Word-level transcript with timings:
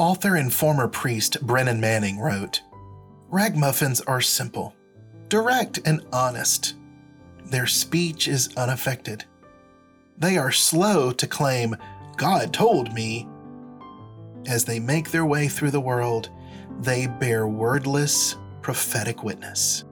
Author 0.00 0.36
and 0.36 0.50
former 0.50 0.88
priest 0.88 1.42
Brennan 1.42 1.78
Manning 1.78 2.18
wrote 2.18 2.62
Ragamuffins 3.28 4.00
are 4.00 4.22
simple, 4.22 4.74
direct, 5.28 5.78
and 5.84 6.00
honest. 6.10 6.72
Their 7.44 7.66
speech 7.66 8.26
is 8.26 8.48
unaffected. 8.56 9.26
They 10.16 10.38
are 10.38 10.52
slow 10.52 11.12
to 11.12 11.26
claim, 11.26 11.76
God 12.16 12.54
told 12.54 12.94
me. 12.94 13.28
As 14.46 14.64
they 14.64 14.80
make 14.80 15.10
their 15.10 15.26
way 15.26 15.48
through 15.48 15.70
the 15.70 15.82
world, 15.82 16.30
they 16.80 17.06
bear 17.06 17.46
wordless, 17.46 18.36
prophetic 18.62 19.22
witness. 19.22 19.84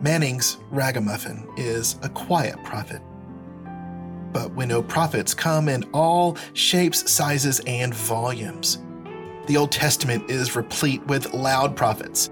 Manning's 0.00 0.56
ragamuffin 0.70 1.46
is 1.58 1.96
a 2.02 2.08
quiet 2.08 2.56
prophet. 2.64 3.02
But 4.32 4.54
we 4.54 4.66
know 4.66 4.82
prophets 4.82 5.34
come 5.34 5.68
in 5.68 5.84
all 5.92 6.36
shapes, 6.54 7.10
sizes, 7.10 7.60
and 7.66 7.94
volumes. 7.94 8.78
The 9.46 9.56
Old 9.56 9.72
Testament 9.72 10.30
is 10.30 10.56
replete 10.56 11.04
with 11.06 11.34
loud 11.34 11.76
prophets, 11.76 12.30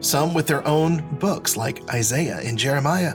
some 0.00 0.34
with 0.34 0.46
their 0.46 0.66
own 0.66 1.04
books 1.18 1.56
like 1.56 1.88
Isaiah 1.92 2.40
and 2.42 2.58
Jeremiah, 2.58 3.14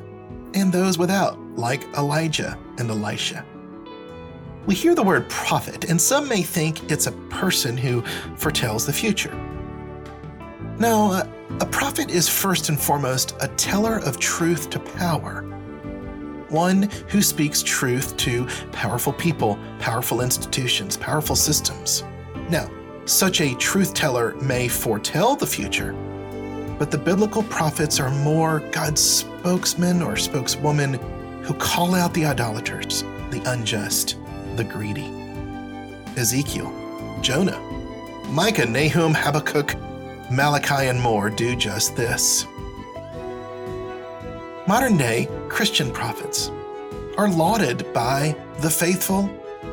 and 0.53 0.71
those 0.71 0.97
without, 0.97 1.39
like 1.57 1.83
Elijah 1.97 2.57
and 2.77 2.89
Elisha. 2.89 3.45
We 4.67 4.75
hear 4.75 4.93
the 4.93 5.03
word 5.03 5.27
prophet, 5.27 5.89
and 5.89 5.99
some 5.99 6.27
may 6.27 6.43
think 6.43 6.91
it's 6.91 7.07
a 7.07 7.11
person 7.29 7.75
who 7.75 8.03
foretells 8.37 8.85
the 8.85 8.93
future. 8.93 9.35
No, 10.77 11.23
a 11.59 11.65
prophet 11.65 12.11
is 12.11 12.29
first 12.29 12.69
and 12.69 12.79
foremost 12.79 13.35
a 13.41 13.47
teller 13.49 13.99
of 13.99 14.19
truth 14.19 14.69
to 14.69 14.79
power. 14.79 15.43
One 16.51 16.89
who 17.07 17.21
speaks 17.21 17.63
truth 17.63 18.17
to 18.17 18.45
powerful 18.73 19.13
people, 19.13 19.57
powerful 19.79 20.19
institutions, 20.19 20.97
powerful 20.97 21.35
systems. 21.35 22.03
Now, 22.49 22.69
such 23.05 23.39
a 23.39 23.55
truth 23.55 23.93
teller 23.93 24.35
may 24.35 24.67
foretell 24.67 25.37
the 25.37 25.47
future, 25.47 25.93
but 26.77 26.91
the 26.91 26.97
biblical 26.97 27.43
prophets 27.43 28.01
are 28.01 28.11
more 28.11 28.59
God's 28.71 29.01
spokesmen 29.01 30.01
or 30.01 30.17
spokeswoman 30.17 30.95
who 31.41 31.53
call 31.53 31.95
out 31.95 32.13
the 32.13 32.25
idolaters, 32.25 33.03
the 33.29 33.41
unjust, 33.45 34.17
the 34.57 34.63
greedy. 34.65 35.09
Ezekiel, 36.17 36.69
Jonah, 37.21 37.59
Micah, 38.27 38.65
Nahum, 38.65 39.13
Habakkuk, 39.13 39.75
Malachi, 40.29 40.87
and 40.87 41.01
more 41.01 41.29
do 41.29 41.55
just 41.55 41.95
this. 41.95 42.45
Modern 44.67 44.95
day 44.95 45.27
Christian 45.49 45.89
prophets 45.91 46.51
are 47.17 47.27
lauded 47.27 47.91
by 47.93 48.35
the 48.59 48.69
faithful 48.69 49.27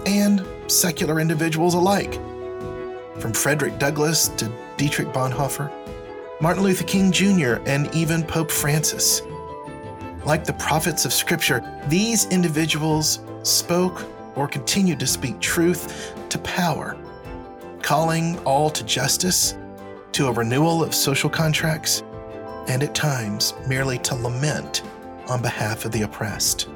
and 0.06 0.46
secular 0.66 1.20
individuals 1.20 1.74
alike. 1.74 2.14
From 3.18 3.34
Frederick 3.34 3.78
Douglass 3.78 4.28
to 4.28 4.50
Dietrich 4.78 5.08
Bonhoeffer, 5.08 5.70
Martin 6.40 6.62
Luther 6.62 6.84
King 6.84 7.12
Jr., 7.12 7.56
and 7.66 7.94
even 7.94 8.22
Pope 8.22 8.50
Francis. 8.50 9.20
Like 10.24 10.44
the 10.44 10.54
prophets 10.54 11.04
of 11.04 11.12
Scripture, 11.12 11.62
these 11.88 12.26
individuals 12.28 13.20
spoke 13.42 14.06
or 14.36 14.48
continued 14.48 15.00
to 15.00 15.06
speak 15.06 15.38
truth 15.38 16.14
to 16.30 16.38
power, 16.38 16.96
calling 17.82 18.38
all 18.40 18.70
to 18.70 18.84
justice, 18.84 19.54
to 20.12 20.28
a 20.28 20.32
renewal 20.32 20.82
of 20.82 20.94
social 20.94 21.28
contracts, 21.28 22.02
and 22.68 22.82
at 22.82 22.94
times 22.94 23.54
merely 23.66 23.98
to 23.98 24.14
lament 24.14 24.82
on 25.26 25.42
behalf 25.42 25.84
of 25.84 25.92
the 25.92 26.02
oppressed. 26.02 26.68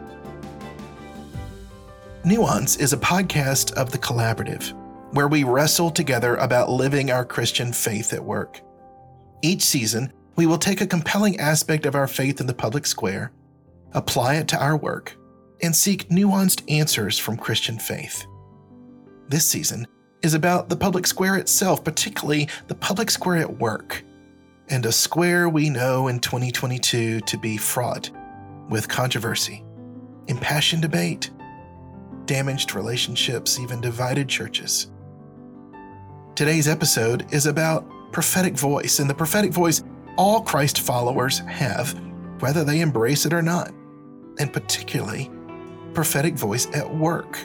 Nuance 2.24 2.76
is 2.76 2.92
a 2.92 2.98
podcast 2.98 3.72
of 3.74 3.90
The 3.90 3.98
Collaborative, 3.98 4.72
where 5.12 5.28
we 5.28 5.44
wrestle 5.44 5.90
together 5.90 6.36
about 6.36 6.70
living 6.70 7.10
our 7.10 7.24
Christian 7.24 7.72
faith 7.72 8.12
at 8.12 8.24
work. 8.24 8.60
Each 9.42 9.62
season, 9.62 10.12
we 10.36 10.46
will 10.46 10.58
take 10.58 10.80
a 10.80 10.86
compelling 10.86 11.38
aspect 11.40 11.84
of 11.84 11.94
our 11.94 12.06
faith 12.06 12.40
in 12.40 12.46
the 12.46 12.54
public 12.54 12.86
square, 12.86 13.32
apply 13.92 14.36
it 14.36 14.48
to 14.48 14.62
our 14.62 14.76
work, 14.76 15.16
and 15.62 15.74
seek 15.74 16.08
nuanced 16.08 16.62
answers 16.70 17.18
from 17.18 17.36
Christian 17.36 17.78
faith. 17.78 18.24
This 19.28 19.46
season 19.46 19.86
is 20.22 20.34
about 20.34 20.68
the 20.68 20.76
public 20.76 21.06
square 21.06 21.36
itself, 21.36 21.82
particularly 21.82 22.48
the 22.68 22.74
public 22.74 23.10
square 23.10 23.38
at 23.38 23.58
work, 23.58 24.04
and 24.72 24.86
a 24.86 24.90
square 24.90 25.50
we 25.50 25.68
know 25.68 26.08
in 26.08 26.18
2022 26.18 27.20
to 27.20 27.36
be 27.36 27.58
fraught 27.58 28.10
with 28.70 28.88
controversy, 28.88 29.62
impassioned 30.28 30.80
debate, 30.80 31.30
damaged 32.24 32.74
relationships, 32.74 33.58
even 33.58 33.82
divided 33.82 34.30
churches. 34.30 34.90
Today's 36.34 36.68
episode 36.68 37.30
is 37.34 37.44
about 37.44 37.86
prophetic 38.12 38.54
voice, 38.54 38.98
and 38.98 39.10
the 39.10 39.14
prophetic 39.14 39.52
voice 39.52 39.84
all 40.16 40.40
Christ 40.40 40.80
followers 40.80 41.40
have, 41.40 41.94
whether 42.40 42.64
they 42.64 42.80
embrace 42.80 43.26
it 43.26 43.34
or 43.34 43.42
not, 43.42 43.72
and 44.38 44.50
particularly 44.54 45.30
prophetic 45.92 46.32
voice 46.32 46.66
at 46.72 46.96
work. 46.96 47.38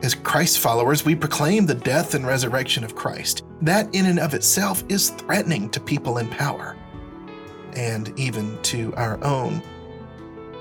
As 0.00 0.14
Christ 0.14 0.60
followers, 0.60 1.04
we 1.04 1.16
proclaim 1.16 1.66
the 1.66 1.74
death 1.74 2.14
and 2.14 2.24
resurrection 2.24 2.84
of 2.84 2.94
Christ. 2.94 3.44
That, 3.62 3.92
in 3.92 4.06
and 4.06 4.20
of 4.20 4.32
itself, 4.32 4.84
is 4.88 5.10
threatening 5.10 5.68
to 5.70 5.80
people 5.80 6.18
in 6.18 6.28
power, 6.28 6.76
and 7.72 8.16
even 8.16 8.62
to 8.62 8.94
our 8.94 9.22
own 9.24 9.60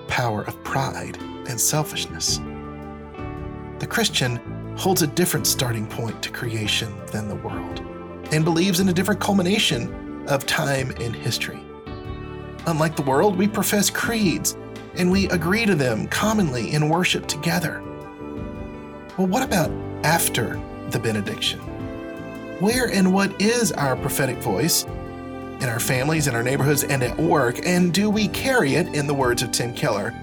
power 0.08 0.42
of 0.44 0.62
pride 0.64 1.18
and 1.48 1.60
selfishness. 1.60 2.40
The 3.78 3.88
Christian 3.88 4.38
holds 4.76 5.04
a 5.04 5.08
different 5.08 5.46
starting 5.46 5.86
point 5.86 6.22
to 6.24 6.32
creation 6.32 6.92
than 7.12 7.28
the 7.28 7.36
world, 7.36 7.82
and 8.32 8.44
believes 8.44 8.80
in 8.80 8.90
a 8.90 8.94
different 8.94 9.22
culmination 9.22 10.26
of 10.28 10.48
time 10.48 10.92
and 11.00 11.16
history. 11.16 11.64
Unlike 12.66 12.96
the 12.96 13.04
world, 13.04 13.38
we 13.38 13.48
profess 13.48 13.90
creeds 13.92 14.58
and 14.96 15.12
we 15.12 15.30
agree 15.30 15.66
to 15.66 15.76
them 15.76 16.08
commonly 16.08 16.74
in 16.74 16.90
worship 16.90 17.28
together. 17.28 17.84
Well, 19.18 19.26
what 19.26 19.42
about 19.42 19.72
after 20.04 20.62
the 20.92 21.00
benediction? 21.00 21.60
Where 22.60 22.86
and 22.92 23.12
what 23.12 23.42
is 23.42 23.72
our 23.72 23.96
prophetic 23.96 24.38
voice 24.38 24.84
in 24.84 25.64
our 25.64 25.80
families, 25.80 26.28
in 26.28 26.36
our 26.36 26.44
neighborhoods, 26.44 26.84
and 26.84 27.02
at 27.02 27.18
work? 27.18 27.66
And 27.66 27.92
do 27.92 28.12
we 28.12 28.28
carry 28.28 28.76
it, 28.76 28.94
in 28.94 29.08
the 29.08 29.16
words 29.16 29.42
of 29.42 29.52
Tim 29.52 29.74
Keller, 29.74 30.14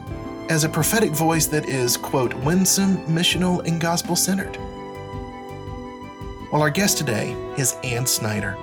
as 0.48 0.62
a 0.62 0.68
prophetic 0.68 1.10
voice 1.10 1.46
that 1.46 1.68
is, 1.68 1.96
quote, 1.96 2.34
winsome, 2.34 2.98
missional, 3.06 3.66
and 3.66 3.80
gospel 3.80 4.14
centered? 4.14 4.56
Well, 6.52 6.62
our 6.62 6.70
guest 6.70 6.96
today 6.96 7.32
is 7.58 7.76
Anne 7.82 8.06
Snyder, 8.06 8.56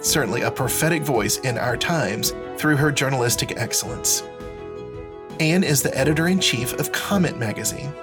certainly 0.00 0.40
a 0.40 0.50
prophetic 0.50 1.02
voice 1.02 1.38
in 1.38 1.58
our 1.58 1.76
times 1.76 2.32
through 2.56 2.74
her 2.74 2.90
journalistic 2.90 3.52
excellence. 3.56 4.24
Anne 5.38 5.62
is 5.62 5.80
the 5.80 5.96
editor 5.96 6.26
in 6.26 6.40
chief 6.40 6.72
of 6.72 6.90
Comment 6.90 7.38
Magazine, 7.38 7.94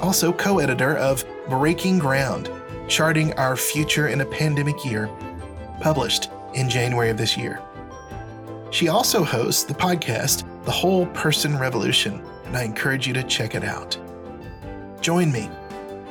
also 0.00 0.32
co 0.32 0.58
editor 0.58 0.96
of 0.96 1.24
Breaking 1.48 1.98
Ground 1.98 2.50
Charting 2.88 3.34
Our 3.34 3.56
Future 3.56 4.08
in 4.08 4.22
a 4.22 4.26
Pandemic 4.26 4.84
Year, 4.84 5.10
published 5.80 6.30
in 6.54 6.68
January 6.68 7.10
of 7.10 7.18
this 7.18 7.36
year. 7.36 7.60
She 8.70 8.88
also 8.88 9.22
hosts 9.22 9.64
the 9.64 9.74
podcast, 9.74 10.44
The 10.64 10.70
Whole 10.70 11.06
Person 11.06 11.58
Revolution, 11.58 12.22
and 12.46 12.56
I 12.56 12.64
encourage 12.64 13.06
you 13.06 13.12
to 13.14 13.22
check 13.22 13.54
it 13.54 13.64
out. 13.64 13.98
Join 15.00 15.30
me 15.30 15.50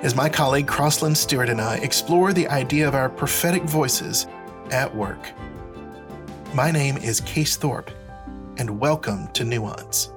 as 0.01 0.15
my 0.15 0.29
colleague 0.29 0.67
Crosland 0.67 1.17
Stuart 1.17 1.49
and 1.49 1.59
I 1.59 1.77
explore 1.77 2.31
the 2.31 2.47
idea 2.49 2.87
of 2.87 2.95
our 2.95 3.09
prophetic 3.09 3.63
voices 3.63 4.27
at 4.71 4.93
work. 4.95 5.31
My 6.53 6.71
name 6.71 6.97
is 6.97 7.21
Case 7.21 7.57
Thorp, 7.57 7.89
and 8.57 8.79
welcome 8.79 9.27
to 9.33 9.43
Nuance. 9.43 10.11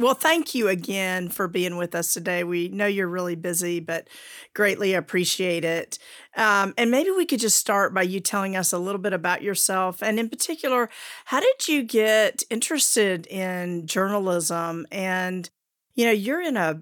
Well, 0.00 0.14
thank 0.14 0.54
you 0.54 0.68
again 0.68 1.28
for 1.28 1.46
being 1.46 1.76
with 1.76 1.94
us 1.94 2.14
today. 2.14 2.42
We 2.42 2.68
know 2.68 2.86
you're 2.86 3.06
really 3.06 3.34
busy, 3.34 3.80
but 3.80 4.08
greatly 4.54 4.94
appreciate 4.94 5.62
it. 5.62 5.98
Um, 6.38 6.72
and 6.78 6.90
maybe 6.90 7.10
we 7.10 7.26
could 7.26 7.38
just 7.38 7.58
start 7.58 7.92
by 7.92 8.00
you 8.02 8.18
telling 8.18 8.56
us 8.56 8.72
a 8.72 8.78
little 8.78 9.00
bit 9.00 9.12
about 9.12 9.42
yourself. 9.42 10.02
And 10.02 10.18
in 10.18 10.30
particular, 10.30 10.88
how 11.26 11.40
did 11.40 11.68
you 11.68 11.82
get 11.82 12.42
interested 12.48 13.26
in 13.26 13.86
journalism? 13.86 14.86
And, 14.90 15.50
you 15.94 16.06
know, 16.06 16.12
you're 16.12 16.40
in 16.40 16.56
a 16.56 16.80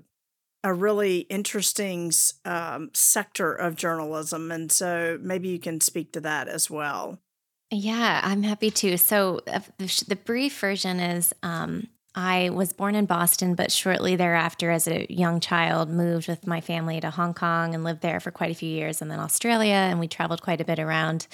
a 0.62 0.72
really 0.72 1.18
interesting 1.20 2.12
um, 2.44 2.90
sector 2.92 3.52
of 3.52 3.74
journalism. 3.74 4.52
And 4.52 4.70
so 4.70 5.18
maybe 5.20 5.48
you 5.48 5.58
can 5.58 5.80
speak 5.80 6.12
to 6.12 6.20
that 6.20 6.46
as 6.46 6.70
well. 6.70 7.18
Yeah, 7.70 8.20
I'm 8.22 8.44
happy 8.44 8.70
to. 8.70 8.96
So, 8.96 9.40
uh, 9.46 9.60
the, 9.78 10.04
the 10.08 10.16
brief 10.16 10.58
version 10.58 11.00
is 11.00 11.32
um, 11.42 11.88
I 12.14 12.50
was 12.50 12.72
born 12.72 12.94
in 12.94 13.06
Boston, 13.06 13.54
but 13.54 13.70
shortly 13.70 14.16
thereafter, 14.16 14.70
as 14.70 14.88
a 14.88 15.06
young 15.08 15.40
child, 15.40 15.88
moved 15.88 16.26
with 16.26 16.46
my 16.46 16.60
family 16.60 17.00
to 17.00 17.10
Hong 17.10 17.34
Kong 17.34 17.74
and 17.74 17.84
lived 17.84 18.00
there 18.00 18.18
for 18.18 18.30
quite 18.30 18.50
a 18.50 18.54
few 18.54 18.68
years, 18.68 19.00
and 19.00 19.10
then 19.10 19.20
Australia. 19.20 19.74
And 19.74 20.00
we 20.00 20.08
traveled 20.08 20.42
quite 20.42 20.60
a 20.60 20.64
bit 20.64 20.78
around 20.78 21.26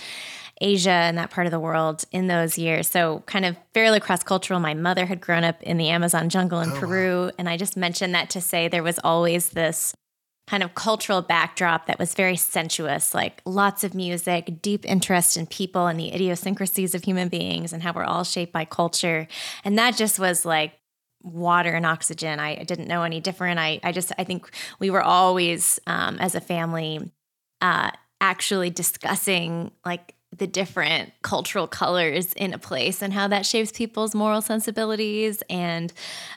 Asia 0.60 0.90
and 0.90 1.16
that 1.16 1.30
part 1.30 1.46
of 1.46 1.50
the 1.52 1.60
world 1.60 2.04
in 2.12 2.26
those 2.26 2.58
years. 2.58 2.88
So, 2.88 3.22
kind 3.26 3.44
of 3.44 3.56
fairly 3.72 4.00
cross 4.00 4.22
cultural. 4.22 4.60
My 4.60 4.74
mother 4.74 5.06
had 5.06 5.20
grown 5.20 5.44
up 5.44 5.62
in 5.62 5.78
the 5.78 5.88
Amazon 5.88 6.28
jungle 6.28 6.60
in 6.60 6.70
oh, 6.70 6.76
Peru. 6.76 7.24
Wow. 7.26 7.30
And 7.38 7.48
I 7.48 7.56
just 7.56 7.76
mentioned 7.76 8.14
that 8.14 8.30
to 8.30 8.40
say 8.40 8.68
there 8.68 8.82
was 8.82 8.98
always 9.02 9.50
this 9.50 9.94
kind 10.46 10.62
of 10.62 10.74
cultural 10.74 11.22
backdrop 11.22 11.86
that 11.86 11.98
was 11.98 12.14
very 12.14 12.36
sensuous, 12.36 13.14
like 13.14 13.40
lots 13.46 13.82
of 13.82 13.94
music, 13.94 14.60
deep 14.60 14.84
interest 14.84 15.36
in 15.36 15.46
people 15.46 15.86
and 15.86 15.98
the 15.98 16.12
idiosyncrasies 16.12 16.94
of 16.94 17.04
human 17.04 17.28
beings 17.28 17.72
and 17.72 17.82
how 17.82 17.92
we're 17.92 18.04
all 18.04 18.24
shaped 18.24 18.52
by 18.52 18.64
culture. 18.64 19.26
And 19.64 19.78
that 19.78 19.96
just 19.96 20.18
was 20.18 20.44
like 20.44 20.74
water 21.22 21.70
and 21.70 21.86
oxygen. 21.86 22.38
I 22.40 22.62
didn't 22.64 22.88
know 22.88 23.02
any 23.02 23.20
different. 23.20 23.58
I, 23.58 23.80
I 23.82 23.92
just, 23.92 24.12
I 24.18 24.24
think 24.24 24.50
we 24.78 24.90
were 24.90 25.02
always, 25.02 25.80
um, 25.86 26.18
as 26.18 26.34
a 26.34 26.40
family, 26.40 27.10
uh, 27.62 27.90
actually 28.20 28.68
discussing 28.68 29.70
like 29.86 30.14
the 30.36 30.46
different 30.46 31.12
cultural 31.22 31.66
colors 31.66 32.32
in 32.34 32.52
a 32.52 32.58
place 32.58 33.02
and 33.02 33.12
how 33.12 33.28
that 33.28 33.46
shapes 33.46 33.72
people's 33.72 34.14
moral 34.14 34.42
sensibilities 34.42 35.42
and 35.48 35.92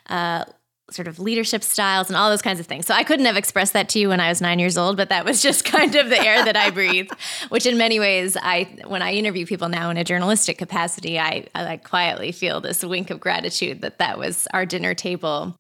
uh, 0.08 0.46
sort 0.90 1.08
of 1.08 1.20
leadership 1.20 1.64
styles 1.64 2.10
and 2.10 2.16
all 2.16 2.30
those 2.30 2.42
kinds 2.42 2.60
of 2.60 2.66
things. 2.66 2.86
So 2.86 2.94
I 2.94 3.04
couldn't 3.04 3.26
have 3.26 3.36
expressed 3.36 3.74
that 3.74 3.90
to 3.90 4.00
you 4.00 4.10
when 4.10 4.20
I 4.20 4.30
was 4.30 4.42
nine 4.42 4.60
years 4.60 4.78
old, 4.78 4.98
but 4.98 5.10
that 5.10 5.26
was 5.26 5.42
just 5.48 5.66
kind 5.66 5.96
of 5.96 6.10
the 6.10 6.20
air 6.20 6.44
that 6.46 6.56
I 6.56 6.70
breathe. 6.70 7.10
Which, 7.50 7.66
in 7.66 7.78
many 7.78 8.00
ways, 8.00 8.38
I 8.42 8.78
when 8.88 9.02
I 9.02 9.14
interview 9.14 9.46
people 9.46 9.70
now 9.70 9.90
in 9.90 9.98
a 9.98 10.04
journalistic 10.04 10.58
capacity, 10.58 11.20
I, 11.20 11.48
I 11.54 11.64
like 11.64 11.84
quietly 11.84 12.32
feel 12.32 12.62
this 12.62 12.84
wink 12.84 13.10
of 13.10 13.20
gratitude 13.20 13.82
that 13.82 14.00
that 14.00 14.18
was 14.18 14.48
our 14.54 14.66
dinner 14.66 14.94
table 14.94 15.56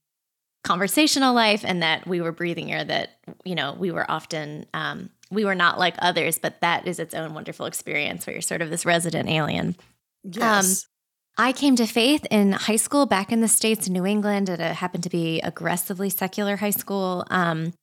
conversational 0.64 1.34
life 1.34 1.64
and 1.66 1.82
that 1.82 2.06
we 2.06 2.20
were 2.20 2.34
breathing 2.34 2.74
air 2.74 2.84
that 2.84 3.12
you 3.46 3.56
know 3.56 3.74
we 3.80 3.90
were 3.90 4.10
often 4.12 4.66
um, 4.74 5.10
we 5.32 5.46
were 5.46 5.56
not 5.56 5.80
like 5.80 5.96
others 6.00 6.40
but 6.40 6.60
that 6.60 6.86
is 6.86 7.00
its 7.00 7.14
own 7.14 7.34
wonderful 7.34 7.66
experience 7.66 8.28
where 8.28 8.34
you're 8.34 8.42
sort 8.42 8.62
of 8.62 8.70
this 8.70 8.86
resident 8.86 9.30
alien 9.30 9.78
yes 10.24 10.84
um, 10.84 10.90
I 11.38 11.52
came 11.54 11.76
to 11.76 11.86
faith 11.86 12.26
in 12.32 12.54
high 12.54 12.78
school 12.78 13.06
back 13.06 13.32
in 13.32 13.42
the 13.42 13.48
States, 13.48 13.88
in 13.88 13.94
New 13.94 14.06
England. 14.06 14.50
It 14.50 14.60
happened 14.60 15.04
to 15.04 15.10
be 15.10 15.40
aggressively 15.42 16.10
secular 16.10 16.56
high 16.56 16.72
school. 16.72 17.26
Um, 17.30 17.74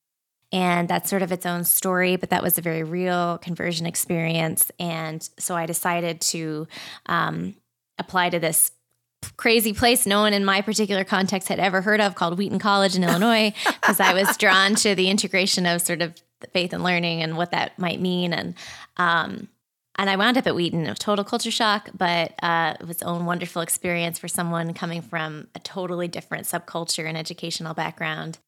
and 0.50 0.88
that's 0.88 1.08
sort 1.08 1.22
of 1.22 1.32
its 1.32 1.46
own 1.46 1.64
story, 1.64 2.16
but 2.16 2.30
that 2.30 2.42
was 2.42 2.58
a 2.58 2.62
very 2.62 2.82
real 2.82 3.38
conversion 3.38 3.86
experience. 3.86 4.70
And 4.78 5.28
so 5.38 5.54
I 5.54 5.66
decided 5.66 6.20
to 6.22 6.66
um, 7.06 7.54
apply 7.98 8.30
to 8.30 8.38
this 8.38 8.72
crazy 9.36 9.72
place 9.72 10.06
no 10.06 10.20
one 10.20 10.32
in 10.32 10.44
my 10.44 10.60
particular 10.60 11.02
context 11.02 11.48
had 11.48 11.58
ever 11.58 11.80
heard 11.80 12.00
of 12.00 12.14
called 12.14 12.36
Wheaton 12.36 12.58
College 12.58 12.94
in 12.94 13.04
Illinois 13.04 13.52
because 13.64 14.00
I 14.00 14.14
was 14.14 14.36
drawn 14.36 14.74
to 14.76 14.94
the 14.94 15.08
integration 15.08 15.64
of 15.66 15.80
sort 15.80 16.02
of 16.02 16.14
faith 16.52 16.72
and 16.72 16.84
learning 16.84 17.22
and 17.22 17.36
what 17.36 17.52
that 17.52 17.78
might 17.78 18.00
mean. 18.00 18.32
And 18.32 18.54
um, 18.96 19.48
and 19.96 20.10
I 20.10 20.16
wound 20.16 20.36
up 20.36 20.46
at 20.46 20.54
Wheaton, 20.54 20.86
a 20.86 20.94
total 20.94 21.24
culture 21.24 21.50
shock, 21.50 21.90
but 21.96 22.34
uh, 22.42 22.74
it 22.80 22.86
was 22.86 23.02
own 23.02 23.26
wonderful 23.26 23.62
experience 23.62 24.18
for 24.18 24.28
someone 24.28 24.74
coming 24.74 25.02
from 25.02 25.48
a 25.54 25.60
totally 25.60 26.08
different 26.08 26.46
subculture 26.46 27.06
and 27.08 27.16
educational 27.16 27.74
background. 27.74 28.38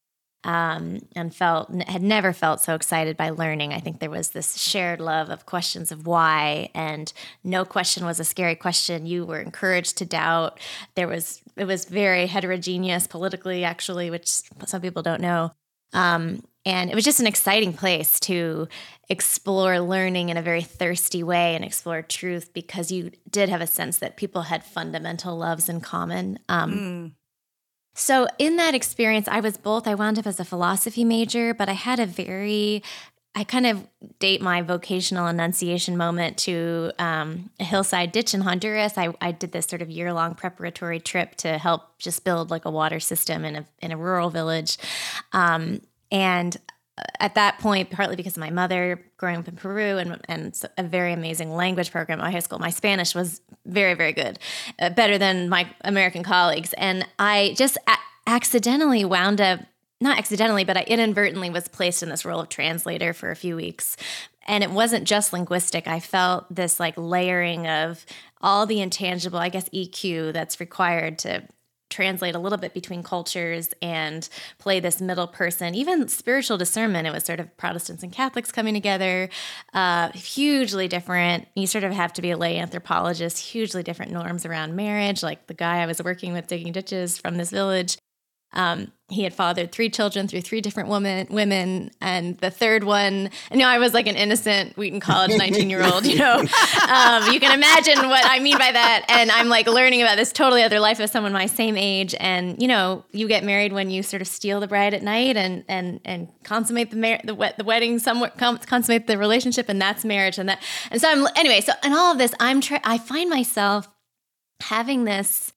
Um, 0.43 0.99
and 1.15 1.35
felt 1.35 1.73
had 1.87 2.03
never 2.03 2.31
felt 2.31 2.61
so 2.61 2.75
excited 2.75 3.17
by 3.17 3.31
learning. 3.31 3.73
I 3.73 3.79
think 3.79 3.99
there 3.99 4.09
was 4.09 4.29
this 4.29 4.55
shared 4.55 5.01
love 5.01 5.29
of 5.29 5.45
questions 5.45 5.91
of 5.91 6.05
why, 6.05 6.69
and 6.75 7.11
no 7.43 7.65
question 7.65 8.05
was 8.05 8.19
a 8.19 8.23
scary 8.23 8.55
question. 8.55 9.07
You 9.07 9.25
were 9.25 9.41
encouraged 9.41 9.97
to 9.97 10.05
doubt. 10.05 10.59
There 10.95 11.07
was 11.07 11.41
it 11.57 11.65
was 11.65 11.85
very 11.85 12.27
heterogeneous 12.27 13.07
politically, 13.07 13.65
actually, 13.65 14.09
which 14.09 14.27
some 14.27 14.79
people 14.79 15.01
don't 15.01 15.21
know. 15.21 15.51
Um, 15.91 16.43
and 16.67 16.91
it 16.91 16.95
was 16.95 17.05
just 17.05 17.21
an 17.21 17.27
exciting 17.27 17.71
place 17.71 18.19
to 18.19 18.67
explore 19.07 19.79
learning 19.79 20.27
in 20.27 20.35
a 20.35 20.41
very 20.41 20.61
thirsty 20.61 21.23
way 21.23 21.55
and 21.55 21.63
explore 21.63 22.01
truth 22.01 22.51
because 22.51 22.91
you 22.91 23.11
did 23.29 23.47
have 23.47 23.61
a 23.61 23.67
sense 23.67 23.99
that 23.99 24.17
people 24.17 24.41
had 24.41 24.65
fundamental 24.65 25.37
loves 25.37 25.69
in 25.69 25.79
common. 25.79 26.39
Um, 26.49 26.73
mm. 26.73 27.11
So, 27.95 28.27
in 28.37 28.57
that 28.57 28.75
experience, 28.75 29.29
I 29.29 29.39
was 29.39 29.55
both, 29.55 29.87
I 29.87 29.95
wound 29.95 30.19
up 30.19 30.27
as 30.27 30.41
a 30.41 30.45
philosophy 30.45 31.05
major, 31.05 31.53
but 31.53 31.69
I 31.69 31.73
had 31.73 32.01
a 32.01 32.05
very 32.05 32.83
I 33.37 33.43
kind 33.43 33.67
of 33.67 33.87
date 34.17 34.41
my 34.41 34.63
vocational 34.63 35.27
enunciation 35.27 35.95
moment 35.95 36.37
to 36.39 36.91
um, 36.97 37.51
a 37.59 37.63
hillside 37.63 38.11
ditch 38.11 38.33
in 38.33 38.41
Honduras. 38.41 38.97
I, 38.97 39.13
I 39.21 39.31
did 39.31 39.51
this 39.51 39.67
sort 39.67 39.83
of 39.83 39.91
year 39.91 40.11
long 40.11 40.33
preparatory 40.33 40.99
trip 40.99 41.35
to 41.35 41.59
help 41.59 41.99
just 41.99 42.23
build 42.23 42.49
like 42.49 42.65
a 42.65 42.71
water 42.71 42.99
system 42.99 43.45
in 43.45 43.57
a 43.57 43.65
in 43.77 43.91
a 43.91 43.97
rural 43.97 44.31
village, 44.31 44.79
um, 45.33 45.81
and 46.11 46.55
uh, 46.97 47.03
at 47.19 47.35
that 47.35 47.59
point, 47.59 47.89
partly 47.89 48.15
because 48.15 48.35
of 48.35 48.41
my 48.41 48.49
mother 48.49 49.03
growing 49.17 49.37
up 49.37 49.47
in 49.47 49.55
Peru 49.55 49.97
and, 49.97 50.19
and 50.27 50.59
a 50.77 50.83
very 50.83 51.13
amazing 51.13 51.51
language 51.51 51.91
program 51.91 52.19
at 52.19 52.31
high 52.31 52.39
school, 52.39 52.59
my 52.59 52.69
Spanish 52.69 53.13
was 53.13 53.41
very, 53.65 53.93
very 53.93 54.13
good, 54.13 54.39
uh, 54.79 54.89
better 54.89 55.17
than 55.17 55.49
my 55.49 55.67
American 55.81 56.23
colleagues. 56.23 56.73
And 56.73 57.05
I 57.19 57.53
just 57.57 57.77
a- 57.87 58.29
accidentally 58.29 59.05
wound 59.05 59.41
up, 59.41 59.59
not 60.01 60.17
accidentally, 60.17 60.63
but 60.63 60.77
I 60.77 60.83
inadvertently 60.83 61.49
was 61.49 61.67
placed 61.67 62.03
in 62.03 62.09
this 62.09 62.25
role 62.25 62.39
of 62.39 62.49
translator 62.49 63.13
for 63.13 63.31
a 63.31 63.35
few 63.35 63.55
weeks. 63.55 63.97
And 64.47 64.63
it 64.63 64.71
wasn't 64.71 65.05
just 65.05 65.33
linguistic. 65.33 65.87
I 65.87 65.99
felt 65.99 66.53
this 66.53 66.79
like 66.79 66.93
layering 66.95 67.67
of 67.67 68.05
all 68.41 68.65
the 68.65 68.79
intangible, 68.79 69.39
I 69.39 69.49
guess, 69.49 69.67
EQ 69.69 70.33
that's 70.33 70.59
required 70.59 71.19
to 71.19 71.43
translate 71.89 72.35
a 72.35 72.39
little 72.39 72.57
bit 72.57 72.73
between 72.73 73.03
cultures 73.03 73.69
and 73.81 74.27
play 74.59 74.79
this 74.79 75.01
middle 75.01 75.27
person 75.27 75.75
even 75.75 76.07
spiritual 76.07 76.57
discernment. 76.57 77.07
It 77.07 77.13
was 77.13 77.23
sort 77.23 77.39
of 77.39 77.55
protestants 77.57 78.03
and 78.03 78.11
catholics 78.11 78.51
coming 78.51 78.73
together 78.73 79.29
uh, 79.73 80.11
hugely 80.11 80.87
different. 80.87 81.47
You 81.55 81.67
sort 81.67 81.83
of 81.83 81.93
have 81.93 82.13
to 82.13 82.21
be 82.21 82.31
a 82.31 82.37
lay 82.37 82.57
anthropologist 82.57 83.37
hugely 83.37 83.83
different 83.83 84.11
norms 84.11 84.45
around 84.45 84.75
marriage 84.75 85.23
like 85.23 85.47
the 85.47 85.53
guy 85.53 85.81
i 85.81 85.85
was 85.85 86.01
working 86.01 86.33
with 86.33 86.47
digging 86.47 86.71
ditches 86.71 87.17
from 87.17 87.37
this 87.37 87.49
village 87.49 87.97
um, 88.53 88.91
he 89.09 89.23
had 89.23 89.33
fathered 89.33 89.71
three 89.71 89.89
children 89.89 90.27
through 90.27 90.41
three 90.41 90.59
different 90.59 90.89
women, 90.89 91.27
women, 91.29 91.91
and 92.01 92.37
the 92.39 92.51
third 92.51 92.83
one, 92.83 93.29
you 93.51 93.57
know, 93.57 93.67
I 93.67 93.77
was 93.77 93.93
like 93.93 94.05
an 94.05 94.17
innocent 94.17 94.75
Wheaton 94.75 94.99
College 94.99 95.37
19 95.37 95.69
year 95.69 95.83
old, 95.83 96.05
you 96.05 96.17
know. 96.17 96.43
Um, 96.87 97.33
you 97.33 97.39
can 97.39 97.51
imagine 97.51 98.07
what 98.07 98.23
I 98.25 98.39
mean 98.39 98.57
by 98.57 98.71
that. 98.71 99.05
And 99.09 99.29
I'm 99.29 99.49
like 99.49 99.67
learning 99.67 100.01
about 100.01 100.15
this 100.15 100.31
totally 100.31 100.63
other 100.63 100.79
life 100.79 100.99
of 101.01 101.09
someone 101.09 101.33
my 101.33 101.45
same 101.45 101.75
age. 101.75 102.15
And, 102.17 102.61
you 102.61 102.67
know, 102.67 103.03
you 103.11 103.27
get 103.27 103.43
married 103.43 103.73
when 103.73 103.89
you 103.89 104.03
sort 104.03 104.21
of 104.21 104.27
steal 104.27 104.61
the 104.61 104.67
bride 104.67 104.93
at 104.93 105.03
night 105.03 105.35
and 105.35 105.65
and 105.67 105.99
and 106.05 106.29
consummate 106.43 106.91
the 106.91 106.97
mar- 106.97 107.19
the, 107.25 107.53
the 107.57 107.63
wedding 107.65 107.99
somewhat, 107.99 108.37
consummate 108.37 109.07
the 109.07 109.17
relationship, 109.17 109.67
and 109.67 109.81
that's 109.81 110.05
marriage. 110.05 110.37
And 110.37 110.47
that, 110.47 110.63
and 110.91 111.01
so 111.01 111.09
I'm, 111.09 111.27
anyway, 111.35 111.59
so 111.61 111.73
in 111.83 111.91
all 111.93 112.13
of 112.13 112.17
this, 112.17 112.33
I'm, 112.39 112.61
trying. 112.61 112.81
I 112.85 112.97
find 112.97 113.29
myself 113.29 113.89
having 114.61 115.03
this 115.03 115.51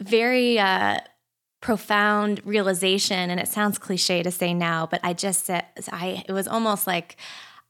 very, 0.00 0.58
uh, 0.58 0.98
profound 1.62 2.44
realization 2.44 3.30
and 3.30 3.38
it 3.40 3.46
sounds 3.46 3.78
cliche 3.78 4.22
to 4.22 4.30
say 4.32 4.52
now 4.52 4.84
but 4.84 5.00
i 5.04 5.12
just 5.12 5.46
said 5.46 5.64
i 5.92 6.22
it 6.28 6.32
was 6.32 6.48
almost 6.48 6.88
like 6.88 7.16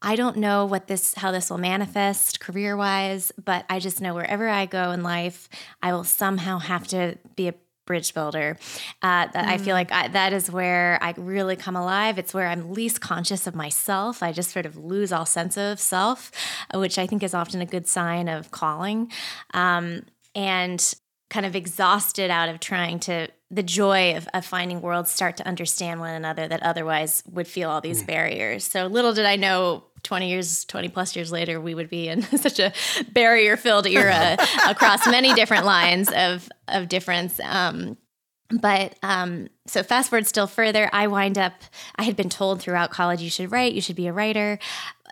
i 0.01 0.17
don't 0.17 0.39
know 0.39 0.65
what 0.65 0.87
this 0.87 1.15
how 1.15 1.31
this 1.31 1.51
will 1.51 1.59
manifest 1.59 2.41
career 2.41 2.75
wise 2.75 3.31
but 3.45 3.67
i 3.69 3.79
just 3.79 4.01
know 4.01 4.15
wherever 4.15 4.49
i 4.49 4.65
go 4.65 4.93
in 4.93 5.03
life 5.03 5.49
i 5.83 5.93
will 5.93 6.05
somehow 6.05 6.59
have 6.59 6.89
to 6.89 7.17
be 7.37 7.49
a 7.49 7.55
bridge 7.85 8.15
builder 8.15 8.57
uh, 9.03 9.27
mm. 9.27 9.31
i 9.35 9.59
feel 9.59 9.75
mm. 9.75 9.81
like 9.81 9.93
I, 9.93 10.09
that 10.09 10.33
is 10.33 10.51
where 10.51 10.99
i 11.03 11.13
really 11.19 11.57
come 11.57 11.77
alive 11.77 12.19
it's 12.19 12.33
where 12.33 12.49
i'm 12.49 12.73
least 12.73 13.03
conscious 13.03 13.47
of 13.47 13.55
myself 13.55 14.23
i 14.23 14.33
just 14.33 14.53
sort 14.53 14.65
of 14.65 14.79
lose 14.79 15.13
all 15.13 15.27
sense 15.27 15.59
of 15.59 15.79
self 15.79 16.33
which 16.73 16.97
i 16.97 17.07
think 17.07 17.23
is 17.23 17.35
often 17.35 17.61
a 17.61 17.67
good 17.67 17.87
sign 17.87 18.29
of 18.29 18.51
calling 18.51 19.13
um, 19.53 20.03
and 20.35 20.95
kind 21.33 21.47
of 21.47 21.57
exhausted 21.57 22.31
out 22.31 22.51
of 22.51 22.61
trying 22.61 23.01
to 23.01 23.27
the 23.51 23.62
joy 23.62 24.15
of, 24.17 24.29
of 24.35 24.45
finding 24.45 24.83
worlds 24.83 25.11
start 25.11 25.39
to 25.39 25.49
understand 25.49 25.99
one 25.99 26.12
another 26.12 26.47
that 26.47 26.62
otherwise 26.62 27.23
would 27.31 27.49
feel 27.49 27.71
all 27.71 27.81
these 27.81 28.03
mm. 28.03 28.07
barriers. 28.07 28.67
So 28.67 28.87
little 28.87 29.15
did 29.15 29.25
I 29.25 29.37
know 29.37 29.85
20 30.03 30.29
years, 30.29 30.67
20 30.67 30.91
plus 30.91 31.17
years 31.17 31.33
later, 31.33 31.59
we 31.59 31.75
would 31.75 31.89
be 31.89 32.09
in 32.09 32.21
such 32.39 32.59
a 32.59 32.73
barrier 33.12 33.57
filled 33.57 33.87
era 33.87 34.37
across 34.69 35.07
many 35.07 35.33
different 35.33 35.65
lines 35.65 36.11
of, 36.15 36.47
of 36.69 36.89
difference. 36.89 37.41
Um, 37.41 37.97
but 38.51 38.99
um, 39.03 39.49
so 39.67 39.83
fast 39.83 40.11
forward 40.11 40.27
still 40.27 40.47
further, 40.47 40.91
I 40.93 41.07
wind 41.07 41.39
up, 41.39 41.55
I 41.97 42.03
had 42.03 42.15
been 42.15 42.29
told 42.29 42.61
throughout 42.61 42.91
college, 42.91 43.23
you 43.23 43.31
should 43.31 43.51
write, 43.51 43.73
you 43.73 43.81
should 43.81 43.97
be 43.97 44.07
a 44.07 44.12
writer 44.12 44.59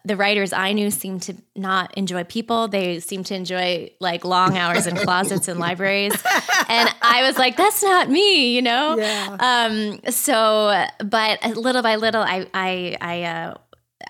the 0.04 0.16
writers 0.16 0.52
I 0.52 0.73
knew 0.73 0.90
seemed 0.90 1.23
to 1.23 1.35
not 1.54 1.97
enjoy 1.97 2.25
people. 2.25 2.69
They 2.69 3.00
seemed 3.00 3.26
to 3.26 3.35
enjoy 3.35 3.90
like 4.00 4.25
long 4.25 4.57
hours 4.57 4.87
in 4.87 4.97
closets 4.97 5.49
and 5.49 5.59
libraries. 5.59 6.14
And 6.69 6.88
I 7.02 7.26
was 7.26 7.37
like, 7.37 7.57
that's 7.57 7.83
not 7.83 8.09
me, 8.09 8.54
you 8.54 8.62
know? 8.62 8.97
Yeah. 8.97 9.37
Um, 9.40 10.00
so, 10.12 10.87
but 11.04 11.45
little 11.57 11.83
by 11.83 11.97
little, 11.97 12.23
I, 12.23 12.47
I, 12.54 12.97
I, 13.00 13.23
uh, 13.25 13.54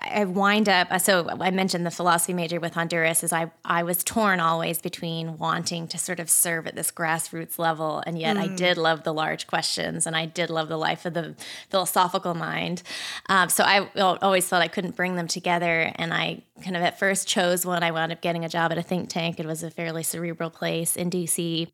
I 0.03 0.25
wind 0.25 0.67
up. 0.67 0.99
So 0.99 1.29
I 1.29 1.51
mentioned 1.51 1.85
the 1.85 1.91
philosophy 1.91 2.33
major 2.33 2.59
with 2.59 2.73
Honduras. 2.73 3.23
Is 3.23 3.31
I 3.31 3.51
I 3.63 3.83
was 3.83 4.03
torn 4.03 4.39
always 4.39 4.79
between 4.79 5.37
wanting 5.37 5.87
to 5.89 5.97
sort 5.97 6.19
of 6.19 6.29
serve 6.29 6.67
at 6.67 6.75
this 6.75 6.91
grassroots 6.91 7.59
level, 7.59 8.03
and 8.05 8.17
yet 8.19 8.37
mm. 8.37 8.41
I 8.41 8.47
did 8.47 8.77
love 8.77 9.03
the 9.03 9.13
large 9.13 9.47
questions, 9.47 10.07
and 10.07 10.15
I 10.15 10.25
did 10.25 10.49
love 10.49 10.69
the 10.69 10.77
life 10.77 11.05
of 11.05 11.13
the 11.13 11.35
philosophical 11.69 12.33
mind. 12.33 12.83
Um, 13.29 13.49
so 13.49 13.63
I 13.63 13.87
always 13.95 14.47
felt 14.47 14.63
I 14.63 14.67
couldn't 14.67 14.95
bring 14.95 15.15
them 15.15 15.27
together, 15.27 15.91
and 15.95 16.13
I 16.13 16.43
kind 16.63 16.75
of 16.75 16.81
at 16.81 16.99
first 16.99 17.27
chose 17.27 17.65
one. 17.65 17.83
I 17.83 17.91
wound 17.91 18.11
up 18.11 18.21
getting 18.21 18.43
a 18.43 18.49
job 18.49 18.71
at 18.71 18.77
a 18.77 18.83
think 18.83 19.09
tank. 19.09 19.39
It 19.39 19.45
was 19.45 19.63
a 19.63 19.69
fairly 19.69 20.03
cerebral 20.03 20.49
place 20.49 20.95
in 20.95 21.09
DC 21.09 21.71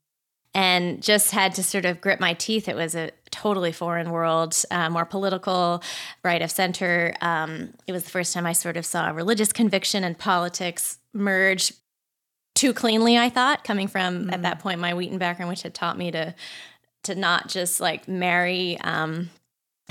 and 0.54 1.02
just 1.04 1.32
had 1.32 1.54
to 1.56 1.64
sort 1.64 1.86
of 1.86 2.02
grit 2.02 2.20
my 2.20 2.34
teeth. 2.34 2.68
It 2.68 2.76
was 2.76 2.96
a 2.96 3.12
totally 3.30 3.72
foreign 3.72 4.12
world, 4.12 4.56
uh, 4.72 4.90
more 4.90 5.06
political, 5.06 5.84
right 6.24 6.42
of 6.42 6.50
center. 6.50 7.14
Um, 7.22 7.74
it 7.86 7.92
was 7.92 8.04
the 8.04 8.10
first 8.10 8.34
time 8.34 8.46
I 8.46 8.54
sort 8.54 8.78
of 8.78 8.86
saw 8.86 9.10
religious 9.10 9.52
conviction 9.52 10.04
and 10.04 10.18
politics 10.18 10.98
merge 11.14 11.74
too 12.56 12.74
cleanly. 12.74 13.18
I 13.18 13.30
thought, 13.30 13.64
coming 13.64 13.88
from 13.88 14.26
mm. 14.26 14.34
at 14.34 14.42
that 14.42 14.60
point 14.60 14.80
my 14.80 14.94
Wheaton 14.94 15.18
background, 15.20 15.50
which 15.50 15.62
had 15.62 15.74
taught 15.74 15.98
me 15.98 16.12
to 16.12 16.34
to 17.04 17.16
not 17.16 17.48
just 17.48 17.80
like 17.80 18.08
marry 18.08 18.80
um, 18.82 19.30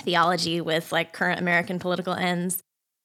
theology 0.03 0.61
with 0.61 0.93
like 0.93 1.13
current 1.13 1.41
American 1.41 1.79
political 1.79 2.13
ends. 2.13 2.63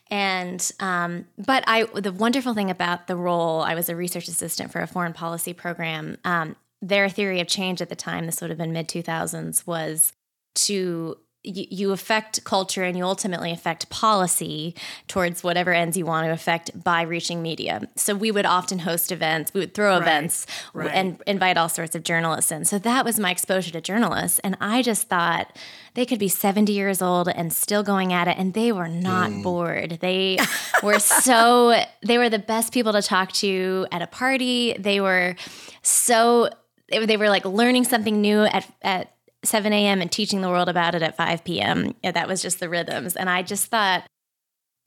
And 0.09 0.69
um, 0.79 1.25
but 1.37 1.63
I 1.67 1.83
the 1.83 2.11
wonderful 2.11 2.53
thing 2.53 2.69
about 2.69 3.07
the 3.07 3.15
role 3.15 3.61
I 3.61 3.75
was 3.75 3.87
a 3.87 3.95
research 3.95 4.27
assistant 4.27 4.71
for 4.71 4.81
a 4.81 4.87
foreign 4.87 5.13
policy 5.13 5.53
program. 5.53 6.17
Um, 6.25 6.55
their 6.81 7.09
theory 7.09 7.39
of 7.39 7.47
change 7.47 7.81
at 7.81 7.89
the 7.89 7.95
time, 7.95 8.25
this 8.25 8.41
would 8.41 8.49
have 8.49 8.57
been 8.57 8.73
mid 8.73 8.87
2000s, 8.87 9.65
was 9.67 10.13
to 10.53 11.17
you 11.43 11.91
affect 11.91 12.43
culture 12.43 12.83
and 12.83 12.95
you 12.95 13.03
ultimately 13.03 13.51
affect 13.51 13.89
policy 13.89 14.75
towards 15.07 15.43
whatever 15.43 15.73
ends 15.73 15.97
you 15.97 16.05
want 16.05 16.27
to 16.27 16.31
affect 16.31 16.83
by 16.83 17.01
reaching 17.01 17.41
media. 17.41 17.81
So 17.95 18.13
we 18.13 18.29
would 18.29 18.45
often 18.45 18.79
host 18.79 19.11
events, 19.11 19.51
we 19.51 19.61
would 19.61 19.73
throw 19.73 19.93
right, 19.93 20.01
events 20.01 20.45
right. 20.73 20.91
and 20.93 21.21
invite 21.25 21.57
all 21.57 21.69
sorts 21.69 21.95
of 21.95 22.03
journalists 22.03 22.51
in. 22.51 22.65
So 22.65 22.77
that 22.79 23.03
was 23.03 23.19
my 23.19 23.31
exposure 23.31 23.71
to 23.71 23.81
journalists. 23.81 24.37
And 24.39 24.55
I 24.61 24.83
just 24.83 25.07
thought 25.07 25.57
they 25.95 26.05
could 26.05 26.19
be 26.19 26.27
70 26.27 26.71
years 26.71 27.01
old 27.01 27.27
and 27.27 27.51
still 27.51 27.81
going 27.81 28.13
at 28.13 28.27
it. 28.27 28.37
And 28.37 28.53
they 28.53 28.71
were 28.71 28.87
not 28.87 29.31
mm. 29.31 29.41
bored. 29.41 29.97
They 29.99 30.37
were 30.83 30.99
so, 30.99 31.83
they 32.05 32.19
were 32.19 32.29
the 32.29 32.39
best 32.39 32.71
people 32.71 32.93
to 32.93 33.01
talk 33.01 33.31
to 33.33 33.87
at 33.91 34.03
a 34.03 34.07
party. 34.07 34.75
They 34.77 35.01
were 35.01 35.35
so 35.81 36.49
they 36.91 37.17
were 37.17 37.29
like 37.29 37.45
learning 37.45 37.85
something 37.85 38.21
new 38.21 38.41
at 38.41 38.71
at 38.81 39.13
7 39.43 39.73
a.m. 39.73 40.01
and 40.01 40.11
teaching 40.11 40.41
the 40.41 40.49
world 40.49 40.69
about 40.69 40.95
it 40.95 41.01
at 41.01 41.17
5 41.17 41.43
p.m. 41.43 41.95
Yeah, 42.03 42.11
that 42.11 42.27
was 42.27 42.41
just 42.41 42.59
the 42.59 42.69
rhythms. 42.69 43.15
And 43.15 43.29
I 43.29 43.41
just 43.41 43.67
thought 43.67 44.03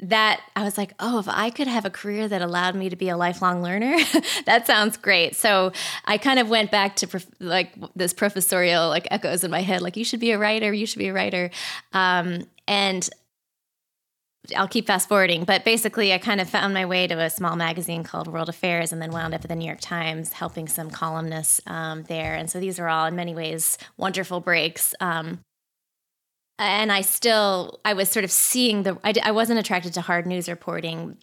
that 0.01 0.41
I 0.57 0.65
was 0.65 0.77
like, 0.77 0.93
oh, 0.99 1.19
if 1.19 1.29
I 1.29 1.51
could 1.51 1.69
have 1.69 1.85
a 1.85 1.91
career 1.91 2.27
that 2.29 2.43
allowed 2.43 2.75
me 2.75 2.89
to 2.89 2.97
be 2.97 3.09
a 3.09 3.17
lifelong 3.17 3.63
learner, 3.63 3.97
that 4.47 4.67
sounds 4.67 4.97
great. 4.97 5.37
So 5.37 5.73
I 6.05 6.19
kind 6.19 6.39
of 6.39 6.49
went 6.49 6.71
back 6.71 6.97
to 6.97 7.07
prof- 7.07 7.27
like 7.41 7.75
this 7.95 8.13
professorial 8.13 8.89
like 8.89 9.09
echoes 9.11 9.45
in 9.45 9.51
my 9.51 9.63
head, 9.63 9.83
like 9.83 9.97
you 9.97 10.05
should 10.05 10.21
be 10.21 10.33
a 10.33 10.39
writer, 10.39 10.73
you 10.73 10.87
should 10.87 10.99
be 10.99 11.09
a 11.09 11.15
writer. 11.15 11.51
Um, 11.93 12.47
and 12.67 13.09
I'll 14.57 14.69
keep 14.69 14.87
fast 14.87 15.09
forwarding, 15.09 15.45
but 15.45 15.65
basically, 15.65 16.13
I 16.13 16.19
kind 16.19 16.41
of 16.41 16.51
found 16.51 16.75
my 16.75 16.85
way 16.85 17.07
to 17.07 17.19
a 17.19 17.31
small 17.31 17.57
magazine 17.57 18.03
called 18.03 18.29
World 18.29 18.49
Affairs 18.49 18.93
and 18.93 19.01
then 19.01 19.11
wound 19.11 19.35
up 19.35 19.43
at 19.43 19.49
the 19.49 19.57
New 19.57 19.65
York 19.65 19.81
Times 19.81 20.35
helping 20.35 20.69
some 20.69 20.91
columnists 20.91 21.61
um, 21.67 22.03
there. 22.05 22.35
And 22.35 22.51
so 22.51 22.61
these 22.61 22.79
are 22.79 22.89
all, 22.89 23.07
in 23.07 23.17
many 23.17 23.35
ways, 23.35 23.79
wonderful 23.97 24.41
breaks. 24.41 24.95
Um, 25.01 25.41
and 26.59 26.93
I 26.93 27.01
still, 27.01 27.81
I 27.85 27.95
was 27.95 28.09
sort 28.11 28.25
of 28.25 28.31
seeing 28.31 28.83
the, 28.83 28.99
I, 29.03 29.15
I 29.23 29.33
wasn't 29.33 29.61
attracted 29.61 29.95
to 29.95 30.01
hard 30.03 30.27
news 30.27 30.49
reporting, 30.49 31.17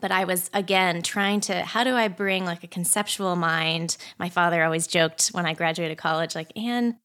but 0.00 0.10
I 0.10 0.24
was 0.24 0.48
again 0.54 1.02
trying 1.02 1.40
to 1.42 1.62
how 1.62 1.84
do 1.84 1.94
I 1.94 2.08
bring 2.08 2.44
like 2.44 2.64
a 2.64 2.68
conceptual 2.68 3.36
mind? 3.36 3.96
My 4.18 4.30
father 4.30 4.64
always 4.64 4.86
joked 4.86 5.28
when 5.28 5.44
I 5.46 5.52
graduated 5.52 5.98
college, 5.98 6.34
like, 6.34 6.56
Anne, 6.56 6.96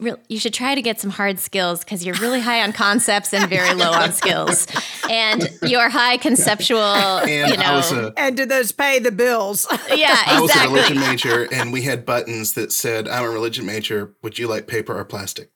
you 0.00 0.38
should 0.38 0.54
try 0.54 0.74
to 0.74 0.82
get 0.82 1.00
some 1.00 1.10
hard 1.10 1.38
skills 1.38 1.84
because 1.84 2.04
you're 2.04 2.16
really 2.16 2.40
high 2.40 2.62
on 2.62 2.72
concepts 2.72 3.32
and 3.32 3.48
very 3.48 3.74
low 3.74 3.90
on 3.92 4.12
skills. 4.12 4.66
And 5.08 5.48
you're 5.62 5.88
high 5.88 6.16
conceptual, 6.16 6.80
and 6.80 7.50
you 7.50 7.56
know. 7.56 7.80
A, 7.92 8.12
and 8.16 8.36
do 8.36 8.46
those 8.46 8.72
pay 8.72 8.98
the 8.98 9.12
bills? 9.12 9.66
Yeah, 9.94 10.12
exactly. 10.12 10.36
I 10.36 10.40
was 10.40 10.56
a 10.56 10.68
religion 10.68 11.00
major, 11.00 11.48
and 11.52 11.72
we 11.72 11.82
had 11.82 12.04
buttons 12.04 12.54
that 12.54 12.72
said, 12.72 13.06
"I'm 13.06 13.24
a 13.24 13.28
religion 13.28 13.64
major. 13.64 14.14
Would 14.22 14.38
you 14.38 14.48
like 14.48 14.66
paper 14.66 14.98
or 14.98 15.04
plastic?" 15.04 15.50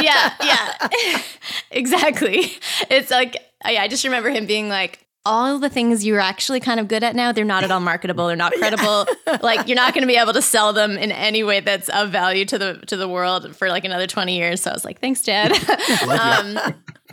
yeah, 0.00 0.32
yeah, 0.42 1.22
exactly. 1.70 2.52
It's 2.90 3.10
like, 3.10 3.36
yeah, 3.66 3.82
I 3.82 3.88
just 3.88 4.04
remember 4.04 4.30
him 4.30 4.46
being 4.46 4.68
like, 4.68 5.03
all 5.26 5.58
the 5.58 5.68
things 5.68 6.04
you're 6.04 6.20
actually 6.20 6.60
kind 6.60 6.78
of 6.78 6.88
good 6.88 7.02
at 7.02 7.16
now, 7.16 7.32
they're 7.32 7.44
not 7.44 7.64
at 7.64 7.70
all 7.70 7.80
marketable. 7.80 8.26
They're 8.26 8.36
not 8.36 8.52
credible. 8.58 9.06
Yeah. 9.26 9.38
like 9.42 9.68
you're 9.68 9.76
not 9.76 9.94
going 9.94 10.02
to 10.02 10.06
be 10.06 10.16
able 10.16 10.34
to 10.34 10.42
sell 10.42 10.72
them 10.72 10.92
in 10.92 11.12
any 11.12 11.42
way 11.42 11.60
that's 11.60 11.88
of 11.88 12.10
value 12.10 12.44
to 12.46 12.58
the 12.58 12.74
to 12.86 12.96
the 12.96 13.08
world 13.08 13.56
for 13.56 13.68
like 13.68 13.84
another 13.84 14.06
20 14.06 14.36
years. 14.36 14.62
So 14.62 14.70
I 14.70 14.74
was 14.74 14.84
like, 14.84 15.00
thanks, 15.00 15.22
Dad. 15.22 15.52
um, 16.08 16.58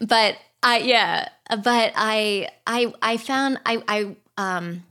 but 0.02 0.38
I 0.64 0.80
yeah, 0.80 1.30
but 1.50 1.94
I 1.96 2.50
I 2.68 2.94
I 3.02 3.18
found 3.18 3.60
I 3.66 3.82
I 3.88 4.16
um 4.38 4.84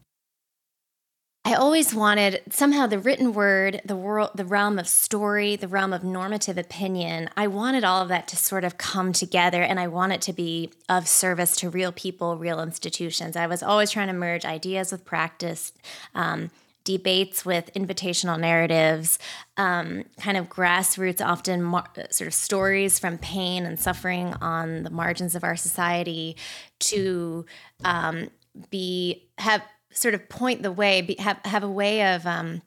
I 1.43 1.55
always 1.55 1.95
wanted 1.95 2.43
somehow 2.51 2.87
the 2.87 2.99
written 2.99 3.33
word, 3.33 3.81
the 3.85 3.97
world, 3.97 4.33
the 4.35 4.45
realm 4.45 4.79
of 4.79 4.87
story, 4.87 5.57
the 5.57 5.69
realm 5.69 5.95
of 5.95 6.05
normative 6.05 6.59
opinion. 6.59 7.31
I 7.35 7.47
wanted 7.47 7.83
all 7.83 8.03
of 8.03 8.09
that 8.09 8.29
to 8.29 8.37
sort 8.37 8.63
of 8.63 8.77
come 8.77 9.13
together, 9.15 9.63
and 9.63 9.81
I 9.81 9.87
want 9.87 10.13
it 10.13 10.21
to 10.23 10.35
be 10.35 10.71
of 10.89 11.09
service 11.09 11.57
to 11.57 11.71
real 11.71 11.93
people, 11.93 12.37
real 12.37 12.61
institutions. 12.61 13.37
I 13.37 13.47
was 13.47 13.63
always 13.63 13.91
trying 13.91 14.09
to 14.09 14.13
merge 14.13 14.45
ideas 14.45 14.93
with 14.93 15.07
practice, 15.07 15.73
um, 16.15 16.51
debates 16.85 17.45
with 17.45 17.71
invitational 17.75 18.39
narratives, 18.39 19.19
um, 19.57 20.05
kind 20.19 20.37
of 20.37 20.51
grassroots, 20.51 21.25
often 21.25 21.63
mar- 21.63 21.89
sort 22.11 22.29
of 22.29 22.35
stories 22.35 22.99
from 22.99 23.17
pain 23.17 23.65
and 23.65 23.81
suffering 23.81 24.35
on 24.43 24.83
the 24.83 24.91
margins 24.91 25.35
of 25.35 25.43
our 25.43 25.57
society, 25.57 26.37
to 26.81 27.47
um, 27.83 28.29
be 28.71 29.25
have 29.39 29.63
sort 29.93 30.15
of 30.15 30.29
point 30.29 30.63
the 30.63 30.73
way, 30.73 31.03
be, 31.03 31.17
have 31.19 31.39
have 31.45 31.63
a 31.63 31.71
way 31.71 32.15
of 32.15 32.27
um, 32.27 32.63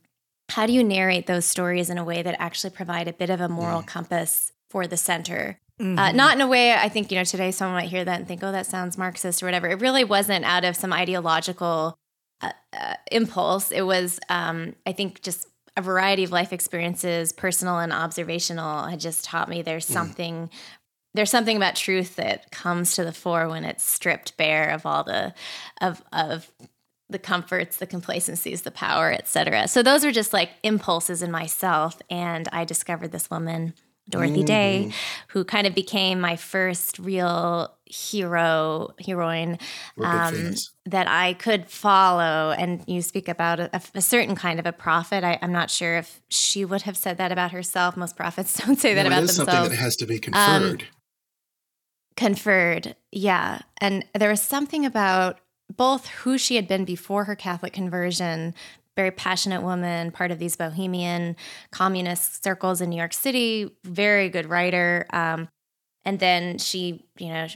how 0.50 0.66
do 0.66 0.74
you 0.74 0.84
narrate 0.84 1.28
those 1.28 1.46
stories 1.46 1.90
in 1.90 1.98
a 1.98 2.04
way 2.04 2.22
that 2.22 2.36
actually 2.40 2.70
provide 2.70 3.08
a 3.08 3.14
bit 3.14 3.30
of 3.30 3.42
a 3.42 3.50
moral 3.50 3.82
mm. 3.82 3.88
compass 3.88 4.52
for 4.70 4.88
the 4.88 4.98
center. 4.98 5.60
Uh, 5.80 5.84
mm-hmm. 5.84 6.00
Uh, 6.00 6.12
not 6.12 6.36
in 6.36 6.42
a 6.42 6.48
way 6.48 6.74
I 6.74 6.90
think 6.90 7.12
you 7.12 7.18
know 7.18 7.24
today 7.24 7.52
someone 7.52 7.82
might 7.82 7.90
hear 7.90 8.06
that 8.06 8.20
and 8.20 8.28
think 8.28 8.44
oh 8.44 8.52
that 8.52 8.66
sounds 8.66 8.98
Marxist 8.98 9.42
or 9.42 9.48
whatever. 9.48 9.68
It 9.68 9.82
really 9.82 10.04
wasn't 10.04 10.46
out 10.46 10.66
of 10.66 10.76
some 10.76 10.94
ideological 10.94 11.98
uh, 12.42 12.52
uh, 12.74 12.96
impulse. 13.12 13.72
It 13.72 13.84
was 13.84 14.20
um, 14.30 14.76
I 14.86 14.92
think 14.92 15.22
just 15.22 15.48
a 15.76 15.82
variety 15.82 16.24
of 16.24 16.32
life 16.32 16.54
experiences, 16.54 17.32
personal 17.32 17.80
and 17.80 17.92
observational, 17.92 18.84
had 18.84 19.00
just 19.00 19.26
taught 19.26 19.50
me 19.50 19.62
there's 19.62 19.88
mm. 19.88 19.94
something 19.94 20.50
there's 21.16 21.32
something 21.32 21.58
about 21.58 21.76
truth 21.76 22.16
that 22.16 22.52
comes 22.52 22.96
to 22.96 23.04
the 23.04 23.12
fore 23.12 23.48
when 23.48 23.66
it's 23.66 23.84
stripped 23.84 24.36
bare 24.38 24.70
of 24.72 24.86
all 24.86 25.04
the 25.04 25.34
of 25.82 26.04
of 26.12 26.52
the 27.14 27.20
comforts, 27.20 27.78
the 27.78 27.88
complacencies, 27.88 28.64
the 28.64 28.72
power, 28.72 29.14
etc. 29.14 29.70
So 29.70 29.82
those 29.82 30.04
were 30.04 30.12
just 30.12 30.34
like 30.34 30.50
impulses 30.64 31.22
in 31.22 31.32
myself 31.32 32.02
and 32.10 32.50
I 32.52 32.66
discovered 32.66 33.14
this 33.14 33.30
woman 33.30 33.74
Dorothy 34.10 34.44
mm. 34.44 34.46
Day, 34.46 34.92
who 35.30 35.46
kind 35.46 35.66
of 35.66 35.74
became 35.74 36.20
my 36.20 36.36
first 36.36 37.00
real 37.00 37.74
hero, 37.86 38.94
heroine 39.06 39.58
um, 40.02 40.56
that 40.86 41.08
I 41.08 41.34
could 41.34 41.70
follow. 41.70 42.52
And 42.52 42.84
you 42.86 43.02
speak 43.02 43.30
about 43.30 43.62
a, 43.62 43.82
a 43.96 44.02
certain 44.02 44.36
kind 44.36 44.60
of 44.60 44.66
a 44.66 44.74
prophet. 44.74 45.24
I, 45.24 45.40
am 45.42 45.54
not 45.54 45.72
sure 45.72 45.96
if 45.96 46.22
she 46.28 46.66
would 46.66 46.82
have 46.82 46.98
said 46.98 47.18
that 47.18 47.32
about 47.32 47.52
herself. 47.52 47.96
Most 47.96 48.18
prophets 48.18 48.58
don't 48.66 48.78
say 48.78 48.94
that 48.94 49.04
no, 49.04 49.08
about 49.08 49.24
it 49.24 49.30
is 49.30 49.38
themselves. 49.38 49.58
Something 49.58 49.78
that 49.78 49.82
has 49.82 49.96
to 49.98 50.06
be 50.06 50.20
conferred. 50.20 50.82
Um, 50.82 50.88
conferred, 52.18 52.96
yeah. 53.12 53.60
And 53.78 54.06
there 54.14 54.30
was 54.30 54.42
something 54.42 54.86
about 54.86 55.40
both 55.76 56.08
who 56.08 56.38
she 56.38 56.56
had 56.56 56.68
been 56.68 56.86
before 56.86 57.26
her 57.26 57.36
Catholic 57.36 57.74
conversion, 57.74 58.54
very 58.96 59.12
passionate 59.12 59.62
woman, 59.62 60.12
part 60.12 60.32
of 60.32 60.40
these 60.40 60.56
bohemian 60.56 61.36
communist 61.72 62.44
circles 62.44 62.82
in 62.82 62.90
New 62.90 62.98
York 62.98 63.14
City, 63.14 63.76
very 63.84 64.30
good 64.30 64.48
writer. 64.48 65.06
Um, 65.12 65.48
and 66.06 66.20
then 66.20 66.58
she, 66.58 67.06
you 67.18 67.30
know, 67.30 67.48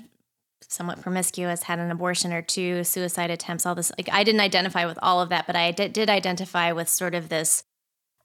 somewhat 0.67 1.01
promiscuous, 1.01 1.63
had 1.63 1.79
an 1.79 1.91
abortion 1.91 2.33
or 2.33 2.41
two, 2.41 2.83
suicide 2.83 3.29
attempts, 3.29 3.65
all 3.65 3.75
this. 3.75 3.91
Like 3.97 4.09
I 4.11 4.23
didn't 4.23 4.41
identify 4.41 4.85
with 4.85 4.99
all 5.01 5.21
of 5.21 5.29
that, 5.29 5.47
but 5.47 5.55
I 5.55 5.71
did, 5.71 5.93
did 5.93 6.09
identify 6.09 6.71
with 6.71 6.89
sort 6.89 7.15
of 7.15 7.29
this 7.29 7.63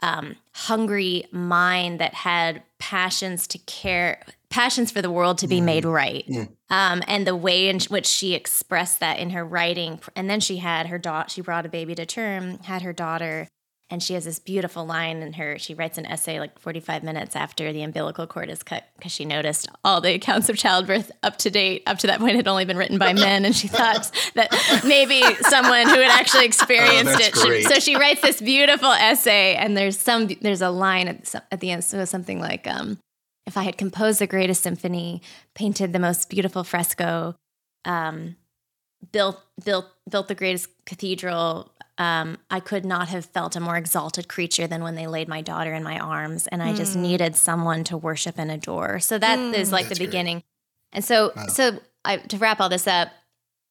um, 0.01 0.37
hungry 0.55 1.27
mind 1.31 2.01
that 2.01 2.15
had 2.15 2.63
passions 2.79 3.47
to 3.49 3.59
care, 3.59 4.21
passions 4.53 4.93
for 4.93 5.03
the 5.03 5.11
world 5.11 5.39
to 5.39 5.49
be 5.49 5.61
mm. 5.61 5.65
made 5.65 5.85
right. 5.85 6.27
Mm. 6.29 6.49
Um, 6.71 7.03
and 7.09 7.27
the 7.27 7.35
way 7.35 7.69
in 7.69 7.81
which 7.89 8.07
she 8.07 8.35
expressed 8.35 9.01
that 9.01 9.19
in 9.19 9.31
her 9.31 9.45
writing. 9.45 9.99
And 10.15 10.29
then 10.29 10.41
she 10.41 10.59
had 10.59 10.87
her 10.89 10.99
daughter, 10.99 11.31
she 11.31 11.41
brought 11.41 11.67
a 11.67 11.71
baby 11.71 11.95
to 11.95 12.07
term, 12.07 12.59
had 12.59 12.83
her 12.83 12.93
daughter. 12.93 13.49
and 13.91 14.03
she 14.03 14.15
has 14.15 14.25
this 14.25 14.39
beautiful 14.39 14.87
line 14.87 15.23
in 15.23 15.35
her 15.35 15.59
she 15.59 15.75
writes 15.75 15.99
an 15.99 16.07
essay 16.07 16.41
like 16.41 16.59
45 16.59 17.03
minutes 17.03 17.37
after 17.37 17.73
the 17.75 17.83
umbilical 17.83 18.27
cord 18.27 18.49
is 18.49 18.63
cut 18.63 18.85
because 18.97 19.13
she 19.13 19.27
noticed 19.27 19.69
all 19.85 20.01
the 20.01 20.15
accounts 20.15 20.49
of 20.49 20.57
childbirth 20.57 21.11
up 21.23 21.37
to 21.37 21.51
date 21.51 21.83
up 21.87 21.99
to 21.99 22.07
that 22.07 22.19
point 22.19 22.37
had 22.37 22.49
only 22.49 22.65
been 22.65 22.79
written 22.79 22.97
by 22.97 23.13
men 23.13 23.45
and 23.45 23.55
she 23.55 23.69
thought 23.69 24.11
that 24.35 24.51
maybe 24.87 25.21
someone 25.43 25.87
who 25.87 26.01
had 26.01 26.11
actually 26.11 26.47
experienced 26.47 27.13
Oh, 27.15 27.19
it 27.21 27.37
should, 27.37 27.73
so 27.73 27.81
she 27.81 27.97
writes 27.97 28.23
this 28.23 28.41
beautiful 28.41 28.93
essay 28.93 29.57
and 29.57 29.77
there's 29.77 29.99
some 30.01 30.29
there's 30.41 30.63
a 30.63 30.71
line 30.71 31.09
at, 31.09 31.35
at 31.51 31.61
the 31.61 31.71
end 31.71 31.85
so 31.85 32.03
something 32.07 32.41
like 32.41 32.67
um, 32.67 32.99
if 33.47 33.57
i 33.57 33.63
had 33.63 33.77
composed 33.79 34.19
the 34.19 34.27
greatest 34.27 34.63
symphony 34.63 35.21
painted 35.55 35.93
the 35.93 35.99
most 35.99 36.29
beautiful 36.31 36.65
fresco 36.65 37.35
um, 37.85 38.37
built 39.11 39.41
built 39.65 39.87
built 40.09 40.29
the 40.29 40.35
greatest 40.35 40.69
cathedral 40.87 41.73
um, 41.99 42.39
I 42.51 42.59
could 42.61 42.87
not 42.87 43.09
have 43.09 43.27
felt 43.27 43.55
a 43.55 43.61
more 43.61 43.77
exalted 43.77 44.27
creature 44.27 44.67
than 44.67 44.83
when 44.83 44.95
they 44.95 45.07
laid 45.07 45.29
my 45.29 45.43
daughter 45.43 45.75
in 45.75 45.83
my 45.83 45.99
arms, 45.99 46.47
and 46.47 46.63
I 46.63 46.73
just 46.73 46.97
needed 46.97 47.37
someone 47.37 47.85
to 47.85 47.99
worship 47.99 48.37
and 48.39 48.51
adore. 48.51 48.99
So 48.99 49.19
that 49.19 49.55
is 49.55 49.71
like 49.71 49.89
That's 49.89 49.99
the 49.99 50.05
great. 50.07 50.11
beginning. 50.11 50.43
And 50.93 51.05
so, 51.05 51.33
Wow. 51.37 51.47
so 51.49 51.81
I, 52.05 52.17
to 52.17 52.39
wrap 52.39 52.61
all 52.61 52.71
this 52.71 52.87
up, 52.87 53.11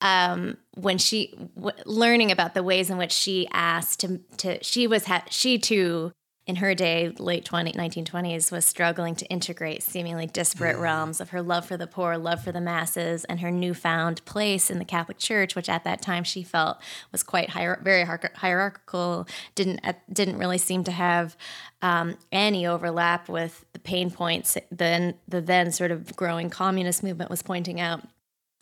um, 0.02 0.58
when 0.76 1.00
she 1.00 1.34
w- 1.56 1.76
learning 1.86 2.32
about 2.32 2.54
the 2.54 2.62
ways 2.64 2.92
in 2.92 2.98
which 2.98 3.12
she 3.12 3.48
asked 3.52 4.00
to, 4.02 4.20
to 4.38 4.64
she 4.64 4.86
was 4.86 5.06
ha- 5.06 5.26
she 5.30 5.58
too 5.58 6.12
in 6.48 6.58
her 6.58 6.74
day, 6.74 7.10
late 7.20 7.46
20, 7.46 7.74
1920s, 7.74 8.52
was 8.52 8.66
struggling 8.66 9.16
to 9.16 9.26
integrate 9.28 9.84
seemingly 9.84 10.26
disparate 10.26 10.78
realms 10.78 11.22
of 11.22 11.30
her 11.30 11.42
love 11.42 11.66
for 11.66 11.78
the 11.78 11.86
poor, 11.86 12.18
love 12.18 12.44
for 12.44 12.52
the 12.52 12.60
masses, 12.60 13.24
and 13.26 13.42
her 13.42 13.52
newfound 13.52 14.26
place 14.26 14.72
in 14.72 14.80
the 14.80 14.86
Catholic 14.86 15.20
Church, 15.20 15.56
which 15.56 15.70
at 15.70 15.84
that 15.84 16.02
time 16.02 16.24
she 16.24 16.42
felt 16.42 16.78
was 17.12 17.22
quite 17.22 17.52
hier- 17.52 17.80
very 17.84 18.04
hierarchical, 18.04 19.28
didn't 19.54 19.80
uh, 19.84 19.94
didn't 20.12 20.38
really 20.38 20.58
seem 20.58 20.84
to 20.84 20.92
have 20.92 21.38
um, 21.82 22.18
any 22.32 22.66
overlap 22.66 23.30
with 23.30 23.66
the 23.74 23.80
pain 23.80 24.12
points 24.12 24.58
then 24.72 25.16
the 25.28 25.42
then 25.42 25.72
sort 25.72 25.92
of 25.92 26.16
growing 26.16 26.50
communist 26.50 27.04
movement 27.04 27.30
was 27.30 27.42
pointing 27.42 27.80
out 27.80 28.02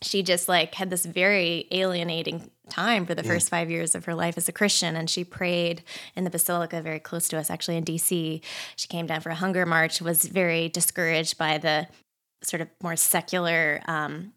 she 0.02 0.24
just 0.24 0.48
like 0.48 0.76
had 0.76 0.90
this 0.90 1.06
very 1.06 1.68
alienating 1.72 2.50
time 2.70 3.06
for 3.06 3.16
the 3.16 3.24
first 3.24 3.50
five 3.50 3.70
years 3.70 3.96
of 3.96 4.06
her 4.06 4.16
life 4.16 4.38
as 4.38 4.48
a 4.48 4.54
Christian. 4.54 4.96
And 4.96 5.10
she 5.10 5.24
prayed 5.24 5.84
in 6.16 6.24
the 6.24 6.30
basilica 6.30 6.82
very 6.82 7.00
close 7.00 7.28
to 7.30 7.38
us, 7.38 7.50
actually 7.50 7.78
in 7.78 7.84
DC. 7.84 8.42
She 8.76 8.88
came 8.88 9.08
down 9.08 9.22
for 9.22 9.30
a 9.30 9.36
hunger 9.36 9.66
march, 9.66 10.02
was 10.02 10.24
very 10.24 10.70
discouraged 10.70 11.38
by 11.38 11.58
the 11.58 11.88
sort 12.44 12.62
of 12.62 12.70
more 12.82 12.96
secular 12.96 13.82
um, 13.88 14.34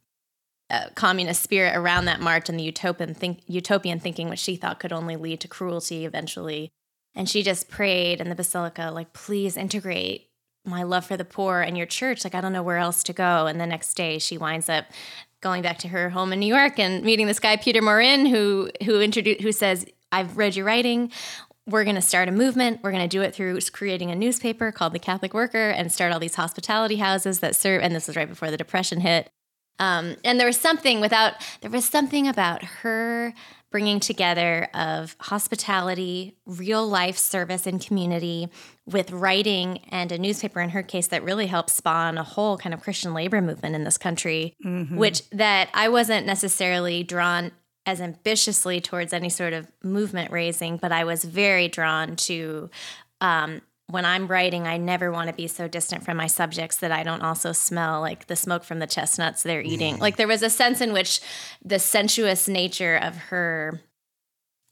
uh, 0.71 0.87
communist 0.95 1.43
spirit 1.43 1.77
around 1.77 2.07
that 2.07 2.21
march 2.21 2.49
and 2.49 2.59
the 2.59 2.65
utopian, 2.65 3.15
think- 3.15 3.43
utopian 3.47 4.01
thinking, 4.01 4.29
which 4.29 4.41
she 4.41 4.57
thought 4.57 4.81
could 4.81 4.93
only 4.93 5.17
lead 5.17 5.41
to 5.41 5.49
cruelty 5.49 6.05
eventually. 6.05 6.71
And 7.15 7.29
she 7.29 7.43
just 7.43 7.69
prayed 7.69 8.21
in 8.21 8.31
the 8.31 8.35
basilica, 8.35 8.91
like, 8.93 9.13
please 9.13 9.57
integrate 9.57 10.29
my 10.65 10.83
love 10.83 11.05
for 11.05 11.17
the 11.17 11.25
poor 11.25 11.61
and 11.61 11.77
your 11.77 11.87
church. 11.87 12.25
Like, 12.25 12.35
I 12.35 12.41
don't 12.41 12.53
know 12.53 12.63
where 12.63 12.79
else 12.79 13.03
to 13.05 13.13
go. 13.13 13.47
And 13.47 13.61
the 13.61 13.67
next 13.67 13.95
day, 13.95 14.19
she 14.19 14.39
winds 14.39 14.69
up 14.69 14.87
going 15.43 15.61
back 15.61 15.79
to 15.79 15.89
her 15.89 16.09
home 16.09 16.33
in 16.33 16.41
New 16.41 16.47
York 16.47 16.79
and 16.79 17.05
meeting 17.05 17.27
this 17.27 17.39
guy 17.39 17.57
Peter 17.57 17.83
Maurin 17.83 18.25
who 18.25 18.71
who 18.85 19.01
introduced 19.01 19.43
who 19.43 19.53
says 19.53 19.85
I've 20.11 20.39
read 20.39 20.57
your 20.57 20.65
writing. 20.65 21.13
We're 21.67 21.85
going 21.85 21.97
to 21.97 22.03
start 22.03 22.29
a 22.29 22.33
movement. 22.33 22.81
We're 22.83 22.91
going 22.91 23.09
to 23.09 23.09
do 23.09 23.23
it 23.23 23.35
through 23.35 23.61
creating 23.73 24.11
a 24.11 24.17
newspaper 24.17 24.73
called 24.73 24.93
the 24.93 24.99
Catholic 24.99 25.33
Worker 25.33 25.71
and 25.71 25.93
start 25.93 26.13
all 26.13 26.19
these 26.19 26.35
hospitality 26.35 26.97
houses 26.97 27.41
that 27.41 27.55
serve 27.55 27.83
and 27.83 27.95
this 27.95 28.07
was 28.07 28.17
right 28.17 28.29
before 28.29 28.51
the 28.51 28.57
depression 28.57 29.01
hit. 29.01 29.31
Um, 29.79 30.17
and 30.25 30.39
there 30.39 30.47
was 30.47 30.61
something 30.61 31.01
without 31.01 31.35
there 31.61 31.71
was 31.71 31.85
something 31.85 32.29
about 32.29 32.63
her 32.63 33.35
bringing 33.73 33.99
together 33.99 34.69
of 34.75 35.17
hospitality 35.19 36.37
real 36.47 36.87
life 36.87 37.19
service 37.19 37.67
and 37.67 37.85
community 37.85 38.49
with 38.87 39.11
writing 39.11 39.79
and 39.89 40.13
a 40.13 40.19
newspaper 40.19 40.61
in 40.61 40.71
her 40.71 40.83
case 40.83 41.09
that 41.09 41.25
really 41.25 41.47
helped 41.47 41.71
spawn 41.71 42.19
a 42.19 42.23
whole 42.23 42.57
kind 42.57 42.73
of 42.75 42.81
christian 42.81 43.13
labor 43.15 43.41
movement 43.41 43.75
in 43.75 43.83
this 43.83 43.99
country 43.99 44.55
which 44.97 45.29
that 45.31 45.69
i 45.75 45.89
wasn't 45.89 46.25
necessarily 46.27 47.03
drawn 47.03 47.51
as 47.87 48.01
ambitiously 48.01 48.81
towards 48.81 49.13
any 49.13 49.29
sort 49.29 49.53
of 49.53 49.67
movement 49.83 50.31
raising 50.31 50.77
but 50.77 50.93
i 50.93 51.03
was 51.03 51.25
very 51.25 51.67
drawn 51.67 52.15
to 52.15 52.71
um, 53.21 53.63
when 53.93 54.07
I'm 54.07 54.27
writing, 54.27 54.67
I 54.67 54.79
never 54.79 55.13
want 55.13 55.29
to 55.29 55.35
be 55.35 55.47
so 55.47 55.69
distant 55.69 56.03
from 56.03 56.17
my 56.17 56.27
subjects 56.27 56.79
that 56.79 56.91
I 56.91 57.03
don't 57.03 57.21
also 57.21 57.53
smell 57.53 58.01
like 58.01 58.27
the 58.27 58.37
smoke 58.37 58.65
from 58.65 58.79
the 58.79 58.87
chestnuts 58.87 59.43
they're 59.43 59.61
eating. 59.63 59.99
Like 59.99 60.17
there 60.17 60.27
was 60.27 60.43
a 60.43 60.49
sense 60.51 60.81
in 60.81 60.95
which 60.95 61.21
the 61.63 61.79
sensuous 61.79 62.49
nature 62.49 62.97
of 62.97 63.17
her 63.17 63.83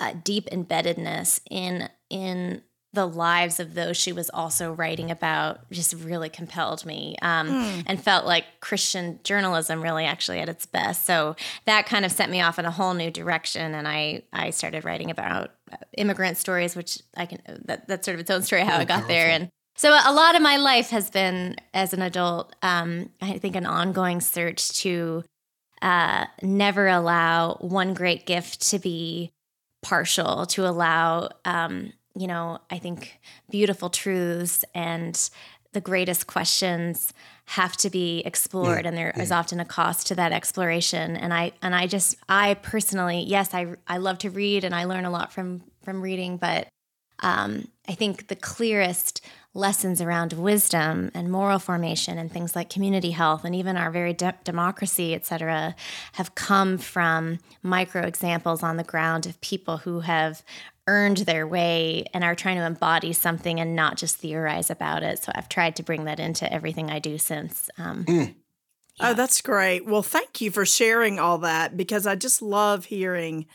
uh, 0.00 0.14
deep 0.24 0.48
embeddedness 0.50 1.40
in 1.50 1.90
in 2.08 2.62
the 2.92 3.06
lives 3.06 3.60
of 3.60 3.74
those 3.74 3.96
she 3.96 4.12
was 4.12 4.30
also 4.30 4.72
writing 4.72 5.12
about 5.12 5.70
just 5.70 5.94
really 5.94 6.28
compelled 6.28 6.84
me 6.84 7.14
um, 7.22 7.48
and 7.86 8.02
felt 8.02 8.26
like 8.26 8.44
Christian 8.58 9.20
journalism 9.22 9.80
really 9.80 10.04
actually 10.04 10.40
at 10.40 10.48
its 10.48 10.66
best. 10.66 11.04
So 11.04 11.36
that 11.66 11.86
kind 11.86 12.04
of 12.04 12.10
sent 12.10 12.32
me 12.32 12.40
off 12.40 12.58
in 12.58 12.64
a 12.64 12.70
whole 12.70 12.94
new 12.94 13.10
direction, 13.10 13.74
and 13.74 13.86
I 13.86 14.22
I 14.32 14.50
started 14.50 14.84
writing 14.84 15.10
about 15.10 15.50
immigrant 15.96 16.36
stories, 16.36 16.76
which 16.76 17.00
I 17.16 17.26
can 17.26 17.40
that, 17.64 17.86
that's 17.88 18.04
sort 18.04 18.14
of 18.14 18.20
its 18.20 18.30
own 18.30 18.42
story 18.42 18.62
how 18.62 18.76
I 18.76 18.84
got 18.84 19.08
there 19.08 19.30
and. 19.30 19.48
So 19.76 19.88
a 19.88 20.12
lot 20.12 20.36
of 20.36 20.42
my 20.42 20.58
life 20.58 20.90
has 20.90 21.08
been 21.08 21.56
as 21.72 21.94
an 21.94 22.02
adult, 22.02 22.54
um, 22.60 23.08
I 23.22 23.38
think, 23.38 23.56
an 23.56 23.64
ongoing 23.64 24.20
search 24.20 24.72
to 24.80 25.24
uh, 25.80 26.26
never 26.42 26.86
allow 26.86 27.54
one 27.60 27.94
great 27.94 28.26
gift 28.26 28.68
to 28.70 28.78
be 28.78 29.32
partial, 29.80 30.44
to 30.46 30.66
allow, 30.66 31.30
um, 31.46 31.94
you 32.14 32.26
know, 32.26 32.58
I 32.70 32.78
think 32.78 33.18
beautiful 33.50 33.88
truths 33.88 34.66
and 34.74 35.30
the 35.72 35.80
greatest 35.80 36.26
questions 36.26 37.14
have 37.50 37.76
to 37.76 37.90
be 37.90 38.20
explored 38.24 38.86
and 38.86 38.96
there 38.96 39.12
is 39.16 39.32
often 39.32 39.58
a 39.58 39.64
cost 39.64 40.06
to 40.06 40.14
that 40.14 40.30
exploration. 40.30 41.16
And 41.16 41.34
i 41.34 41.50
and 41.62 41.74
i 41.74 41.88
just 41.88 42.16
i 42.28 42.54
personally 42.54 43.24
yes 43.26 43.52
i 43.54 43.74
i 43.88 43.96
love 43.98 44.18
to 44.18 44.30
read 44.30 44.62
and 44.62 44.72
i 44.72 44.84
learn 44.84 45.04
a 45.04 45.10
lot 45.10 45.32
from 45.32 45.62
from 45.82 46.00
reading 46.00 46.36
but 46.36 46.68
um, 47.22 47.68
I 47.88 47.92
think 47.92 48.28
the 48.28 48.36
clearest 48.36 49.20
lessons 49.52 50.00
around 50.00 50.32
wisdom 50.32 51.10
and 51.12 51.30
moral 51.30 51.58
formation 51.58 52.18
and 52.18 52.30
things 52.30 52.54
like 52.54 52.70
community 52.70 53.10
health 53.10 53.44
and 53.44 53.54
even 53.54 53.76
our 53.76 53.90
very 53.90 54.12
de- 54.14 54.38
democracy, 54.44 55.12
et 55.12 55.26
cetera, 55.26 55.74
have 56.12 56.34
come 56.34 56.78
from 56.78 57.40
micro 57.62 58.02
examples 58.02 58.62
on 58.62 58.76
the 58.76 58.84
ground 58.84 59.26
of 59.26 59.40
people 59.40 59.78
who 59.78 60.00
have 60.00 60.42
earned 60.86 61.18
their 61.18 61.46
way 61.46 62.04
and 62.12 62.24
are 62.24 62.34
trying 62.34 62.56
to 62.56 62.66
embody 62.66 63.12
something 63.12 63.60
and 63.60 63.76
not 63.76 63.96
just 63.96 64.16
theorize 64.16 64.70
about 64.70 65.02
it. 65.02 65.22
So 65.22 65.32
I've 65.34 65.48
tried 65.48 65.76
to 65.76 65.82
bring 65.82 66.04
that 66.04 66.18
into 66.18 66.50
everything 66.52 66.90
I 66.90 66.98
do 66.98 67.18
since. 67.18 67.70
Um, 67.78 68.34
Oh, 69.02 69.14
that's 69.14 69.40
great. 69.40 69.86
Well, 69.86 70.02
thank 70.02 70.40
you 70.42 70.50
for 70.50 70.66
sharing 70.66 71.18
all 71.18 71.38
that 71.38 71.76
because 71.76 72.06
I 72.06 72.16
just 72.16 72.42
love 72.42 72.86
hearing 72.86 73.46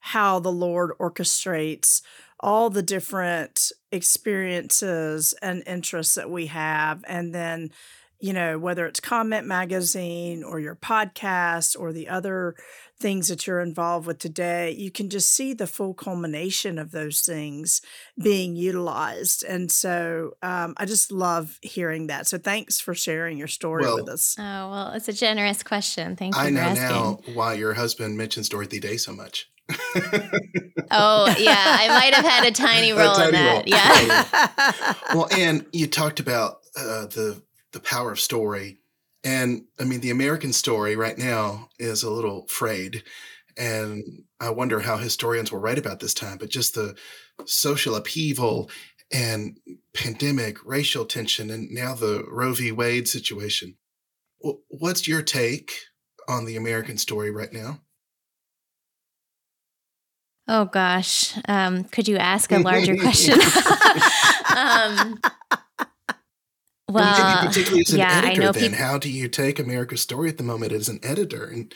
how 0.00 0.40
the 0.40 0.50
Lord 0.50 0.90
orchestrates 0.98 2.02
all 2.40 2.70
the 2.70 2.82
different 2.82 3.70
experiences 3.92 5.34
and 5.42 5.62
interests 5.66 6.14
that 6.14 6.30
we 6.30 6.46
have. 6.46 7.04
And 7.06 7.34
then, 7.34 7.70
you 8.18 8.32
know, 8.32 8.58
whether 8.58 8.86
it's 8.86 8.98
Comment 8.98 9.46
Magazine 9.46 10.42
or 10.42 10.58
your 10.58 10.74
podcast 10.74 11.78
or 11.78 11.92
the 11.92 12.08
other 12.08 12.56
things 13.00 13.28
that 13.28 13.46
you're 13.46 13.60
involved 13.60 14.06
with 14.06 14.18
today, 14.18 14.70
you 14.72 14.90
can 14.90 15.08
just 15.08 15.30
see 15.30 15.54
the 15.54 15.66
full 15.66 15.94
culmination 15.94 16.78
of 16.78 16.90
those 16.90 17.22
things 17.22 17.80
being 18.22 18.54
utilized. 18.56 19.42
And 19.42 19.72
so 19.72 20.32
um, 20.42 20.74
I 20.76 20.84
just 20.84 21.10
love 21.10 21.58
hearing 21.62 22.08
that. 22.08 22.26
So 22.26 22.38
thanks 22.38 22.78
for 22.78 22.94
sharing 22.94 23.38
your 23.38 23.48
story 23.48 23.84
Well, 23.84 23.96
with 23.96 24.08
us. 24.08 24.36
oh, 24.38 24.42
well, 24.70 24.92
it's 24.92 25.08
a 25.08 25.12
generous 25.12 25.62
question. 25.62 26.14
Thank 26.16 26.34
you 26.36 26.40
I 26.40 26.44
for 26.46 26.50
know 26.52 26.60
asking. 26.60 26.88
now 26.88 27.18
why 27.34 27.54
your 27.54 27.74
husband 27.74 28.16
mentions 28.18 28.48
Dorothy 28.48 28.78
Day 28.80 28.96
so 28.98 29.12
much. 29.12 29.48
Oh, 30.90 31.26
yeah. 31.38 31.54
I 31.80 31.88
might 31.88 32.14
have 32.14 32.24
had 32.24 32.44
a 32.46 32.50
tiny 32.50 32.90
A 32.90 32.96
role 32.96 33.10
in 33.14 33.16
tiny 33.16 33.32
that. 33.32 33.52
role. 33.54 33.62
Yeah. 33.66 34.94
well, 35.14 35.28
and 35.32 35.64
you 35.72 35.86
talked 35.86 36.20
about 36.20 36.58
uh, 36.76 37.06
the 37.06 37.42
the 37.72 37.80
power 37.80 38.10
of 38.10 38.18
story, 38.18 38.79
and 39.24 39.64
I 39.78 39.84
mean 39.84 40.00
the 40.00 40.10
American 40.10 40.52
story 40.52 40.96
right 40.96 41.18
now 41.18 41.68
is 41.78 42.02
a 42.02 42.10
little 42.10 42.46
frayed, 42.48 43.02
and 43.56 44.02
I 44.40 44.50
wonder 44.50 44.80
how 44.80 44.96
historians 44.96 45.52
will 45.52 45.60
write 45.60 45.78
about 45.78 46.00
this 46.00 46.14
time. 46.14 46.38
But 46.38 46.50
just 46.50 46.74
the 46.74 46.96
social 47.46 47.94
upheaval 47.94 48.70
and 49.12 49.58
pandemic, 49.94 50.58
racial 50.64 51.04
tension, 51.04 51.50
and 51.50 51.70
now 51.70 51.94
the 51.94 52.24
Roe 52.28 52.54
v. 52.54 52.72
Wade 52.72 53.08
situation. 53.08 53.76
What's 54.68 55.06
your 55.06 55.22
take 55.22 55.72
on 56.28 56.46
the 56.46 56.56
American 56.56 56.96
story 56.96 57.30
right 57.30 57.52
now? 57.52 57.80
Oh 60.48 60.64
gosh, 60.64 61.34
um, 61.46 61.84
could 61.84 62.08
you 62.08 62.16
ask 62.16 62.50
a 62.50 62.58
larger 62.58 62.96
question? 63.00 63.38
um, 64.56 65.20
well, 66.90 67.38
particularly 67.38 67.82
as 67.82 67.92
an 67.94 67.98
yeah, 67.98 68.22
I 68.24 68.32
editor, 68.32 68.40
know 68.40 68.52
then 68.52 68.72
people. 68.72 68.78
how 68.78 68.98
do 68.98 69.10
you 69.10 69.28
take 69.28 69.58
America's 69.58 70.00
story 70.02 70.28
at 70.28 70.38
the 70.38 70.44
moment 70.44 70.72
as 70.72 70.88
an 70.88 71.00
editor 71.02 71.44
and 71.46 71.74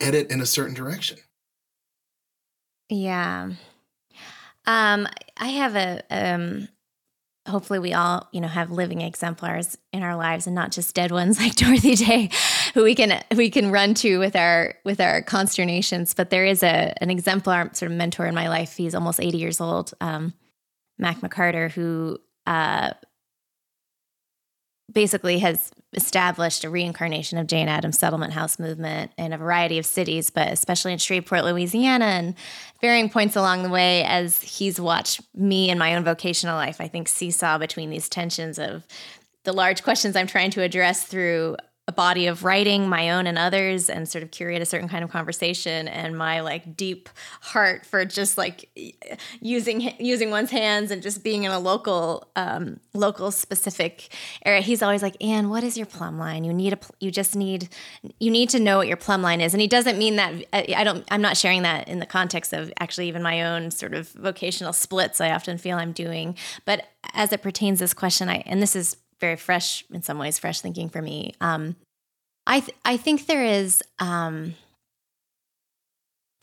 edit 0.00 0.30
in 0.30 0.40
a 0.40 0.46
certain 0.46 0.74
direction? 0.74 1.18
Yeah, 2.88 3.52
Um, 4.66 5.08
I 5.36 5.48
have 5.48 5.74
a 5.76 6.02
um, 6.10 6.68
hopefully 7.48 7.78
we 7.80 7.92
all 7.94 8.28
you 8.32 8.40
know 8.40 8.48
have 8.48 8.70
living 8.70 9.00
exemplars 9.00 9.76
in 9.92 10.02
our 10.02 10.16
lives 10.16 10.46
and 10.46 10.54
not 10.54 10.70
just 10.72 10.94
dead 10.94 11.10
ones 11.10 11.38
like 11.40 11.56
Dorothy 11.56 11.94
Day 11.96 12.30
who 12.74 12.84
we 12.84 12.94
can 12.94 13.22
we 13.36 13.50
can 13.50 13.72
run 13.72 13.94
to 13.94 14.18
with 14.18 14.36
our 14.36 14.74
with 14.84 15.00
our 15.00 15.22
consternations 15.22 16.14
but 16.14 16.30
there 16.30 16.44
is 16.46 16.62
a 16.62 16.94
an 17.02 17.10
exemplar 17.10 17.70
sort 17.74 17.90
of 17.90 17.98
mentor 17.98 18.26
in 18.26 18.34
my 18.34 18.48
life 18.48 18.76
he's 18.76 18.94
almost 18.94 19.20
80 19.20 19.38
years 19.38 19.60
old 19.60 19.92
um, 20.00 20.34
Mack 20.98 21.20
McCarter 21.20 21.70
who 21.70 22.18
uh, 22.46 22.92
basically 24.90 25.38
has 25.40 25.70
established 25.94 26.64
a 26.64 26.70
reincarnation 26.70 27.38
of 27.38 27.46
Jane 27.46 27.68
Addams 27.68 27.98
settlement 27.98 28.32
house 28.32 28.58
movement 28.58 29.12
in 29.18 29.32
a 29.32 29.38
variety 29.38 29.78
of 29.78 29.86
cities, 29.86 30.30
but 30.30 30.48
especially 30.48 30.92
in 30.92 30.98
Shreveport, 30.98 31.44
Louisiana, 31.44 32.06
and 32.06 32.34
varying 32.80 33.10
points 33.10 33.36
along 33.36 33.62
the 33.62 33.68
way 33.68 34.02
as 34.04 34.40
he's 34.42 34.80
watched 34.80 35.20
me 35.34 35.70
in 35.70 35.78
my 35.78 35.94
own 35.94 36.04
vocational 36.04 36.56
life, 36.56 36.80
I 36.80 36.88
think, 36.88 37.08
seesaw 37.08 37.58
between 37.58 37.90
these 37.90 38.08
tensions 38.08 38.58
of 38.58 38.86
the 39.44 39.52
large 39.52 39.82
questions 39.82 40.16
I'm 40.16 40.26
trying 40.26 40.50
to 40.52 40.62
address 40.62 41.04
through 41.04 41.56
a 41.88 41.92
body 41.92 42.28
of 42.28 42.44
writing 42.44 42.88
my 42.88 43.10
own 43.10 43.26
and 43.26 43.36
others 43.36 43.90
and 43.90 44.08
sort 44.08 44.22
of 44.22 44.30
curate 44.30 44.62
a 44.62 44.64
certain 44.64 44.88
kind 44.88 45.02
of 45.02 45.10
conversation. 45.10 45.88
And 45.88 46.16
my 46.16 46.40
like 46.40 46.76
deep 46.76 47.08
heart 47.40 47.84
for 47.84 48.04
just 48.04 48.38
like 48.38 48.68
using 49.40 49.92
using 49.98 50.30
one's 50.30 50.52
hands 50.52 50.92
and 50.92 51.02
just 51.02 51.24
being 51.24 51.42
in 51.42 51.50
a 51.50 51.58
local 51.58 52.28
um, 52.36 52.78
local 52.94 53.32
specific 53.32 54.14
area. 54.46 54.60
He's 54.60 54.80
always 54.80 55.02
like 55.02 55.16
Anne 55.20 55.50
what 55.50 55.64
is 55.64 55.76
your 55.76 55.86
plumb 55.86 56.18
line? 56.18 56.44
You 56.44 56.52
need 56.52 56.72
a 56.72 56.78
you 57.00 57.10
just 57.10 57.34
need 57.34 57.68
you 58.20 58.30
need 58.30 58.48
to 58.50 58.60
know 58.60 58.76
what 58.76 58.86
your 58.86 58.96
plumb 58.96 59.22
line 59.22 59.40
is. 59.40 59.52
And 59.52 59.60
he 59.60 59.66
doesn't 59.66 59.98
mean 59.98 60.16
that 60.16 60.32
I 60.52 60.84
don't 60.84 61.04
I'm 61.10 61.22
not 61.22 61.36
sharing 61.36 61.62
that 61.62 61.88
in 61.88 61.98
the 61.98 62.06
context 62.06 62.52
of 62.52 62.72
actually 62.78 63.08
even 63.08 63.24
my 63.24 63.42
own 63.42 63.72
sort 63.72 63.94
of 63.94 64.08
vocational 64.10 64.72
splits 64.72 65.20
I 65.20 65.32
often 65.32 65.58
feel 65.58 65.78
I'm 65.78 65.92
doing. 65.92 66.36
But 66.64 66.86
as 67.12 67.32
it 67.32 67.42
pertains 67.42 67.80
this 67.80 67.92
question 67.92 68.28
I 68.28 68.44
and 68.46 68.62
this 68.62 68.76
is 68.76 68.96
very 69.22 69.36
fresh 69.36 69.84
in 69.90 70.02
some 70.02 70.18
ways, 70.18 70.38
fresh 70.38 70.60
thinking 70.60 70.90
for 70.90 71.00
me. 71.00 71.34
Um, 71.40 71.76
I 72.46 72.60
th- 72.60 72.76
I 72.84 72.96
think 72.96 73.26
there 73.26 73.44
is 73.44 73.82
um, 74.00 74.56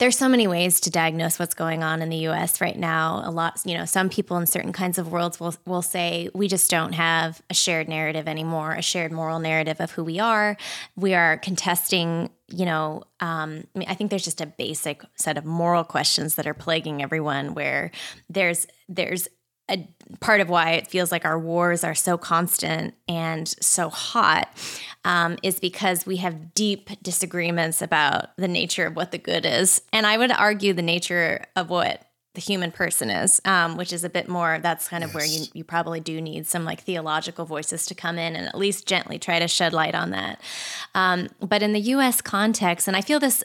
there's 0.00 0.16
so 0.16 0.30
many 0.30 0.46
ways 0.48 0.80
to 0.80 0.90
diagnose 0.90 1.38
what's 1.38 1.52
going 1.52 1.82
on 1.82 2.00
in 2.00 2.08
the 2.08 2.16
U.S. 2.28 2.62
right 2.62 2.76
now. 2.76 3.20
A 3.22 3.30
lot, 3.30 3.60
you 3.66 3.76
know, 3.76 3.84
some 3.84 4.08
people 4.08 4.38
in 4.38 4.46
certain 4.46 4.72
kinds 4.72 4.96
of 4.96 5.12
worlds 5.12 5.38
will 5.38 5.54
will 5.66 5.82
say 5.82 6.30
we 6.34 6.48
just 6.48 6.70
don't 6.70 6.94
have 6.94 7.42
a 7.50 7.54
shared 7.54 7.86
narrative 7.86 8.26
anymore, 8.26 8.72
a 8.72 8.80
shared 8.82 9.12
moral 9.12 9.40
narrative 9.40 9.78
of 9.78 9.90
who 9.90 10.02
we 10.02 10.18
are. 10.18 10.56
We 10.96 11.12
are 11.12 11.36
contesting, 11.36 12.30
you 12.48 12.64
know, 12.64 13.02
um, 13.20 13.64
I, 13.74 13.78
mean, 13.78 13.88
I 13.90 13.94
think 13.94 14.08
there's 14.08 14.24
just 14.24 14.40
a 14.40 14.46
basic 14.46 15.02
set 15.16 15.36
of 15.36 15.44
moral 15.44 15.84
questions 15.84 16.36
that 16.36 16.46
are 16.46 16.54
plaguing 16.54 17.02
everyone. 17.02 17.52
Where 17.52 17.90
there's 18.30 18.66
there's 18.88 19.28
a 19.70 19.88
part 20.20 20.40
of 20.40 20.48
why 20.48 20.72
it 20.72 20.88
feels 20.88 21.12
like 21.12 21.24
our 21.24 21.38
wars 21.38 21.84
are 21.84 21.94
so 21.94 22.18
constant 22.18 22.94
and 23.08 23.48
so 23.60 23.88
hot 23.88 24.48
um, 25.04 25.38
is 25.42 25.60
because 25.60 26.04
we 26.04 26.16
have 26.16 26.52
deep 26.54 26.90
disagreements 27.02 27.80
about 27.80 28.36
the 28.36 28.48
nature 28.48 28.86
of 28.86 28.96
what 28.96 29.12
the 29.12 29.18
good 29.18 29.46
is. 29.46 29.82
And 29.92 30.06
I 30.06 30.18
would 30.18 30.32
argue 30.32 30.72
the 30.72 30.82
nature 30.82 31.44
of 31.56 31.70
what 31.70 32.04
the 32.34 32.40
human 32.40 32.70
person 32.70 33.10
is, 33.10 33.40
um, 33.44 33.76
which 33.76 33.92
is 33.92 34.04
a 34.04 34.10
bit 34.10 34.28
more, 34.28 34.58
that's 34.60 34.88
kind 34.88 35.02
of 35.02 35.10
yes. 35.10 35.14
where 35.14 35.24
you, 35.24 35.46
you 35.52 35.64
probably 35.64 35.98
do 35.98 36.20
need 36.20 36.46
some 36.46 36.64
like 36.64 36.82
theological 36.82 37.44
voices 37.44 37.86
to 37.86 37.94
come 37.94 38.18
in 38.18 38.36
and 38.36 38.46
at 38.46 38.56
least 38.56 38.86
gently 38.86 39.18
try 39.18 39.40
to 39.40 39.48
shed 39.48 39.72
light 39.72 39.94
on 39.94 40.10
that. 40.10 40.40
Um, 40.94 41.28
but 41.40 41.62
in 41.62 41.72
the 41.72 41.80
US 41.80 42.20
context, 42.20 42.86
and 42.86 42.96
I 42.96 43.00
feel 43.00 43.18
this 43.18 43.42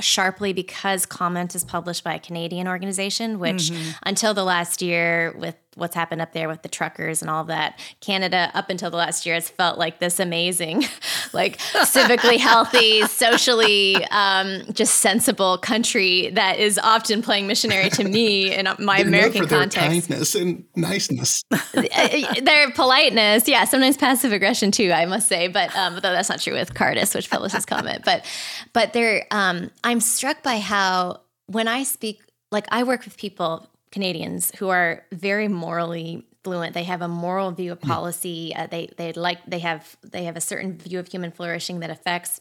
sharply 0.00 0.52
because 0.52 1.06
comment 1.06 1.54
is 1.54 1.64
published 1.64 2.04
by 2.04 2.14
a 2.14 2.18
Canadian 2.18 2.68
organization, 2.68 3.38
which 3.38 3.70
mm-hmm. 3.70 3.90
until 4.04 4.34
the 4.34 4.44
last 4.44 4.82
year 4.82 5.34
with 5.38 5.56
what's 5.78 5.94
happened 5.94 6.20
up 6.20 6.32
there 6.32 6.48
with 6.48 6.62
the 6.62 6.68
truckers 6.68 7.22
and 7.22 7.30
all 7.30 7.44
that. 7.44 7.78
Canada, 8.00 8.50
up 8.54 8.68
until 8.70 8.90
the 8.90 8.96
last 8.96 9.24
year, 9.24 9.34
has 9.34 9.48
felt 9.48 9.78
like 9.78 9.98
this 9.98 10.20
amazing, 10.20 10.84
like 11.32 11.58
civically 11.58 12.36
healthy, 12.38 13.02
socially 13.02 13.96
um, 14.10 14.62
just 14.72 14.96
sensible 14.96 15.58
country 15.58 16.30
that 16.30 16.58
is 16.58 16.78
often 16.78 17.22
playing 17.22 17.46
missionary 17.46 17.90
to 17.90 18.04
me 18.04 18.52
in 18.54 18.68
my 18.78 18.98
American 18.98 19.44
for 19.44 19.48
context. 19.48 19.76
Their 19.76 19.88
kindness 19.88 20.34
and 20.34 20.64
niceness. 20.76 21.42
Uh, 21.78 22.34
their 22.42 22.70
politeness, 22.72 23.46
yeah, 23.46 23.64
sometimes 23.64 23.96
passive 23.96 24.32
aggression 24.32 24.70
too, 24.70 24.90
I 24.92 25.06
must 25.06 25.28
say. 25.28 25.48
But 25.48 25.74
um, 25.76 25.94
though 25.94 26.00
that's 26.00 26.28
not 26.28 26.40
true 26.40 26.54
with 26.54 26.74
Cardus, 26.74 27.14
which 27.14 27.30
publishes 27.30 27.64
comment. 27.64 28.04
But 28.04 28.24
but 28.72 28.92
there, 28.92 29.26
um, 29.30 29.70
I'm 29.84 30.00
struck 30.00 30.42
by 30.42 30.58
how 30.58 31.20
when 31.46 31.68
I 31.68 31.82
speak, 31.84 32.20
like 32.50 32.66
I 32.70 32.82
work 32.82 33.04
with 33.04 33.16
people 33.16 33.68
Canadians 33.90 34.52
who 34.58 34.68
are 34.68 35.04
very 35.12 35.48
morally 35.48 36.26
fluent. 36.44 36.74
They 36.74 36.84
have 36.84 37.02
a 37.02 37.08
moral 37.08 37.50
view 37.52 37.72
of 37.72 37.80
hmm. 37.80 37.88
policy. 37.88 38.54
Uh, 38.54 38.66
they 38.66 38.90
they 38.96 39.12
like 39.12 39.44
they 39.46 39.60
have 39.60 39.96
they 40.02 40.24
have 40.24 40.36
a 40.36 40.40
certain 40.40 40.78
view 40.78 40.98
of 40.98 41.08
human 41.08 41.30
flourishing 41.30 41.80
that 41.80 41.90
affects 41.90 42.40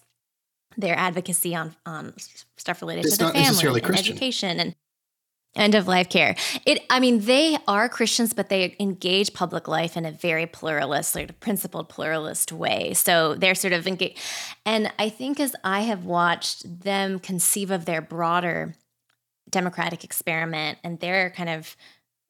their 0.77 0.97
advocacy 0.97 1.55
on 1.55 1.75
on 1.85 2.13
stuff 2.57 2.81
related 2.81 3.05
it's 3.05 3.17
to 3.17 3.25
the 3.25 3.31
family 3.31 3.81
and 3.81 3.95
education 3.95 4.59
and 4.59 4.75
end 5.55 5.75
of 5.75 5.87
life 5.87 6.09
care. 6.09 6.35
It 6.65 6.85
I 6.89 6.99
mean 6.99 7.21
they 7.21 7.57
are 7.67 7.89
Christians 7.89 8.33
but 8.33 8.49
they 8.49 8.75
engage 8.79 9.33
public 9.33 9.67
life 9.67 9.97
in 9.97 10.05
a 10.05 10.11
very 10.11 10.45
pluralist, 10.45 11.13
sort 11.13 11.29
of 11.29 11.39
principled 11.39 11.89
pluralist 11.89 12.51
way. 12.51 12.93
So 12.93 13.33
they're 13.35 13.55
sort 13.55 13.73
of 13.73 13.87
engaged 13.87 14.19
and 14.65 14.91
I 14.99 15.09
think 15.09 15.39
as 15.39 15.55
I 15.63 15.81
have 15.81 16.05
watched 16.05 16.81
them 16.83 17.19
conceive 17.19 17.71
of 17.71 17.85
their 17.85 18.01
broader 18.01 18.75
democratic 19.49 20.03
experiment 20.03 20.77
and 20.83 20.99
they're 20.99 21.29
kind 21.31 21.49
of 21.49 21.75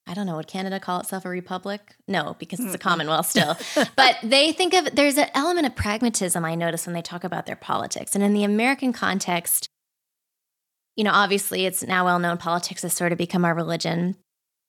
I 0.09 0.13
don't 0.13 0.25
know, 0.25 0.37
would 0.37 0.47
Canada 0.47 0.79
call 0.79 1.01
itself 1.01 1.25
a 1.25 1.29
republic? 1.29 1.95
No, 2.07 2.37
because 2.39 2.61
it's 2.61 2.73
a 2.73 2.77
commonwealth 2.77 3.25
still. 3.25 3.57
but 3.97 4.15
they 4.23 4.53
think 4.53 4.73
of 4.73 4.95
there's 4.95 5.17
an 5.17 5.27
element 5.33 5.67
of 5.67 5.75
pragmatism 5.75 6.45
I 6.45 6.55
notice 6.55 6.85
when 6.85 6.93
they 6.93 7.01
talk 7.01 7.25
about 7.25 7.45
their 7.45 7.57
politics. 7.57 8.15
And 8.15 8.23
in 8.23 8.33
the 8.33 8.45
American 8.45 8.93
context, 8.93 9.67
you 10.95 11.03
know, 11.03 11.11
obviously 11.11 11.65
it's 11.65 11.83
now 11.83 12.05
well 12.05 12.19
known 12.19 12.37
politics 12.37 12.83
has 12.83 12.93
sort 12.93 13.11
of 13.11 13.17
become 13.17 13.43
our 13.43 13.53
religion 13.53 14.15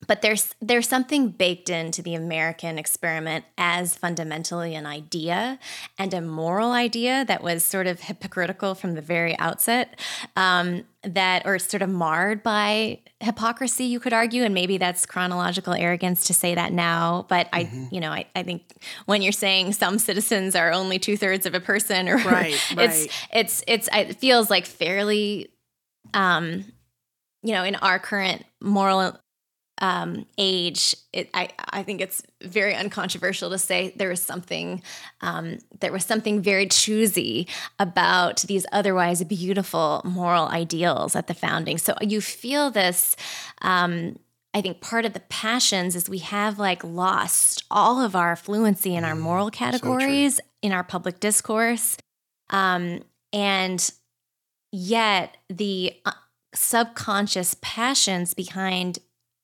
but 0.07 0.23
there's 0.23 0.55
there's 0.61 0.89
something 0.89 1.29
baked 1.29 1.69
into 1.69 2.03
the 2.03 2.15
American 2.15 2.79
experiment 2.79 3.45
as 3.57 3.97
fundamentally 3.97 4.75
an 4.77 4.87
idea 4.87 5.59
and 5.99 6.15
a 6.15 6.21
moral 6.21 6.71
idea 6.71 7.25
that 7.25 7.43
was 7.43 7.65
sort 7.65 7.89
of 7.89 8.01
hypocritical 8.01 8.75
from 8.75 8.95
the 8.95 9.03
very 9.03 9.37
outset, 9.39 9.99
um, 10.37 10.85
that 11.03 11.45
or 11.47 11.59
sort 11.59 11.83
of 11.83 11.91
marred 11.91 12.45
by 12.45 13.01
hypocrisy, 13.21 13.85
you 13.85 13.99
could 13.99 14.13
argue, 14.13 14.45
and 14.45 14.55
maybe 14.55 14.79
that's 14.79 15.05
chronological 15.05 15.75
arrogance 15.75 16.29
to 16.29 16.35
say 16.35 16.55
that 16.55 16.73
now. 16.73 17.27
But 17.29 17.51
mm-hmm. 17.51 17.85
I, 17.85 17.89
you 17.91 18.01
know, 18.01 18.13
I, 18.13 18.27
I 18.37 18.45
think 18.45 18.63
when 19.07 19.21
you're 19.21 19.33
saying 19.33 19.73
some 19.73 19.99
citizens 19.99 20.55
are 20.55 20.73
only 20.73 21.01
two 21.01 21.17
thirds 21.17 21.45
of 21.45 21.55
a 21.55 21.61
person, 21.61 22.09
or 22.09 22.19
right, 22.19 22.55
it's 22.71 22.77
right. 22.77 23.29
it's 23.33 23.65
it's 23.67 23.89
it 23.93 24.17
feels 24.19 24.49
like 24.49 24.67
fairly. 24.67 25.51
Um, 26.15 26.65
you 27.43 27.53
know, 27.53 27.63
in 27.63 27.77
our 27.77 27.99
current 27.99 28.45
moral 28.61 29.17
um, 29.81 30.27
age, 30.37 30.95
it, 31.13 31.31
I, 31.35 31.51
I 31.71 31.83
think 31.83 32.01
it's 32.01 32.23
very 32.43 32.75
uncontroversial 32.75 33.51
to 33.51 33.59
say 33.59 33.95
there 33.97 34.09
was 34.09 34.21
something 34.21 34.83
um, 35.21 35.59
there 35.81 35.93
was 35.93 36.05
something 36.05 36.43
very 36.43 36.67
choosy 36.67 37.47
about 37.79 38.43
these 38.43 38.67
otherwise 38.73 39.23
beautiful 39.25 40.03
moral 40.05 40.49
ideals 40.49 41.15
at 41.15 41.27
the 41.27 41.35
founding. 41.35 41.79
So 41.79 41.95
you 42.01 42.21
feel 42.21 42.71
this. 42.71 43.17
Um, 43.63 44.19
I 44.55 44.63
think 44.63 44.81
part 44.81 45.05
of 45.05 45.13
the 45.13 45.21
passions 45.21 45.95
is 45.95 46.09
we 46.09 46.19
have 46.19 46.59
like 46.59 46.83
lost 46.83 47.65
all 47.71 48.01
of 48.01 48.17
our 48.17 48.35
fluency 48.35 48.97
in 48.97 49.05
our 49.05 49.15
mm, 49.15 49.21
moral 49.21 49.51
categories 49.51 50.37
so 50.37 50.43
in 50.63 50.73
our 50.73 50.83
public 50.83 51.21
discourse, 51.21 51.97
um, 52.51 53.05
and 53.33 53.91
yet 54.73 55.37
the 55.49 55.93
uh, 56.05 56.13
subconscious 56.55 57.55
passions 57.61 58.35
behind 58.35 58.99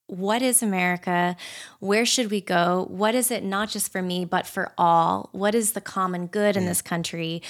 what 0.07 0.43
is 0.43 0.63
America? 0.63 1.37
Where 1.81 2.05
should 2.05 2.31
we 2.31 2.41
go? 2.41 2.87
What 2.91 3.15
is 3.15 3.31
it 3.31 3.43
not 3.43 3.71
just 3.71 3.91
for 3.91 4.03
me 4.03 4.25
but 4.25 4.47
for 4.47 4.73
all? 4.77 5.31
What 5.33 5.55
is 5.55 5.73
the 5.73 5.81
common 5.81 6.27
good 6.27 6.57
in 6.57 6.67
this 6.67 6.83
country? 6.83 7.43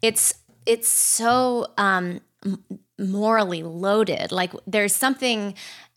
It's 0.00 0.34
it's 0.66 0.88
so 0.88 1.68
um, 1.78 2.20
morally 2.98 3.62
loaded. 3.62 4.30
Like 4.30 4.52
there's 4.66 4.94
something 4.94 5.54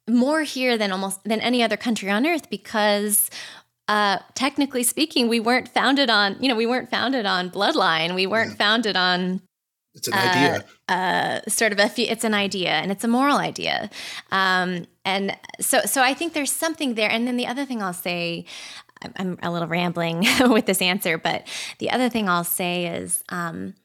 more 0.07 0.43
here 0.43 0.77
than 0.77 0.91
almost 0.91 1.23
than 1.23 1.41
any 1.41 1.63
other 1.63 1.77
country 1.77 2.09
on 2.09 2.25
earth 2.25 2.49
because 2.49 3.29
uh, 3.87 4.19
technically 4.33 4.83
speaking, 4.83 5.27
we 5.27 5.39
weren't 5.39 5.67
founded 5.67 6.09
on, 6.09 6.37
you 6.39 6.47
know, 6.47 6.55
we 6.55 6.65
weren't 6.65 6.89
founded 6.89 7.25
on 7.25 7.51
bloodline. 7.51 8.15
We 8.15 8.25
weren't 8.25 8.51
yeah. 8.51 8.57
founded 8.57 8.95
on 8.95 9.41
it's 9.93 10.07
an 10.07 10.13
idea. 10.13 10.65
Uh, 10.89 10.91
uh, 10.91 11.41
sort 11.47 11.71
of 11.71 11.79
a, 11.79 11.89
it's 12.01 12.23
an 12.23 12.33
idea, 12.33 12.71
and 12.71 12.91
it's 12.91 13.03
a 13.03 13.07
moral 13.07 13.37
idea. 13.37 13.89
Um, 14.31 14.87
and 15.05 15.37
so, 15.61 15.81
so 15.81 16.01
I 16.01 16.13
think 16.13 16.33
there's 16.33 16.51
something 16.51 16.95
there. 16.95 17.09
And 17.09 17.27
then 17.27 17.37
the 17.37 17.47
other 17.47 17.65
thing 17.65 17.81
I'll 17.81 17.93
say, 17.93 18.45
I'm 19.17 19.37
a 19.41 19.51
little 19.51 19.67
rambling 19.67 20.25
with 20.41 20.65
this 20.65 20.81
answer, 20.81 21.17
but 21.17 21.47
the 21.79 21.91
other 21.91 22.09
thing 22.09 22.27
I'll 22.27 22.43
say 22.43 22.87
is, 22.87 23.23
um, 23.29 23.75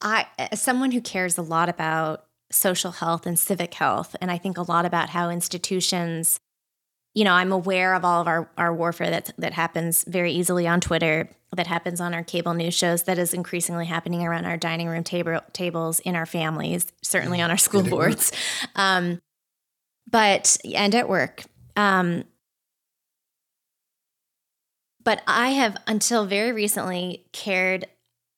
I, 0.00 0.26
as 0.38 0.62
someone 0.62 0.92
who 0.92 1.00
cares 1.00 1.36
a 1.36 1.42
lot 1.42 1.68
about 1.68 2.26
social 2.50 2.92
health 2.92 3.26
and 3.26 3.38
civic 3.38 3.74
health. 3.74 4.14
And 4.20 4.30
I 4.30 4.38
think 4.38 4.58
a 4.58 4.62
lot 4.62 4.84
about 4.84 5.10
how 5.10 5.30
institutions, 5.30 6.38
you 7.16 7.24
know, 7.24 7.32
I'm 7.32 7.50
aware 7.50 7.94
of 7.94 8.04
all 8.04 8.20
of 8.20 8.28
our, 8.28 8.46
our 8.58 8.74
warfare 8.74 9.08
that, 9.08 9.32
that 9.38 9.54
happens 9.54 10.04
very 10.06 10.32
easily 10.32 10.68
on 10.68 10.82
Twitter, 10.82 11.30
that 11.56 11.66
happens 11.66 11.98
on 11.98 12.12
our 12.12 12.22
cable 12.22 12.52
news 12.52 12.74
shows, 12.74 13.04
that 13.04 13.16
is 13.18 13.32
increasingly 13.32 13.86
happening 13.86 14.22
around 14.22 14.44
our 14.44 14.58
dining 14.58 14.86
room 14.86 15.02
table, 15.02 15.40
tables, 15.54 15.98
in 16.00 16.14
our 16.14 16.26
families, 16.26 16.86
certainly 17.02 17.40
on 17.40 17.50
our 17.50 17.56
school 17.56 17.82
boards. 17.82 18.32
Um, 18.74 19.22
but, 20.10 20.58
and 20.74 20.94
at 20.94 21.08
work. 21.08 21.44
Um, 21.74 22.24
but 25.02 25.22
I 25.26 25.50
have, 25.52 25.78
until 25.86 26.26
very 26.26 26.52
recently, 26.52 27.24
cared 27.32 27.86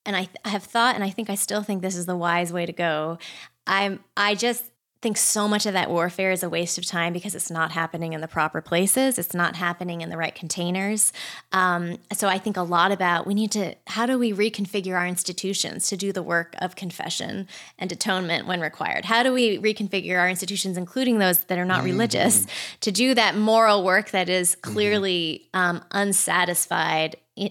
and 0.07 0.17
I, 0.17 0.29
I 0.45 0.51
have 0.51 0.63
thought 0.63 0.95
and 0.95 1.03
I 1.03 1.11
think 1.11 1.29
I 1.29 1.35
still 1.35 1.63
think 1.63 1.83
this 1.83 1.97
is 1.97 2.07
the 2.07 2.17
wise 2.17 2.53
way 2.53 2.65
to 2.65 2.73
go. 2.73 3.19
I'm 3.67 4.03
I 4.17 4.37
just 4.37 4.65
think 5.01 5.17
so 5.17 5.47
much 5.47 5.65
of 5.65 5.75
that 5.75 5.91
warfare 5.91 6.33
is 6.33 6.43
a 6.43 6.49
waste 6.49 6.77
of 6.77 6.85
time 6.85 7.13
because 7.13 7.35
it's 7.37 7.51
not 7.51 7.71
happening 7.71 8.15
in 8.15 8.21
the 8.21 8.27
proper 8.27 8.61
places. 8.61 9.17
It's 9.17 9.35
not 9.35 9.55
happening 9.55 10.01
in 10.01 10.11
the 10.11 10.17
right 10.17 10.35
containers. 10.35 11.13
Um, 11.53 11.99
so 12.13 12.27
I 12.27 12.39
think 12.39 12.57
a 12.57 12.63
lot 12.63 12.91
about 12.91 13.27
we 13.27 13.35
need 13.35 13.53
to 13.53 13.77
how 13.87 14.07
do 14.07 14.19
we 14.19 14.33
reconfigure 14.33 14.99
our 14.99 15.07
institutions 15.07 15.89
to 15.89 15.97
do 15.97 16.13
the 16.13 16.23
work 16.23 16.55
of 16.61 16.75
confession 16.75 17.47
and 17.79 17.93
atonement 17.93 18.49
when 18.49 18.61
required? 18.61 19.05
How 19.05 19.23
do 19.23 19.33
we 19.33 19.59
reconfigure 19.59 20.19
our 20.19 20.29
institutions, 20.29 20.77
including 20.77 21.19
those 21.19 21.41
that 21.45 21.59
are 21.59 21.65
not 21.65 21.79
mm-hmm. 21.79 21.93
religious, 21.93 22.47
to 22.81 22.91
do 22.91 23.15
that 23.15 23.37
moral 23.37 23.85
work 23.85 24.11
that 24.11 24.29
is 24.29 24.57
mm-hmm. 24.57 24.73
clearly 24.73 25.49
um, 25.55 25.85
unsatisfied 25.93 27.17
in, 27.37 27.51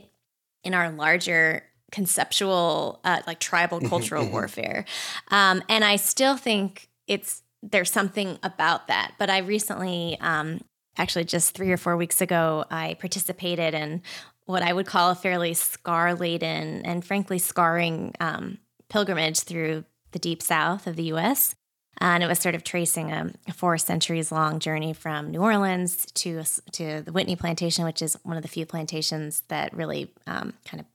in 0.65 0.73
our 0.73 0.91
larger 0.91 1.63
conceptual, 1.91 2.99
uh, 3.05 3.21
like 3.25 3.39
tribal 3.39 3.79
mm-hmm, 3.79 3.87
cultural 3.87 4.23
mm-hmm. 4.23 4.33
warfare. 4.33 4.83
Um, 5.29 5.63
and 5.69 5.85
I 5.85 5.95
still 5.95 6.35
think 6.35 6.89
it's 7.07 7.43
there's 7.63 7.91
something 7.91 8.37
about 8.43 8.87
that. 8.87 9.13
But 9.17 9.29
I 9.29 9.39
recently, 9.39 10.17
um, 10.21 10.61
actually, 10.97 11.25
just 11.25 11.55
three 11.55 11.71
or 11.71 11.77
four 11.77 11.97
weeks 11.97 12.21
ago, 12.21 12.65
I 12.69 12.95
participated 12.99 13.73
in 13.73 14.01
what 14.45 14.63
I 14.63 14.73
would 14.73 14.85
call 14.85 15.11
a 15.11 15.15
fairly 15.15 15.53
scar 15.53 16.15
laden 16.15 16.85
and 16.85 17.03
frankly 17.03 17.39
scarring 17.39 18.13
um, 18.19 18.59
pilgrimage 18.89 19.41
through 19.41 19.85
the 20.11 20.19
deep 20.19 20.41
south 20.41 20.87
of 20.87 20.95
the 20.95 21.03
US. 21.13 21.55
And 21.99 22.23
it 22.23 22.27
was 22.27 22.39
sort 22.39 22.53
of 22.53 22.63
tracing 22.63 23.11
a, 23.11 23.33
four 23.53 23.77
centuries 23.79 24.31
long 24.31 24.59
journey 24.59 24.93
from 24.93 25.31
New 25.31 25.41
Orleans 25.41 26.05
to 26.13 26.43
to 26.73 27.01
the 27.01 27.11
Whitney 27.11 27.35
Plantation, 27.35 27.85
which 27.85 28.03
is 28.03 28.17
one 28.23 28.37
of 28.37 28.43
the 28.43 28.49
few 28.49 28.65
plantations 28.65 29.41
that 29.47 29.73
really 29.73 30.13
um, 30.27 30.53
kind 30.63 30.79
of 30.79 30.85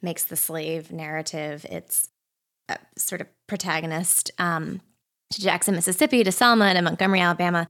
makes 0.00 0.24
the 0.24 0.36
slave 0.36 0.90
narrative 0.90 1.66
its 1.68 2.08
uh, 2.68 2.76
sort 2.96 3.20
of 3.20 3.26
protagonist 3.46 4.30
um, 4.38 4.80
to 5.30 5.40
Jackson, 5.40 5.74
Mississippi, 5.74 6.24
to 6.24 6.32
Selma, 6.32 6.74
to 6.74 6.82
Montgomery, 6.82 7.20
Alabama. 7.20 7.68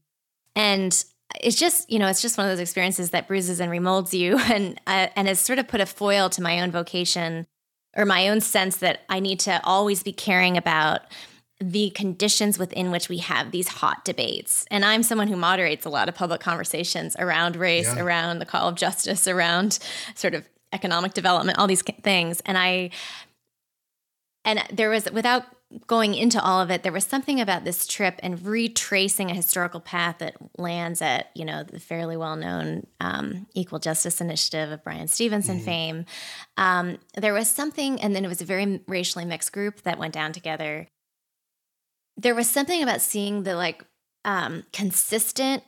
And 0.55 1.05
it's 1.41 1.57
just, 1.57 1.91
you 1.91 1.99
know, 1.99 2.09
it's 2.09 2.23
just 2.23 2.39
one 2.39 2.47
of 2.47 2.53
those 2.53 2.61
experiences 2.61 3.11
that 3.11 3.29
bruises 3.29 3.61
and 3.61 3.71
remolds 3.71 4.13
you 4.13 4.39
and, 4.53 4.81
uh, 4.87 5.09
and 5.17 5.29
has 5.29 5.41
sort 5.41 5.59
of 5.59 5.69
put 5.69 5.81
a 5.81 5.87
foil 5.87 6.31
to 6.31 6.43
my 6.43 6.61
own 6.61 6.71
vocation 6.71 7.47
or 7.97 8.05
my 8.05 8.29
own 8.29 8.41
sense 8.41 8.77
that 8.79 9.01
I 9.09 9.21
need 9.21 9.41
to 9.41 9.61
always 9.65 10.03
be 10.03 10.13
caring 10.13 10.57
about 10.57 11.01
the 11.59 11.91
conditions 11.91 12.59
within 12.59 12.91
which 12.91 13.09
we 13.09 13.19
have 13.19 13.51
these 13.51 13.69
hot 13.69 14.05
debates. 14.05 14.67
And 14.71 14.85
I'm 14.85 15.03
someone 15.03 15.29
who 15.29 15.37
moderates 15.37 15.87
a 15.87 15.89
lot 15.89 16.09
of 16.09 16.15
public 16.15 16.41
conversations 16.41 17.17
around 17.19 17.57
race, 17.57 17.87
yeah. 17.87 18.03
around 18.03 18.41
the 18.41 18.45
call 18.45 18.69
of 18.69 18.75
justice, 18.75 19.27
around 19.27 19.79
sort 20.15 20.35
of 20.35 20.47
economic 20.73 21.15
development, 21.15 21.59
all 21.59 21.67
these 21.67 21.83
things. 21.83 22.43
And 22.45 22.59
I, 22.59 22.91
and 24.45 24.63
there 24.71 24.91
was, 24.91 25.11
without 25.11 25.45
going 25.87 26.15
into 26.15 26.41
all 26.43 26.61
of 26.61 26.71
it, 26.71 26.83
there 26.83 26.93
was 26.93 27.05
something 27.05 27.41
about 27.41 27.65
this 27.65 27.87
trip 27.87 28.21
and 28.23 28.45
retracing 28.45 29.31
a 29.31 29.35
historical 29.35 29.81
path 29.81 30.19
that 30.19 30.37
lands 30.59 31.03
at, 31.03 31.31
you 31.35 31.45
know, 31.45 31.65
the 31.65 31.81
fairly 31.81 32.17
well 32.17 32.37
known 32.37 32.87
um, 33.01 33.47
Equal 33.55 33.79
Justice 33.79 34.21
Initiative 34.21 34.71
of 34.71 34.85
Bryan 34.85 35.09
Stevenson 35.09 35.57
mm-hmm. 35.57 35.65
fame. 35.65 36.05
Um, 36.57 36.99
there 37.17 37.35
was 37.35 37.49
something, 37.51 38.01
and 38.01 38.15
then 38.15 38.25
it 38.25 38.29
was 38.29 38.41
a 38.41 38.47
very 38.47 38.81
racially 38.87 39.25
mixed 39.25 39.53
group 39.53 39.83
that 39.83 39.99
went 39.99 40.15
down 40.15 40.33
together. 40.33 40.89
There 42.17 42.35
was 42.35 42.49
something 42.49 42.83
about 42.83 43.01
seeing 43.01 43.43
the 43.43 43.57
like 43.57 43.85
um, 44.25 44.65
consistent 44.73 45.65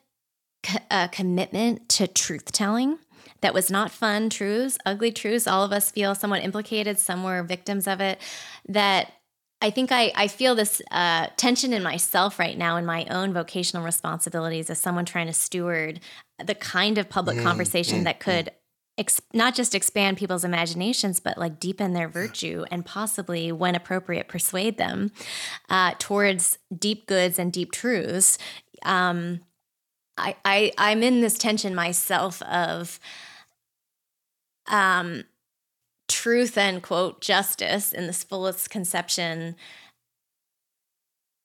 co- 0.63 0.79
uh, 0.91 1.09
commitment 1.09 1.89
to 1.91 2.07
truth 2.07 2.53
telling 2.53 2.99
that 3.41 3.55
was 3.55 3.71
not 3.71 3.91
fun 3.91 4.31
truths, 4.31 4.79
ugly 4.85 5.13
truths. 5.13 5.47
All 5.47 5.65
of 5.65 5.73
us 5.73 5.91
feel 5.91 6.15
somewhat 6.15 6.43
implicated, 6.43 6.99
some 6.99 7.23
were 7.23 7.43
victims 7.43 7.87
of 7.87 8.01
it. 8.01 8.21
That 8.69 9.13
I 9.61 9.71
think 9.71 9.91
I, 9.91 10.13
I 10.15 10.29
feel 10.29 10.55
this 10.55 10.81
uh, 10.91 11.29
tension 11.37 11.73
in 11.73 11.83
myself 11.83 12.39
right 12.39 12.57
now 12.57 12.77
in 12.77 12.87
my 12.87 13.07
own 13.07 13.33
vocational 13.33 13.85
responsibilities 13.85 14.71
as 14.71 14.79
someone 14.79 15.05
trying 15.05 15.27
to 15.27 15.33
steward 15.33 16.01
the 16.43 16.55
kind 16.55 16.97
of 16.97 17.09
public 17.09 17.39
mm, 17.39 17.43
conversation 17.43 18.01
mm, 18.01 18.05
that 18.05 18.19
mm. 18.19 18.21
could 18.21 18.47
mm. 18.47 18.53
ex- 18.99 19.21
not 19.35 19.57
just 19.57 19.75
expand 19.75 20.17
people's 20.17 20.45
imaginations, 20.45 21.19
but 21.19 21.39
like 21.39 21.59
deepen 21.59 21.93
their 21.93 22.09
virtue 22.09 22.65
and 22.71 22.87
possibly, 22.87 23.51
when 23.51 23.75
appropriate, 23.75 24.29
persuade 24.29 24.79
them 24.79 25.11
uh, 25.69 25.95
towards 25.99 26.59
deep 26.77 27.07
goods 27.07 27.37
and 27.37 27.53
deep 27.53 27.73
truths. 27.73 28.39
Um, 28.85 29.41
I, 30.17 30.37
I 30.45 30.73
I'm 30.79 31.03
in 31.03 31.21
this 31.21 31.37
tension 31.37 31.75
myself 31.75 32.43
of 32.43 33.01
um, 34.69 35.25
truth 36.19 36.59
and 36.59 36.83
quote 36.83 37.21
justice 37.21 37.93
in 37.93 38.09
this 38.09 38.25
fullest 38.25 38.71
conception 38.71 39.55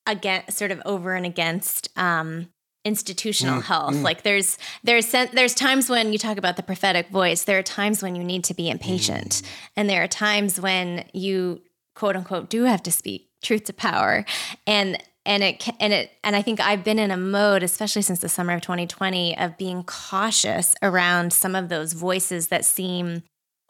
again 0.07 0.41
sort 0.49 0.71
of 0.71 0.81
over 0.83 1.13
and 1.13 1.27
against 1.27 1.89
um, 1.95 2.49
institutional 2.83 3.61
mm, 3.61 3.65
health 3.65 3.93
mm. 3.93 4.01
like 4.01 4.23
there's 4.23 4.57
there's 4.83 5.11
there's 5.11 5.53
times 5.53 5.91
when 5.91 6.11
you 6.11 6.17
talk 6.17 6.39
about 6.39 6.57
the 6.57 6.63
prophetic 6.63 7.07
voice 7.09 7.43
there 7.43 7.59
are 7.59 7.63
times 7.63 8.01
when 8.01 8.15
you 8.15 8.23
need 8.23 8.43
to 8.43 8.55
be 8.55 8.67
impatient 8.67 9.29
mm. 9.29 9.47
and 9.75 9.87
there 9.87 10.03
are 10.03 10.07
times 10.07 10.59
when 10.59 11.05
you 11.13 11.61
quote 11.93 12.15
unquote 12.15 12.49
do 12.49 12.63
have 12.63 12.81
to 12.81 12.91
speak 12.91 13.29
truth 13.43 13.65
to 13.65 13.73
power 13.73 14.25
and 14.65 14.97
and 15.23 15.43
it 15.43 15.69
and 15.79 15.93
it 15.93 16.09
and 16.23 16.35
I 16.35 16.41
think 16.41 16.59
I've 16.59 16.83
been 16.83 16.97
in 16.97 17.11
a 17.11 17.17
mode 17.17 17.61
especially 17.61 18.01
since 18.01 18.19
the 18.19 18.27
summer 18.27 18.53
of 18.53 18.61
2020 18.61 19.37
of 19.37 19.55
being 19.55 19.83
cautious 19.83 20.73
around 20.81 21.31
some 21.31 21.53
of 21.53 21.69
those 21.69 21.93
voices 21.93 22.47
that 22.47 22.65
seem 22.65 23.21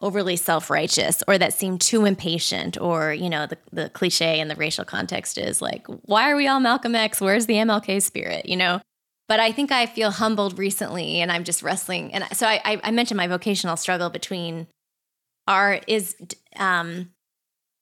overly 0.04 0.36
self-righteous 0.36 1.22
or 1.26 1.38
that 1.38 1.54
seem 1.54 1.78
too 1.78 2.04
impatient 2.04 2.78
or 2.80 3.12
you 3.14 3.30
know 3.30 3.46
the, 3.46 3.56
the 3.72 3.88
cliche 3.90 4.38
in 4.38 4.48
the 4.48 4.54
racial 4.54 4.84
context 4.84 5.38
is 5.38 5.62
like 5.62 5.86
why 6.02 6.30
are 6.30 6.36
we 6.36 6.46
all 6.46 6.60
Malcolm 6.60 6.94
X? 6.94 7.20
Where's 7.20 7.46
the 7.46 7.54
MLK 7.54 8.02
spirit 8.02 8.46
you 8.46 8.56
know? 8.56 8.80
But 9.26 9.40
I 9.40 9.52
think 9.52 9.72
I 9.72 9.86
feel 9.86 10.10
humbled 10.10 10.58
recently 10.58 11.20
and 11.22 11.32
I'm 11.32 11.44
just 11.44 11.62
wrestling. 11.62 12.12
And 12.12 12.24
so 12.36 12.46
I 12.46 12.80
I 12.84 12.90
mentioned 12.90 13.16
my 13.16 13.26
vocational 13.26 13.76
struggle 13.76 14.10
between 14.10 14.66
our 15.48 15.80
is 15.86 16.14
um 16.56 17.10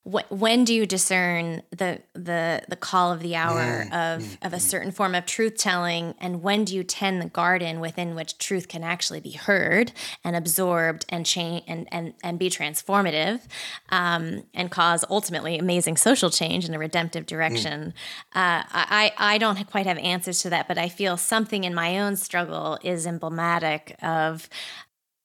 when 0.04 0.64
do 0.64 0.74
you 0.74 0.84
discern 0.84 1.62
the 1.70 2.00
the 2.12 2.62
the 2.68 2.74
call 2.74 3.12
of 3.12 3.20
the 3.20 3.36
hour 3.36 3.84
mm, 3.84 4.16
of 4.16 4.22
mm, 4.22 4.36
of 4.42 4.52
a 4.52 4.56
mm. 4.56 4.60
certain 4.60 4.90
form 4.90 5.14
of 5.14 5.24
truth 5.26 5.56
telling 5.56 6.14
and 6.18 6.42
when 6.42 6.64
do 6.64 6.74
you 6.74 6.82
tend 6.82 7.22
the 7.22 7.28
garden 7.28 7.78
within 7.78 8.16
which 8.16 8.36
truth 8.38 8.66
can 8.66 8.82
actually 8.82 9.20
be 9.20 9.30
heard 9.30 9.92
and 10.24 10.34
absorbed 10.34 11.04
and 11.08 11.24
change 11.24 11.62
and 11.68 11.86
and 11.92 12.14
and 12.24 12.36
be 12.36 12.50
transformative 12.50 13.42
um, 13.90 14.42
and 14.54 14.72
cause 14.72 15.04
ultimately 15.08 15.56
amazing 15.56 15.96
social 15.96 16.30
change 16.30 16.64
in 16.64 16.74
a 16.74 16.78
redemptive 16.80 17.24
direction 17.24 17.94
mm. 18.34 18.38
uh, 18.38 18.64
I 18.72 19.12
I 19.16 19.38
don't 19.38 19.64
quite 19.70 19.86
have 19.86 19.98
answers 19.98 20.42
to 20.42 20.50
that 20.50 20.66
but 20.66 20.78
I 20.78 20.88
feel 20.88 21.16
something 21.16 21.62
in 21.62 21.74
my 21.74 22.00
own 22.00 22.16
struggle 22.16 22.76
is 22.82 23.06
emblematic 23.06 23.96
of 24.02 24.48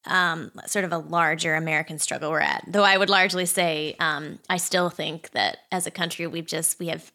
um, 0.08 0.52
sort 0.66 0.86
of 0.86 0.92
a 0.92 0.98
larger 0.98 1.56
American 1.56 2.00
struggle 2.00 2.32
we're 2.32 2.40
at. 2.40 2.64
Though 2.68 2.84
I 2.84 2.98
would 2.98 3.10
largely 3.10 3.46
say 3.46 3.96
um, 4.00 4.40
I 4.50 4.58
still 4.58 4.90
think 4.90 5.32
that 5.32 5.60
as 5.72 5.88
a 5.88 5.92
country 5.92 6.28
we've 6.28 6.46
just 6.46 6.80
we 6.80 6.88
have 6.88 7.12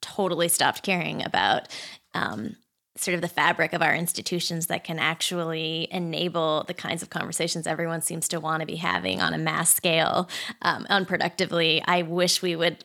totally 0.00 0.48
stopped 0.48 0.82
caring 0.82 1.24
about 1.24 1.68
um, 2.14 2.56
sort 2.96 3.14
of 3.14 3.20
the 3.20 3.28
fabric 3.28 3.72
of 3.72 3.82
our 3.82 3.94
institutions 3.94 4.66
that 4.66 4.84
can 4.84 4.98
actually 4.98 5.88
enable 5.90 6.64
the 6.64 6.74
kinds 6.74 7.02
of 7.02 7.10
conversations 7.10 7.66
everyone 7.66 8.02
seems 8.02 8.28
to 8.28 8.40
want 8.40 8.60
to 8.60 8.66
be 8.66 8.76
having 8.76 9.20
on 9.20 9.32
a 9.32 9.38
mass 9.38 9.74
scale 9.74 10.28
um, 10.62 10.86
unproductively. 10.90 11.82
I 11.86 12.02
wish 12.02 12.42
we 12.42 12.56
would 12.56 12.84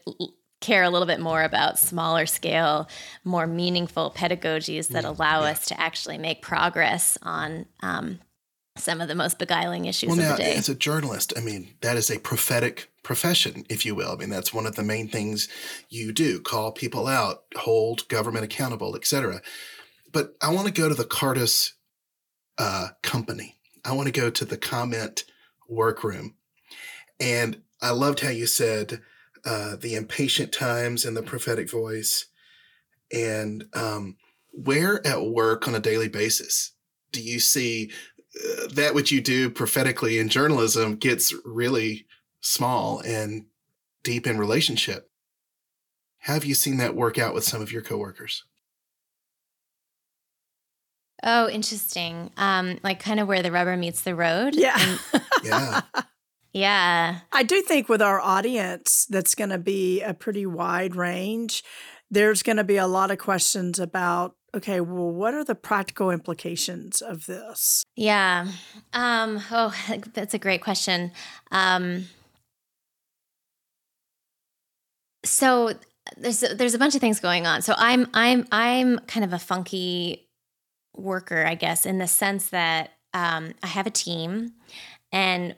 care 0.61 0.83
a 0.83 0.89
little 0.89 1.05
bit 1.05 1.19
more 1.19 1.43
about 1.43 1.77
smaller 1.77 2.25
scale, 2.25 2.87
more 3.23 3.45
meaningful 3.45 4.11
pedagogies 4.11 4.87
that 4.89 5.03
mm, 5.03 5.09
allow 5.09 5.41
yeah. 5.41 5.51
us 5.51 5.65
to 5.65 5.79
actually 5.79 6.17
make 6.17 6.41
progress 6.41 7.17
on 7.21 7.65
um, 7.81 8.19
some 8.77 9.01
of 9.01 9.07
the 9.07 9.15
most 9.15 9.39
beguiling 9.39 9.85
issues 9.85 10.09
well, 10.09 10.19
of 10.19 10.37
the 10.37 10.43
day. 10.43 10.55
As 10.55 10.69
a 10.69 10.75
journalist, 10.75 11.33
I 11.37 11.41
mean, 11.41 11.75
that 11.81 11.97
is 11.97 12.11
a 12.11 12.19
prophetic 12.19 12.91
profession, 13.03 13.65
if 13.69 13.85
you 13.85 13.95
will. 13.95 14.11
I 14.11 14.15
mean, 14.15 14.29
that's 14.29 14.53
one 14.53 14.65
of 14.65 14.75
the 14.75 14.83
main 14.83 15.07
things 15.07 15.47
you 15.89 16.11
do: 16.11 16.39
call 16.39 16.71
people 16.71 17.07
out, 17.07 17.43
hold 17.55 18.07
government 18.09 18.45
accountable, 18.45 18.95
etc. 18.95 19.41
But 20.11 20.35
I 20.41 20.53
want 20.53 20.67
to 20.67 20.73
go 20.73 20.89
to 20.89 20.95
the 20.95 21.05
Cardus 21.05 21.71
uh, 22.57 22.89
company. 23.01 23.57
I 23.83 23.93
want 23.93 24.07
to 24.07 24.19
go 24.19 24.29
to 24.29 24.45
the 24.45 24.57
comment 24.57 25.25
workroom, 25.69 26.35
and 27.19 27.61
I 27.81 27.91
loved 27.91 28.19
how 28.19 28.29
you 28.29 28.45
said 28.45 29.01
uh, 29.45 29.77
the 29.77 29.95
impatient 29.95 30.51
times 30.51 31.05
and 31.05 31.15
the 31.15 31.23
prophetic 31.23 31.69
voice. 31.69 32.25
And 33.13 33.65
um, 33.73 34.17
where 34.51 35.05
at 35.05 35.23
work 35.23 35.67
on 35.67 35.75
a 35.75 35.79
daily 35.79 36.09
basis 36.09 36.71
do 37.15 37.21
you 37.21 37.39
see 37.39 37.91
uh, 38.37 38.67
that 38.73 38.93
which 38.93 39.11
you 39.11 39.21
do 39.21 39.49
prophetically 39.49 40.19
in 40.19 40.29
journalism 40.29 40.95
gets 40.95 41.33
really 41.45 42.05
small 42.41 42.99
and 42.99 43.45
deep 44.03 44.27
in 44.27 44.37
relationship? 44.37 45.09
Have 46.19 46.45
you 46.45 46.55
seen 46.55 46.77
that 46.77 46.95
work 46.95 47.17
out 47.19 47.33
with 47.33 47.43
some 47.43 47.61
of 47.61 47.71
your 47.71 47.81
coworkers? 47.81 48.43
Oh, 51.23 51.49
interesting. 51.49 52.31
Um, 52.37 52.79
like 52.83 52.99
kind 52.99 53.19
of 53.19 53.27
where 53.27 53.41
the 53.41 53.51
rubber 53.51 53.75
meets 53.77 54.01
the 54.01 54.15
road. 54.15 54.55
Yeah. 54.55 54.75
And, 54.77 55.21
Yeah. 55.43 55.81
yeah. 56.53 57.19
I 57.31 57.43
do 57.43 57.61
think 57.61 57.87
with 57.89 58.01
our 58.01 58.19
audience, 58.19 59.05
that's 59.09 59.35
going 59.35 59.51
to 59.51 59.57
be 59.57 60.01
a 60.01 60.13
pretty 60.13 60.45
wide 60.45 60.95
range. 60.95 61.63
There's 62.09 62.43
going 62.43 62.57
to 62.57 62.63
be 62.63 62.77
a 62.77 62.87
lot 62.87 63.11
of 63.11 63.17
questions 63.17 63.79
about 63.79 64.35
okay, 64.55 64.79
well, 64.79 65.11
what 65.11 65.33
are 65.33 65.43
the 65.43 65.55
practical 65.55 66.09
implications 66.09 67.01
of 67.01 67.25
this? 67.25 67.83
Yeah. 67.95 68.47
Um, 68.93 69.41
oh, 69.51 69.73
that's 70.13 70.33
a 70.33 70.39
great 70.39 70.61
question. 70.61 71.11
Um, 71.51 72.05
so 75.23 75.73
there's 76.17 76.43
a, 76.43 76.55
there's 76.55 76.73
a 76.73 76.79
bunch 76.79 76.95
of 76.95 77.01
things 77.01 77.19
going 77.19 77.45
on. 77.45 77.61
So 77.61 77.73
I'm 77.77 78.07
I'm 78.13 78.47
I'm 78.51 78.99
kind 78.99 79.23
of 79.23 79.33
a 79.33 79.39
funky 79.39 80.29
worker, 80.95 81.45
I 81.45 81.55
guess, 81.55 81.85
in 81.85 81.97
the 81.97 82.07
sense 82.07 82.49
that 82.49 82.91
um, 83.13 83.53
I 83.63 83.67
have 83.67 83.87
a 83.87 83.91
team, 83.91 84.53
and 85.11 85.55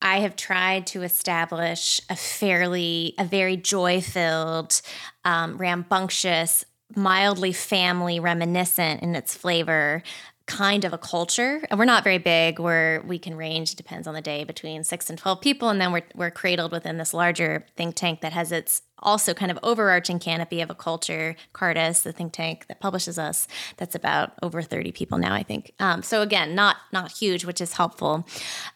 I 0.00 0.20
have 0.20 0.36
tried 0.36 0.86
to 0.88 1.02
establish 1.02 2.00
a 2.08 2.16
fairly 2.16 3.14
a 3.18 3.24
very 3.24 3.56
joy 3.56 4.00
filled, 4.00 4.80
um, 5.24 5.58
rambunctious, 5.58 6.64
mildly 6.96 7.52
family 7.52 8.20
reminiscent 8.20 9.02
in 9.02 9.14
its 9.14 9.34
flavor 9.34 10.02
kind 10.48 10.84
of 10.84 10.92
a 10.92 10.98
culture. 10.98 11.62
And 11.70 11.78
we're 11.78 11.84
not 11.84 12.02
very 12.02 12.18
big. 12.18 12.58
We're 12.58 13.02
we 13.02 13.18
can 13.18 13.36
range 13.36 13.76
depends 13.76 14.08
on 14.08 14.14
the 14.14 14.22
day 14.22 14.42
between 14.42 14.82
6 14.82 15.10
and 15.10 15.18
12 15.18 15.40
people 15.40 15.68
and 15.68 15.80
then 15.80 15.92
we're 15.92 16.02
we're 16.14 16.30
cradled 16.30 16.72
within 16.72 16.96
this 16.96 17.14
larger 17.14 17.66
think 17.76 17.94
tank 17.94 18.22
that 18.22 18.32
has 18.32 18.50
its 18.50 18.82
also 19.00 19.34
kind 19.34 19.50
of 19.50 19.58
overarching 19.62 20.18
canopy 20.18 20.60
of 20.60 20.70
a 20.70 20.74
culture, 20.74 21.36
Cardus, 21.52 22.02
the 22.02 22.12
think 22.12 22.32
tank 22.32 22.66
that 22.68 22.80
publishes 22.80 23.18
us, 23.18 23.46
that's 23.76 23.94
about 23.94 24.32
over 24.42 24.62
30 24.62 24.92
people 24.92 25.18
now, 25.18 25.34
I 25.34 25.42
think. 25.42 25.72
Um, 25.78 26.02
so 26.02 26.22
again, 26.22 26.54
not 26.54 26.76
not 26.92 27.12
huge, 27.12 27.44
which 27.44 27.60
is 27.60 27.74
helpful. 27.74 28.26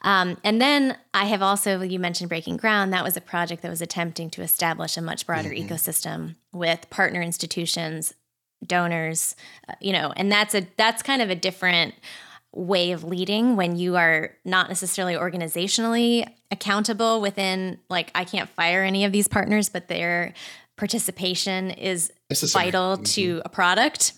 Um, 0.03 0.37
and 0.45 0.61
then 0.61 0.97
I 1.15 1.25
have 1.27 1.43
also, 1.43 1.81
you 1.81 1.99
mentioned 1.99 2.29
Breaking 2.29 2.57
Ground. 2.57 2.93
That 2.93 3.05
was 3.05 3.17
a 3.17 3.21
project 3.21 3.63
that 3.63 3.71
was 3.71 3.83
attempting 3.83 4.31
to 4.31 4.43
establish 4.43 4.97
a 4.97 5.03
much 5.03 5.27
broader 5.27 5.51
mm-hmm. 5.51 5.73
ecosystem 5.73 6.37
with 6.53 6.89
partner 6.91 7.23
institutions, 7.23 8.15
donors, 8.67 9.37
uh, 9.69 9.75
you 9.81 9.93
know, 9.93 10.13
and 10.17 10.31
that's 10.31 10.55
a 10.55 10.67
that's 10.77 11.03
kind 11.03 11.23
of 11.23 11.31
a 11.31 11.35
different 11.35 11.95
way 12.55 12.93
of 12.93 13.03
leading 13.03 13.57
when 13.57 13.77
you 13.77 13.97
are 13.97 14.37
not 14.45 14.69
necessarily 14.69 15.15
organizationally 15.15 16.29
accountable 16.51 17.21
within 17.21 17.79
like 17.89 18.11
I 18.15 18.25
can't 18.25 18.49
fire 18.51 18.85
any 18.85 19.07
of 19.07 19.13
these 19.13 19.27
partners 19.27 19.71
but 19.71 19.89
their 19.89 20.35
participation 20.77 21.71
is 21.71 22.13
vital 22.53 22.97
mm-hmm. 22.97 23.05
to 23.05 23.43
a 23.45 23.49
product. 23.49 24.13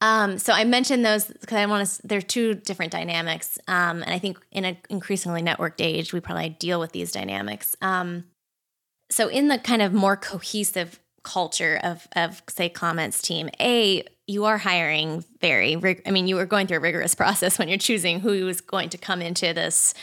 Um, 0.00 0.38
so 0.38 0.52
I 0.52 0.64
mentioned 0.64 1.04
those 1.04 1.26
because 1.26 1.56
I 1.56 1.66
want 1.66 1.88
to. 1.88 2.06
There 2.06 2.18
are 2.18 2.22
two 2.22 2.54
different 2.54 2.90
dynamics, 2.90 3.56
um, 3.68 4.02
and 4.02 4.10
I 4.10 4.18
think 4.18 4.38
in 4.50 4.64
an 4.64 4.76
increasingly 4.90 5.42
networked 5.42 5.80
age, 5.80 6.12
we 6.12 6.18
probably 6.18 6.50
deal 6.50 6.80
with 6.80 6.90
these 6.90 7.12
dynamics. 7.12 7.76
Um, 7.80 8.24
so 9.10 9.28
in 9.28 9.46
the 9.46 9.58
kind 9.58 9.80
of 9.80 9.92
more 9.92 10.16
cohesive 10.16 10.98
culture 11.22 11.78
of 11.82 12.06
of 12.16 12.42
say 12.48 12.68
Comment's 12.68 13.22
team 13.22 13.48
a 13.60 14.04
you 14.26 14.44
are 14.44 14.58
hiring 14.58 15.24
very 15.40 15.76
rig- 15.76 16.02
i 16.06 16.10
mean 16.10 16.26
you 16.26 16.38
are 16.38 16.46
going 16.46 16.66
through 16.66 16.78
a 16.78 16.80
rigorous 16.80 17.14
process 17.22 17.58
when 17.58 17.68
you're 17.68 17.78
choosing 17.78 18.20
who 18.20 18.48
is 18.48 18.60
going 18.60 18.88
to 18.88 18.98
come 18.98 19.22
into 19.22 19.52
this 19.52 19.94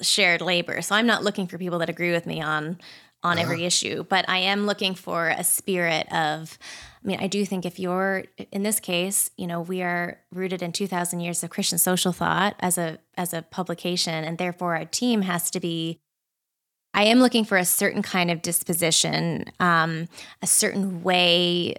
shared 0.00 0.40
labor 0.40 0.80
so 0.80 0.94
i'm 0.94 1.06
not 1.06 1.22
looking 1.22 1.46
for 1.46 1.58
people 1.58 1.78
that 1.78 1.90
agree 1.90 2.12
with 2.12 2.26
me 2.26 2.40
on 2.40 2.78
on 3.22 3.38
uh-huh. 3.38 3.42
every 3.42 3.64
issue 3.64 4.04
but 4.04 4.26
i 4.28 4.38
am 4.38 4.66
looking 4.66 4.94
for 4.94 5.28
a 5.28 5.44
spirit 5.44 6.10
of 6.12 6.58
i 7.04 7.06
mean 7.06 7.18
i 7.20 7.26
do 7.26 7.44
think 7.44 7.66
if 7.66 7.78
you're 7.78 8.24
in 8.50 8.62
this 8.62 8.80
case 8.80 9.30
you 9.36 9.46
know 9.46 9.60
we 9.60 9.82
are 9.82 10.18
rooted 10.32 10.62
in 10.62 10.72
2000 10.72 11.20
years 11.20 11.42
of 11.42 11.50
christian 11.50 11.78
social 11.78 12.12
thought 12.12 12.56
as 12.60 12.78
a 12.78 12.98
as 13.16 13.34
a 13.34 13.42
publication 13.42 14.24
and 14.24 14.38
therefore 14.38 14.76
our 14.76 14.86
team 14.86 15.22
has 15.22 15.50
to 15.50 15.60
be 15.60 16.00
I 16.94 17.04
am 17.04 17.20
looking 17.20 17.44
for 17.44 17.56
a 17.56 17.64
certain 17.64 18.02
kind 18.02 18.30
of 18.30 18.42
disposition, 18.42 19.46
um, 19.60 20.08
a 20.42 20.46
certain 20.46 21.02
way. 21.02 21.76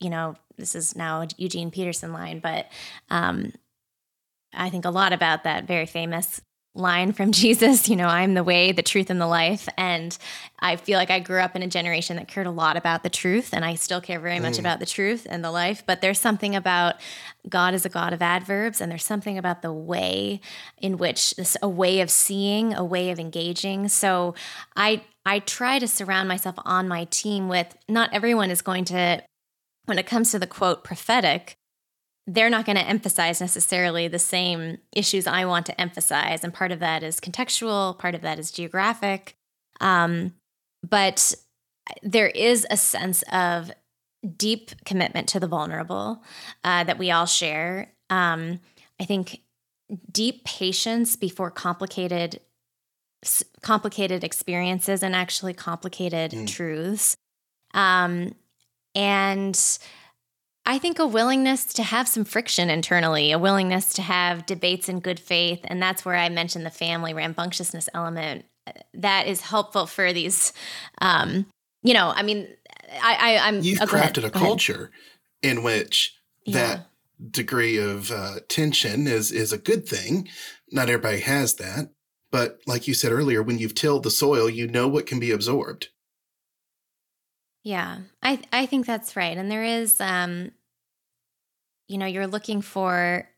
You 0.00 0.10
know, 0.10 0.36
this 0.56 0.74
is 0.74 0.96
now 0.96 1.26
Eugene 1.36 1.70
Peterson 1.70 2.12
line, 2.12 2.40
but 2.40 2.66
um, 3.10 3.52
I 4.54 4.70
think 4.70 4.84
a 4.84 4.90
lot 4.90 5.12
about 5.12 5.44
that 5.44 5.66
very 5.66 5.86
famous 5.86 6.40
line 6.74 7.12
from 7.12 7.32
Jesus, 7.32 7.88
you 7.88 7.96
know, 7.96 8.06
I'm 8.06 8.34
the 8.34 8.44
way, 8.44 8.72
the 8.72 8.82
truth, 8.82 9.10
and 9.10 9.20
the 9.20 9.26
life. 9.26 9.68
And 9.76 10.16
I 10.58 10.76
feel 10.76 10.98
like 10.98 11.10
I 11.10 11.20
grew 11.20 11.40
up 11.40 11.54
in 11.56 11.62
a 11.62 11.66
generation 11.66 12.16
that 12.16 12.28
cared 12.28 12.46
a 12.46 12.50
lot 12.50 12.76
about 12.76 13.02
the 13.02 13.10
truth, 13.10 13.50
and 13.52 13.64
I 13.64 13.74
still 13.74 14.00
care 14.00 14.20
very 14.20 14.40
much 14.40 14.54
mm. 14.54 14.60
about 14.60 14.80
the 14.80 14.86
truth 14.86 15.26
and 15.28 15.44
the 15.44 15.50
life. 15.50 15.82
But 15.86 16.00
there's 16.00 16.20
something 16.20 16.56
about 16.56 16.96
God 17.48 17.74
is 17.74 17.84
a 17.84 17.88
God 17.88 18.12
of 18.12 18.22
adverbs, 18.22 18.80
and 18.80 18.90
there's 18.90 19.04
something 19.04 19.38
about 19.38 19.62
the 19.62 19.72
way 19.72 20.40
in 20.78 20.98
which 20.98 21.34
this 21.36 21.56
a 21.62 21.68
way 21.68 22.00
of 22.00 22.10
seeing, 22.10 22.74
a 22.74 22.84
way 22.84 23.10
of 23.10 23.18
engaging. 23.18 23.88
So 23.88 24.34
I 24.76 25.02
I 25.24 25.38
try 25.40 25.78
to 25.78 25.86
surround 25.86 26.28
myself 26.28 26.56
on 26.64 26.88
my 26.88 27.04
team 27.04 27.48
with 27.48 27.76
not 27.88 28.10
everyone 28.12 28.50
is 28.50 28.62
going 28.62 28.84
to 28.86 29.22
when 29.84 29.98
it 29.98 30.06
comes 30.06 30.30
to 30.30 30.38
the 30.38 30.46
quote 30.46 30.84
prophetic 30.84 31.56
they're 32.26 32.50
not 32.50 32.64
going 32.64 32.76
to 32.76 32.86
emphasize 32.86 33.40
necessarily 33.40 34.08
the 34.08 34.18
same 34.18 34.78
issues 34.94 35.26
I 35.26 35.44
want 35.44 35.66
to 35.66 35.80
emphasize. 35.80 36.44
And 36.44 36.54
part 36.54 36.70
of 36.70 36.80
that 36.80 37.02
is 37.02 37.20
contextual, 37.20 37.98
part 37.98 38.14
of 38.14 38.22
that 38.22 38.38
is 38.38 38.52
geographic. 38.52 39.36
Um, 39.80 40.34
but 40.88 41.34
there 42.02 42.28
is 42.28 42.66
a 42.70 42.76
sense 42.76 43.22
of 43.32 43.72
deep 44.36 44.70
commitment 44.84 45.28
to 45.30 45.40
the 45.40 45.48
vulnerable 45.48 46.22
uh, 46.62 46.84
that 46.84 46.98
we 46.98 47.10
all 47.10 47.26
share. 47.26 47.92
Um, 48.08 48.60
I 49.00 49.04
think 49.04 49.40
deep 50.10 50.44
patience 50.44 51.16
before 51.16 51.50
complicated 51.50 52.40
complicated 53.62 54.24
experiences 54.24 55.02
and 55.02 55.14
actually 55.14 55.54
complicated 55.54 56.32
mm. 56.32 56.46
truths 56.46 57.16
um, 57.72 58.34
and 58.96 59.78
I 60.64 60.78
think 60.78 60.98
a 60.98 61.06
willingness 61.06 61.64
to 61.74 61.82
have 61.82 62.06
some 62.06 62.24
friction 62.24 62.70
internally, 62.70 63.32
a 63.32 63.38
willingness 63.38 63.92
to 63.94 64.02
have 64.02 64.46
debates 64.46 64.88
in 64.88 65.00
good 65.00 65.18
faith. 65.18 65.60
And 65.64 65.82
that's 65.82 66.04
where 66.04 66.16
I 66.16 66.28
mentioned 66.28 66.64
the 66.64 66.70
family 66.70 67.14
rambunctiousness 67.14 67.88
element. 67.94 68.44
That 68.94 69.26
is 69.26 69.40
helpful 69.40 69.86
for 69.86 70.12
these, 70.12 70.52
um, 71.00 71.46
you 71.82 71.94
know, 71.94 72.12
I 72.14 72.22
mean, 72.22 72.48
I, 73.02 73.16
I, 73.40 73.48
am 73.48 73.60
You've 73.60 73.80
oh, 73.80 73.86
crafted 73.86 74.24
a 74.24 74.30
culture 74.30 74.92
in 75.42 75.64
which 75.64 76.16
yeah. 76.44 76.54
that 76.54 76.86
degree 77.30 77.78
of 77.78 78.10
uh, 78.12 78.36
tension 78.48 79.06
is 79.06 79.32
is 79.32 79.52
a 79.52 79.58
good 79.58 79.88
thing. 79.88 80.28
Not 80.70 80.88
everybody 80.88 81.20
has 81.20 81.54
that, 81.54 81.90
but 82.30 82.58
like 82.66 82.86
you 82.86 82.94
said 82.94 83.12
earlier, 83.12 83.42
when 83.42 83.58
you've 83.58 83.74
tilled 83.74 84.04
the 84.04 84.10
soil, 84.10 84.48
you 84.48 84.68
know 84.68 84.86
what 84.86 85.06
can 85.06 85.18
be 85.18 85.32
absorbed. 85.32 85.88
Yeah, 87.62 87.98
I 88.22 88.40
I 88.52 88.66
think 88.66 88.86
that's 88.86 89.16
right. 89.16 89.36
And 89.36 89.50
there 89.50 89.64
is 89.64 90.00
um 90.00 90.52
you 91.88 91.98
know, 91.98 92.06
you're 92.06 92.26
looking 92.26 92.62
for 92.62 93.28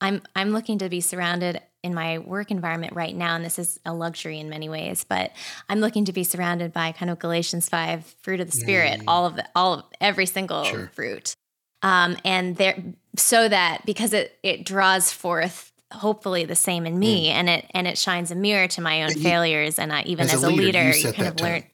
I'm 0.00 0.22
I'm 0.34 0.50
looking 0.50 0.78
to 0.78 0.88
be 0.88 1.00
surrounded 1.00 1.60
in 1.82 1.94
my 1.94 2.18
work 2.18 2.50
environment 2.50 2.92
right 2.94 3.14
now 3.14 3.34
and 3.34 3.44
this 3.44 3.58
is 3.58 3.80
a 3.84 3.92
luxury 3.92 4.38
in 4.38 4.48
many 4.48 4.68
ways, 4.68 5.04
but 5.04 5.32
I'm 5.68 5.80
looking 5.80 6.04
to 6.04 6.12
be 6.12 6.22
surrounded 6.22 6.72
by 6.72 6.92
kind 6.92 7.10
of 7.10 7.18
Galatians 7.18 7.68
5 7.68 8.04
fruit 8.22 8.40
of 8.40 8.50
the 8.50 8.56
spirit, 8.56 9.00
mm. 9.00 9.04
all 9.08 9.26
of 9.26 9.36
the 9.36 9.48
all 9.54 9.74
of 9.74 9.84
every 10.00 10.26
single 10.26 10.64
sure. 10.64 10.90
fruit. 10.94 11.34
Um 11.82 12.16
and 12.24 12.56
there 12.56 12.82
so 13.16 13.48
that 13.48 13.86
because 13.86 14.12
it 14.12 14.38
it 14.42 14.64
draws 14.64 15.10
forth 15.12 15.72
hopefully 15.92 16.44
the 16.44 16.56
same 16.56 16.86
in 16.86 16.98
me 16.98 17.28
mm. 17.28 17.32
and 17.32 17.48
it 17.48 17.66
and 17.72 17.86
it 17.86 17.96
shines 17.96 18.30
a 18.30 18.34
mirror 18.34 18.66
to 18.66 18.80
my 18.80 19.04
own 19.04 19.14
failures 19.14 19.78
and 19.78 19.92
I 19.92 20.02
even 20.02 20.26
as, 20.26 20.34
as 20.34 20.42
a 20.42 20.50
leader, 20.50 20.82
leader 20.82 20.96
you, 20.96 21.08
you 21.08 21.12
kind 21.12 21.28
of 21.28 21.40
learn 21.40 21.64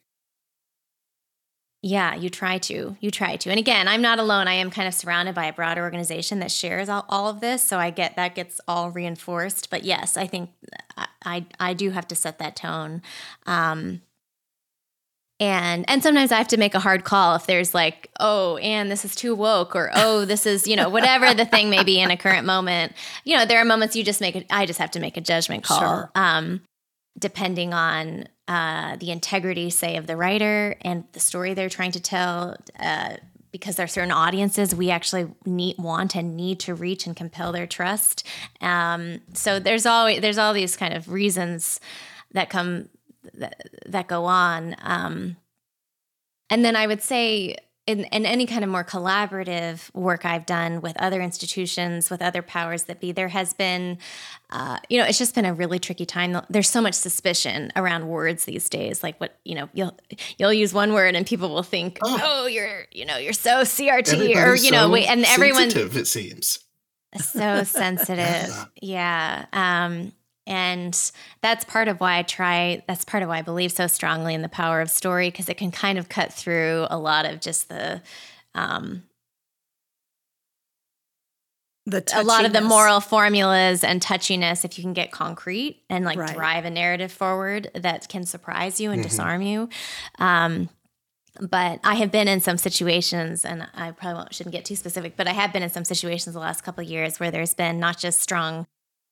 yeah, 1.82 2.16
you 2.16 2.28
try 2.28 2.58
to. 2.58 2.96
You 2.98 3.10
try 3.10 3.36
to. 3.36 3.50
And 3.50 3.58
again, 3.58 3.86
I'm 3.86 4.02
not 4.02 4.18
alone. 4.18 4.48
I 4.48 4.54
am 4.54 4.70
kind 4.70 4.88
of 4.88 4.94
surrounded 4.94 5.34
by 5.36 5.46
a 5.46 5.52
broader 5.52 5.82
organization 5.82 6.40
that 6.40 6.50
shares 6.50 6.88
all, 6.88 7.04
all 7.08 7.28
of 7.28 7.40
this. 7.40 7.62
So 7.62 7.78
I 7.78 7.90
get 7.90 8.16
that 8.16 8.34
gets 8.34 8.60
all 8.66 8.90
reinforced. 8.90 9.70
But 9.70 9.84
yes, 9.84 10.16
I 10.16 10.26
think 10.26 10.50
I, 11.24 11.46
I, 11.60 11.74
do 11.74 11.90
have 11.90 12.08
to 12.08 12.16
set 12.16 12.40
that 12.40 12.56
tone. 12.56 13.00
Um, 13.46 14.02
and 15.38 15.84
and 15.88 16.02
sometimes 16.02 16.32
I 16.32 16.38
have 16.38 16.48
to 16.48 16.56
make 16.56 16.74
a 16.74 16.80
hard 16.80 17.04
call 17.04 17.36
if 17.36 17.46
there's 17.46 17.74
like, 17.74 18.10
oh, 18.18 18.56
and 18.56 18.90
this 18.90 19.04
is 19.04 19.14
too 19.14 19.36
woke, 19.36 19.76
or 19.76 19.92
oh, 19.94 20.24
this 20.24 20.46
is 20.46 20.66
you 20.66 20.74
know 20.74 20.88
whatever 20.88 21.32
the 21.32 21.44
thing 21.44 21.70
may 21.70 21.84
be 21.84 22.00
in 22.00 22.10
a 22.10 22.16
current 22.16 22.44
moment. 22.44 22.92
You 23.22 23.36
know, 23.36 23.44
there 23.44 23.60
are 23.60 23.64
moments 23.64 23.94
you 23.94 24.02
just 24.02 24.20
make 24.20 24.34
it. 24.34 24.46
I 24.50 24.66
just 24.66 24.80
have 24.80 24.90
to 24.92 25.00
make 25.00 25.16
a 25.16 25.20
judgment 25.20 25.62
call, 25.62 25.78
sure. 25.78 26.10
um, 26.16 26.62
depending 27.16 27.72
on 27.72 28.26
uh, 28.48 28.96
the 28.96 29.10
integrity, 29.10 29.70
say, 29.70 29.96
of 29.96 30.06
the 30.06 30.16
writer 30.16 30.74
and 30.80 31.04
the 31.12 31.20
story 31.20 31.54
they're 31.54 31.68
trying 31.68 31.92
to 31.92 32.00
tell, 32.00 32.56
uh, 32.80 33.16
because 33.52 33.76
there 33.76 33.84
are 33.84 33.88
certain 33.88 34.10
audiences 34.10 34.74
we 34.74 34.90
actually 34.90 35.28
need 35.44 35.76
want 35.78 36.16
and 36.16 36.36
need 36.36 36.58
to 36.60 36.74
reach 36.74 37.06
and 37.06 37.14
compel 37.14 37.52
their 37.52 37.66
trust. 37.66 38.26
Um, 38.60 39.20
so 39.34 39.58
there's 39.60 39.86
always 39.86 40.20
there's 40.20 40.38
all 40.38 40.54
these 40.54 40.76
kind 40.76 40.94
of 40.94 41.12
reasons 41.12 41.78
that 42.32 42.50
come 42.50 42.88
that, 43.34 43.68
that 43.86 44.06
go 44.08 44.24
on. 44.24 44.76
Um, 44.82 45.36
and 46.50 46.64
then 46.64 46.76
I 46.76 46.86
would 46.86 47.02
say 47.02 47.56
in, 47.88 48.04
in 48.04 48.26
any 48.26 48.44
kind 48.44 48.62
of 48.62 48.68
more 48.68 48.84
collaborative 48.84 49.92
work 49.94 50.26
I've 50.26 50.44
done 50.44 50.82
with 50.82 50.94
other 51.00 51.22
institutions, 51.22 52.10
with 52.10 52.20
other 52.20 52.42
powers 52.42 52.82
that 52.84 53.00
be, 53.00 53.12
there 53.12 53.28
has 53.28 53.54
been, 53.54 53.96
uh, 54.50 54.76
you 54.90 54.98
know, 54.98 55.06
it's 55.06 55.16
just 55.16 55.34
been 55.34 55.46
a 55.46 55.54
really 55.54 55.78
tricky 55.78 56.04
time. 56.04 56.38
There's 56.50 56.68
so 56.68 56.82
much 56.82 56.92
suspicion 56.92 57.72
around 57.76 58.06
words 58.06 58.44
these 58.44 58.68
days. 58.68 59.02
Like 59.02 59.18
what, 59.18 59.38
you 59.42 59.54
know, 59.54 59.70
you'll 59.72 59.96
you'll 60.36 60.52
use 60.52 60.74
one 60.74 60.92
word 60.92 61.14
and 61.14 61.26
people 61.26 61.48
will 61.48 61.62
think, 61.62 61.98
oh, 62.02 62.20
oh 62.22 62.46
you're, 62.46 62.84
you 62.92 63.06
know, 63.06 63.16
you're 63.16 63.32
so 63.32 63.62
CRT, 63.62 64.36
or 64.36 64.54
you 64.54 64.70
know, 64.70 64.90
wait, 64.90 65.08
and 65.08 65.24
everyone. 65.24 65.70
It 65.74 66.06
seems 66.06 66.58
so 67.16 67.64
sensitive. 67.64 68.66
yeah. 68.82 69.46
Um, 69.54 70.12
and 70.48 71.12
that's 71.42 71.64
part 71.64 71.88
of 71.88 72.00
why 72.00 72.18
I 72.18 72.22
try, 72.22 72.82
that's 72.88 73.04
part 73.04 73.22
of 73.22 73.28
why 73.28 73.38
I 73.38 73.42
believe 73.42 73.70
so 73.70 73.86
strongly 73.86 74.32
in 74.32 74.40
the 74.40 74.48
power 74.48 74.80
of 74.80 74.90
story, 74.90 75.30
because 75.30 75.50
it 75.50 75.58
can 75.58 75.70
kind 75.70 75.98
of 75.98 76.08
cut 76.08 76.32
through 76.32 76.86
a 76.88 76.98
lot 76.98 77.26
of 77.26 77.40
just 77.40 77.68
the, 77.68 78.00
um, 78.54 79.02
the 81.84 82.02
a 82.14 82.24
lot 82.24 82.46
of 82.46 82.52
the 82.52 82.62
moral 82.62 83.00
formulas 83.00 83.84
and 83.84 84.00
touchiness 84.00 84.64
if 84.64 84.78
you 84.78 84.82
can 84.82 84.94
get 84.94 85.10
concrete 85.10 85.82
and 85.88 86.04
like 86.04 86.18
right. 86.18 86.34
drive 86.34 86.64
a 86.64 86.70
narrative 86.70 87.12
forward 87.12 87.70
that 87.74 88.08
can 88.08 88.24
surprise 88.24 88.80
you 88.80 88.90
and 88.90 89.00
mm-hmm. 89.00 89.08
disarm 89.08 89.42
you 89.42 89.68
um, 90.18 90.68
but 91.40 91.78
I 91.84 91.94
have 91.94 92.10
been 92.10 92.26
in 92.26 92.40
some 92.40 92.58
situations, 92.58 93.44
and 93.44 93.68
I 93.72 93.92
probably 93.92 94.26
shouldn't 94.32 94.52
get 94.52 94.64
too 94.64 94.74
specific, 94.74 95.16
but 95.16 95.28
I 95.28 95.32
have 95.32 95.52
been 95.52 95.62
in 95.62 95.70
some 95.70 95.84
situations 95.84 96.34
the 96.34 96.40
last 96.40 96.64
couple 96.64 96.82
of 96.82 96.90
years 96.90 97.20
where 97.20 97.30
there's 97.30 97.54
been 97.54 97.78
not 97.78 97.96
just 97.96 98.20
strong 98.20 98.66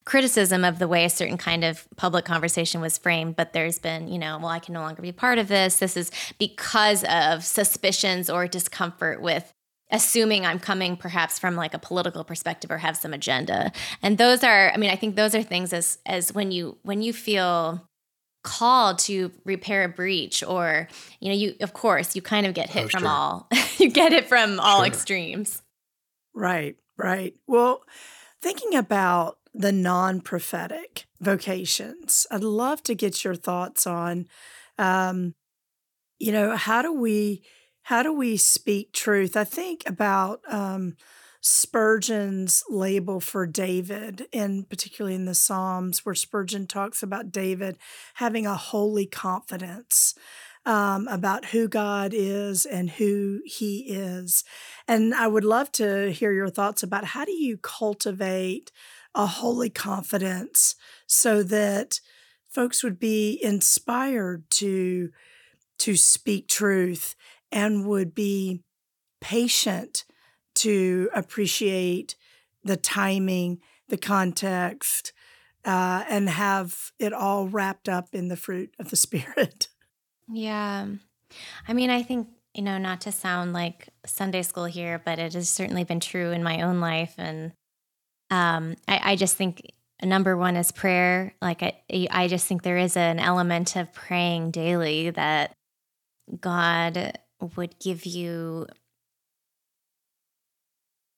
criticism 0.07 0.65
of 0.65 0.79
the 0.79 0.89
way 0.89 1.05
a 1.05 1.11
certain 1.11 1.37
kind 1.37 1.65
of 1.65 1.87
public 1.97 2.25
conversation 2.25 2.81
was 2.81 2.97
framed, 2.97 3.37
but 3.37 3.53
there's 3.53 3.79
been, 3.79 4.09
you 4.09 4.19
know, 4.19 4.39
well, 4.39 4.49
I 4.49 4.61
can 4.61 4.73
no 4.73 4.81
longer 4.81 5.03
be 5.03 5.13
part 5.13 5.39
of 5.39 5.49
this. 5.49 5.81
This 5.81 5.97
is 5.97 6.11
because 6.39 7.05
of 7.05 7.45
suspicions 7.45 8.31
or 8.31 8.47
discomfort 8.47 9.21
with 9.21 9.53
assuming 9.91 10.47
I'm 10.47 10.59
coming 10.59 10.97
perhaps 10.97 11.39
from 11.39 11.57
like 11.57 11.75
a 11.75 11.79
political 11.79 12.25
perspective 12.25 12.71
or 12.71 12.79
have 12.79 12.97
some 12.97 13.13
agenda. 13.13 13.73
And 14.01 14.17
those 14.17 14.43
are, 14.43 14.71
I 14.73 14.77
mean, 14.77 14.91
I 14.91 14.97
think 14.97 15.17
those 15.17 15.35
are 15.35 15.43
things 15.43 15.73
as 15.73 15.99
as 16.07 16.33
when 16.33 16.53
you 16.53 16.79
when 16.83 17.03
you 17.03 17.13
feel 17.13 17.87
called 18.47 19.01
to 19.01 19.33
repair 19.45 19.83
a 19.83 19.89
breach 19.89 20.45
or 20.45 20.87
you 21.19 21.29
know 21.29 21.35
you 21.35 21.57
of 21.61 21.73
course 21.73 22.15
you 22.15 22.23
kind 22.23 22.47
of 22.47 22.55
get 22.55 22.71
hit 22.71 22.85
oh, 22.85 22.89
from 22.89 23.01
sure. 23.01 23.09
all 23.09 23.49
you 23.79 23.91
get 23.91 24.13
it 24.13 24.29
from 24.29 24.61
all 24.61 24.79
sure. 24.79 24.87
extremes 24.87 25.63
right 26.33 26.77
right 26.97 27.35
well 27.49 27.83
thinking 28.41 28.77
about 28.77 29.39
the 29.57 29.73
non 29.73 30.21
prophetic 30.21 31.07
vocations. 31.21 32.27
I'd 32.31 32.45
love 32.45 32.83
to 32.85 32.95
get 32.95 33.25
your 33.25 33.35
thoughts 33.35 33.87
on, 33.87 34.29
um, 34.79 35.35
you 36.19 36.31
know, 36.31 36.57
how 36.57 36.83
do 36.83 36.93
we 36.93 37.43
how 37.83 38.03
do 38.03 38.13
we 38.13 38.37
speak 38.37 38.93
truth? 38.93 39.37
I 39.37 39.45
think 39.45 39.85
about 39.87 40.41
um, 40.49 40.97
Spurgeon's 41.41 42.65
label 42.69 43.21
for 43.21 43.47
David, 43.47 44.27
and 44.33 44.69
particularly 44.69 45.15
in 45.15 45.25
the 45.25 45.35
Psalms, 45.35 46.05
where 46.05 46.15
Spurgeon 46.15 46.67
talks 46.67 47.03
about 47.03 47.31
David 47.31 47.79
having 48.15 48.47
a 48.47 48.57
holy 48.57 49.07
confidence. 49.07 50.15
Um, 50.65 51.07
about 51.07 51.45
who 51.45 51.69
God 51.69 52.11
is 52.13 52.67
and 52.67 52.91
who 52.91 53.41
He 53.45 53.85
is. 53.89 54.43
And 54.89 55.15
I 55.15 55.29
would 55.29 55.45
love 55.45 55.71
to 55.73 56.11
hear 56.11 56.33
your 56.33 56.49
thoughts 56.49 56.83
about 56.83 57.05
how 57.05 57.25
do 57.25 57.31
you 57.31 57.57
cultivate 57.57 58.73
a 59.17 59.27
holy 59.27 59.71
confidence 59.71 60.77
so 61.07 61.43
that 61.43 62.01
folks 62.49 62.85
would 62.85 62.99
be 62.99 63.41
inspired 63.43 64.49
to 64.51 65.11
to 65.79 65.97
speak 65.97 66.49
truth 66.49 67.17
and 67.51 67.87
would 67.87 68.15
be 68.15 68.63
patient 69.21 70.05
to 70.55 71.11
appreciate 71.15 72.17
the 72.65 72.77
timing, 72.77 73.61
the 73.89 73.99
context, 73.99 75.13
uh, 75.65 76.05
and 76.09 76.29
have 76.29 76.93
it 76.99 77.13
all 77.13 77.49
wrapped 77.49 77.89
up 77.89 78.15
in 78.15 78.29
the 78.29 78.37
fruit 78.37 78.71
of 78.79 78.91
the 78.91 78.97
Spirit. 78.97 79.69
Yeah. 80.29 80.87
I 81.69 81.73
mean, 81.73 81.89
I 81.89 82.03
think, 82.03 82.27
you 82.53 82.63
know, 82.65 82.79
not 82.79 83.03
to 83.03 83.13
sound 83.13 83.53
like 83.53 83.91
Sunday 84.05 84.43
school 84.43 84.65
here, 84.65 85.01
but 85.05 85.21
it 85.21 85.35
has 85.35 85.49
certainly 85.49 85.85
been 85.85 86.01
true 86.01 86.33
in 86.33 86.43
my 86.43 86.63
own 86.63 86.81
life. 86.81 87.15
And 87.17 87.53
um, 88.31 88.77
I, 88.89 89.13
I 89.13 89.17
just 89.17 89.37
think 89.37 89.73
number 90.03 90.37
one 90.37 90.57
is 90.57 90.73
prayer. 90.73 91.35
Like 91.41 91.63
I, 91.63 92.09
I 92.11 92.29
just 92.29 92.47
think 92.47 92.63
there 92.63 92.79
is 92.79 92.97
an 92.97 93.19
element 93.19 93.77
of 93.77 93.93
praying 93.93 94.51
daily 94.51 95.11
that 95.11 95.55
God 96.41 97.19
would 97.57 97.79
give 97.79 98.05
you, 98.07 98.67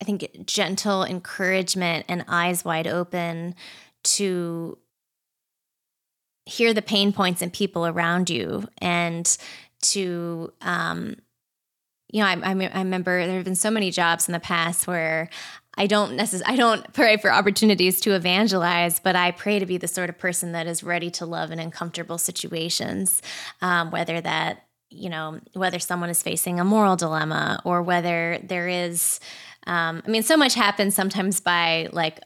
I 0.01 0.05
think, 0.05 0.47
gentle 0.47 1.05
encouragement 1.05 2.07
and 2.09 2.25
eyes 2.29 2.65
wide 2.65 2.87
open 2.87 3.55
to 4.05 4.79
hear 6.47 6.73
the 6.73 6.83
pain 6.83 7.13
points 7.13 7.43
in 7.43 7.51
people 7.51 7.87
around 7.87 8.31
you 8.31 8.67
and 8.79 9.37
to 9.81 10.53
um, 10.63 11.17
you 12.11 12.23
know, 12.23 12.27
I, 12.27 12.39
I, 12.43 12.71
I, 12.73 12.79
remember 12.79 13.27
there 13.27 13.37
have 13.37 13.45
been 13.45 13.55
so 13.55 13.71
many 13.71 13.91
jobs 13.91 14.29
in 14.29 14.33
the 14.33 14.41
past 14.41 14.87
where 14.87 15.29
I 15.79 15.87
don't 15.87 16.17
necessarily 16.17 16.53
I 16.53 16.57
don't 16.57 16.93
pray 16.93 17.17
for 17.17 17.33
opportunities 17.33 18.01
to 18.01 18.15
evangelize, 18.15 18.99
but 18.99 19.15
I 19.15 19.31
pray 19.31 19.61
to 19.61 19.67
be 19.67 19.79
the 19.79 19.87
sort 19.87 20.11
of 20.11 20.19
person 20.19 20.53
that 20.53 20.67
is 20.67 20.83
ready 20.83 21.09
to 21.13 21.25
love 21.25 21.53
in 21.53 21.61
uncomfortable 21.61 22.19
situations, 22.19 23.23
um, 23.63 23.93
whether 23.93 24.21
that 24.21 24.65
you 24.91 25.09
know 25.09 25.41
whether 25.55 25.79
someone 25.79 26.11
is 26.11 26.21
facing 26.21 26.59
a 26.59 26.65
moral 26.65 26.97
dilemma 26.97 27.63
or 27.65 27.81
whether 27.83 28.41
there 28.43 28.69
is. 28.69 29.21
Um, 29.69 30.03
I 30.05 30.11
mean, 30.11 30.23
so 30.23 30.37
much 30.37 30.55
happens 30.55 30.95
sometimes 30.97 31.41
by 31.41 31.89
like 31.93 32.21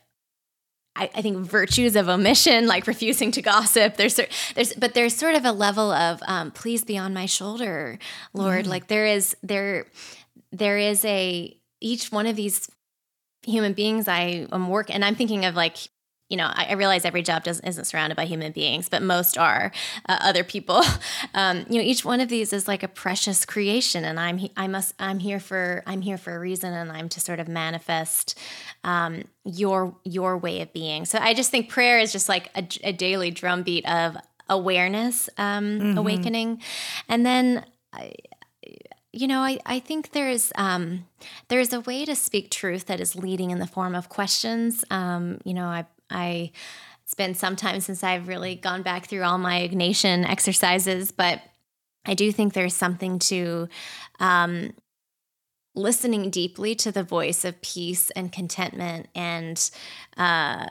I, 0.96 1.10
I, 1.14 1.22
think 1.22 1.38
virtues 1.38 1.96
of 1.96 2.08
omission, 2.08 2.66
like 2.74 2.86
refusing 2.86 3.32
to 3.32 3.42
gossip. 3.42 3.96
There's, 3.96 4.20
there's, 4.54 4.74
but 4.74 4.94
there's 4.94 5.14
sort 5.14 5.34
of 5.34 5.44
a 5.44 5.50
level 5.50 5.90
of, 5.90 6.22
um, 6.26 6.50
please 6.50 6.84
be 6.84 6.98
on 6.98 7.14
my 7.14 7.24
shoulder, 7.24 7.98
Lord. 8.34 8.66
Mm. 8.66 8.68
Like 8.68 8.88
there 8.88 9.06
is, 9.06 9.34
there, 9.42 9.86
there 10.52 10.76
is 10.76 11.02
a 11.06 11.58
each 11.80 12.12
one 12.12 12.26
of 12.26 12.36
these 12.36 12.70
human 13.44 13.72
beings 13.72 14.08
I 14.08 14.46
am 14.52 14.68
work 14.68 14.90
and 14.90 15.04
I'm 15.04 15.14
thinking 15.14 15.44
of 15.44 15.54
like, 15.54 15.76
you 16.32 16.38
know, 16.38 16.46
I, 16.46 16.68
I 16.70 16.72
realize 16.72 17.04
every 17.04 17.22
job 17.22 17.44
doesn't, 17.44 17.66
isn't 17.66 17.84
surrounded 17.84 18.16
by 18.16 18.24
human 18.24 18.52
beings, 18.52 18.88
but 18.88 19.02
most 19.02 19.36
are 19.36 19.70
uh, 20.08 20.18
other 20.20 20.42
people. 20.42 20.82
Um, 21.34 21.64
you 21.70 21.78
know, 21.78 21.84
each 21.84 22.04
one 22.04 22.20
of 22.20 22.28
these 22.28 22.52
is 22.52 22.68
like 22.68 22.82
a 22.82 22.88
precious 22.88 23.46
creation, 23.46 24.04
and 24.04 24.20
I'm 24.20 24.48
I 24.54 24.66
must 24.66 24.94
I'm 24.98 25.18
here 25.18 25.40
for 25.40 25.82
I'm 25.86 26.02
here 26.02 26.18
for 26.18 26.36
a 26.36 26.38
reason, 26.38 26.74
and 26.74 26.92
I'm 26.92 27.08
to 27.08 27.20
sort 27.20 27.40
of 27.40 27.48
manifest 27.48 28.38
um, 28.84 29.24
your 29.44 29.96
your 30.04 30.36
way 30.36 30.60
of 30.60 30.72
being. 30.74 31.06
So 31.06 31.18
I 31.18 31.32
just 31.32 31.50
think 31.50 31.70
prayer 31.70 31.98
is 32.00 32.12
just 32.12 32.28
like 32.28 32.50
a, 32.54 32.66
a 32.86 32.92
daily 32.92 33.30
drumbeat 33.30 33.88
of 33.88 34.18
awareness 34.50 35.30
um, 35.38 35.64
mm-hmm. 35.64 35.98
awakening, 35.98 36.60
and 37.08 37.24
then. 37.24 37.64
I, 37.94 38.12
you 39.12 39.26
know, 39.26 39.40
I, 39.40 39.58
I 39.66 39.78
think 39.78 40.12
there's 40.12 40.52
um, 40.54 41.06
there's 41.48 41.72
a 41.72 41.80
way 41.80 42.04
to 42.04 42.16
speak 42.16 42.50
truth 42.50 42.86
that 42.86 43.00
is 43.00 43.14
leading 43.14 43.50
in 43.50 43.58
the 43.58 43.66
form 43.66 43.94
of 43.94 44.08
questions. 44.08 44.84
Um, 44.90 45.38
you 45.44 45.54
know, 45.54 45.66
I 45.66 45.86
I 46.10 46.52
it's 47.04 47.14
been 47.14 47.34
some 47.34 47.56
time 47.56 47.80
since 47.80 48.02
I've 48.02 48.28
really 48.28 48.54
gone 48.54 48.82
back 48.82 49.06
through 49.06 49.22
all 49.22 49.38
my 49.38 49.68
Ignatian 49.68 50.26
exercises, 50.28 51.12
but 51.12 51.42
I 52.06 52.14
do 52.14 52.32
think 52.32 52.52
there's 52.52 52.74
something 52.74 53.18
to 53.20 53.68
um, 54.18 54.72
listening 55.74 56.30
deeply 56.30 56.74
to 56.76 56.90
the 56.90 57.02
voice 57.02 57.44
of 57.44 57.60
peace 57.60 58.10
and 58.12 58.32
contentment 58.32 59.08
and 59.14 59.70
uh, 60.16 60.66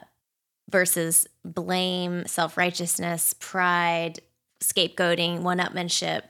versus 0.70 1.28
blame, 1.46 2.26
self 2.26 2.58
righteousness, 2.58 3.36
pride, 3.40 4.20
scapegoating, 4.62 5.42
one 5.42 5.60
upmanship. 5.60 6.24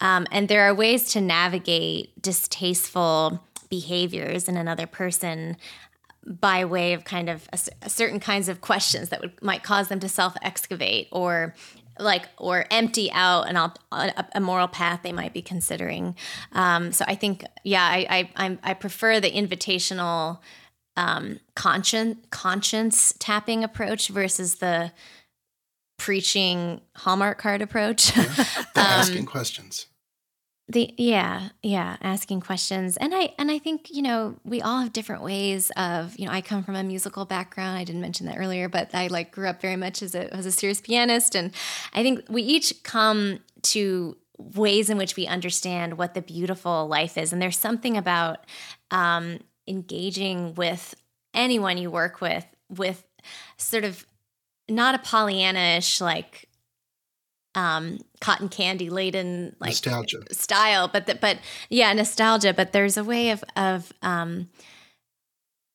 Um, 0.00 0.26
and 0.30 0.48
there 0.48 0.62
are 0.62 0.74
ways 0.74 1.12
to 1.12 1.20
navigate 1.20 2.20
distasteful 2.20 3.42
behaviors 3.68 4.48
in 4.48 4.56
another 4.56 4.86
person 4.86 5.56
by 6.24 6.64
way 6.64 6.92
of 6.92 7.04
kind 7.04 7.28
of 7.28 7.48
a, 7.52 7.58
a 7.82 7.90
certain 7.90 8.20
kinds 8.20 8.48
of 8.48 8.60
questions 8.60 9.08
that 9.08 9.20
would 9.20 9.42
might 9.42 9.62
cause 9.62 9.88
them 9.88 10.00
to 10.00 10.08
self 10.08 10.36
excavate 10.42 11.08
or 11.10 11.54
like 11.98 12.28
or 12.36 12.66
empty 12.70 13.10
out 13.12 13.48
an, 13.48 13.56
a, 13.56 14.26
a, 14.34 14.40
moral 14.40 14.68
path 14.68 15.00
they 15.02 15.12
might 15.12 15.32
be 15.32 15.42
considering. 15.42 16.14
Um, 16.52 16.92
so 16.92 17.04
I 17.08 17.14
think, 17.14 17.44
yeah, 17.64 17.82
I 17.82 18.30
I, 18.36 18.58
I 18.62 18.74
prefer 18.74 19.20
the 19.20 19.30
invitational 19.30 20.38
um, 20.96 21.40
conscience 21.54 22.18
conscience 22.30 23.14
tapping 23.18 23.64
approach 23.64 24.08
versus 24.08 24.56
the 24.56 24.92
preaching 25.98 26.80
Hallmark 26.96 27.38
card 27.38 27.62
approach. 27.62 28.16
Yeah, 28.16 28.24
um, 28.58 28.64
asking 28.76 29.26
questions. 29.26 29.86
the 30.68 30.94
yeah 30.96 31.50
yeah 31.62 31.96
asking 32.00 32.40
questions. 32.40 32.96
And 32.96 33.14
i 33.14 33.34
and 33.38 33.50
i 33.50 33.58
think 33.58 33.90
you 33.90 34.02
know 34.02 34.36
we 34.44 34.62
all 34.62 34.80
have 34.80 34.92
different 34.92 35.22
ways 35.22 35.70
of 35.76 36.18
you 36.18 36.26
know 36.26 36.32
i 36.32 36.40
come 36.40 36.62
from 36.62 36.76
a 36.76 36.82
musical 36.82 37.24
background. 37.24 37.78
I 37.78 37.84
didn't 37.84 38.00
mention 38.02 38.26
that 38.26 38.36
earlier 38.38 38.68
but 38.68 38.94
i 38.94 39.08
like 39.08 39.32
grew 39.32 39.48
up 39.48 39.60
very 39.60 39.76
much 39.76 40.02
as 40.02 40.14
a 40.14 40.32
as 40.32 40.46
a 40.46 40.52
serious 40.52 40.80
pianist. 40.80 41.34
And 41.34 41.52
i 41.92 42.02
think 42.02 42.24
we 42.28 42.42
each 42.42 42.82
come 42.82 43.40
to 43.62 44.16
ways 44.38 44.88
in 44.88 44.96
which 44.98 45.16
we 45.16 45.26
understand 45.26 45.98
what 45.98 46.14
the 46.14 46.22
beautiful 46.22 46.86
life 46.86 47.18
is. 47.18 47.32
And 47.32 47.42
there's 47.42 47.58
something 47.58 47.96
about 47.96 48.46
um, 48.92 49.40
engaging 49.66 50.54
with 50.54 50.94
anyone 51.34 51.76
you 51.76 51.90
work 51.90 52.20
with 52.20 52.46
with 52.68 53.04
sort 53.56 53.82
of 53.82 54.06
not 54.68 54.94
a 54.94 54.98
Pollyanna-ish 54.98 56.00
like 56.00 56.48
um, 57.54 57.98
cotton 58.20 58.48
candy 58.48 58.90
laden 58.90 59.56
like 59.60 59.70
nostalgia 59.70 60.22
style, 60.32 60.88
but 60.88 61.06
the, 61.06 61.14
but 61.14 61.38
yeah, 61.68 61.92
nostalgia. 61.92 62.52
But 62.52 62.72
there's 62.72 62.96
a 62.96 63.04
way 63.04 63.30
of 63.30 63.42
of 63.56 63.92
um, 64.02 64.48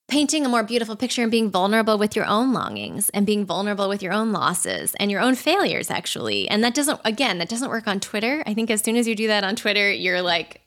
painting 0.07 0.45
a 0.45 0.49
more 0.49 0.63
beautiful 0.63 0.95
picture 0.95 1.21
and 1.23 1.31
being 1.31 1.49
vulnerable 1.49 1.97
with 1.97 2.15
your 2.15 2.25
own 2.25 2.53
longings 2.53 3.09
and 3.09 3.25
being 3.25 3.45
vulnerable 3.45 3.89
with 3.89 4.03
your 4.03 4.13
own 4.13 4.31
losses 4.31 4.93
and 4.99 5.09
your 5.09 5.19
own 5.21 5.33
failures 5.33 5.89
actually 5.89 6.47
and 6.49 6.63
that 6.63 6.73
doesn't 6.73 6.99
again 7.05 7.37
that 7.37 7.49
doesn't 7.49 7.69
work 7.69 7.87
on 7.87 7.99
twitter 7.99 8.43
i 8.45 8.53
think 8.53 8.69
as 8.69 8.81
soon 8.81 8.97
as 8.97 9.07
you 9.07 9.15
do 9.15 9.27
that 9.27 9.43
on 9.43 9.55
twitter 9.55 9.91
you're 9.91 10.21
like 10.21 10.61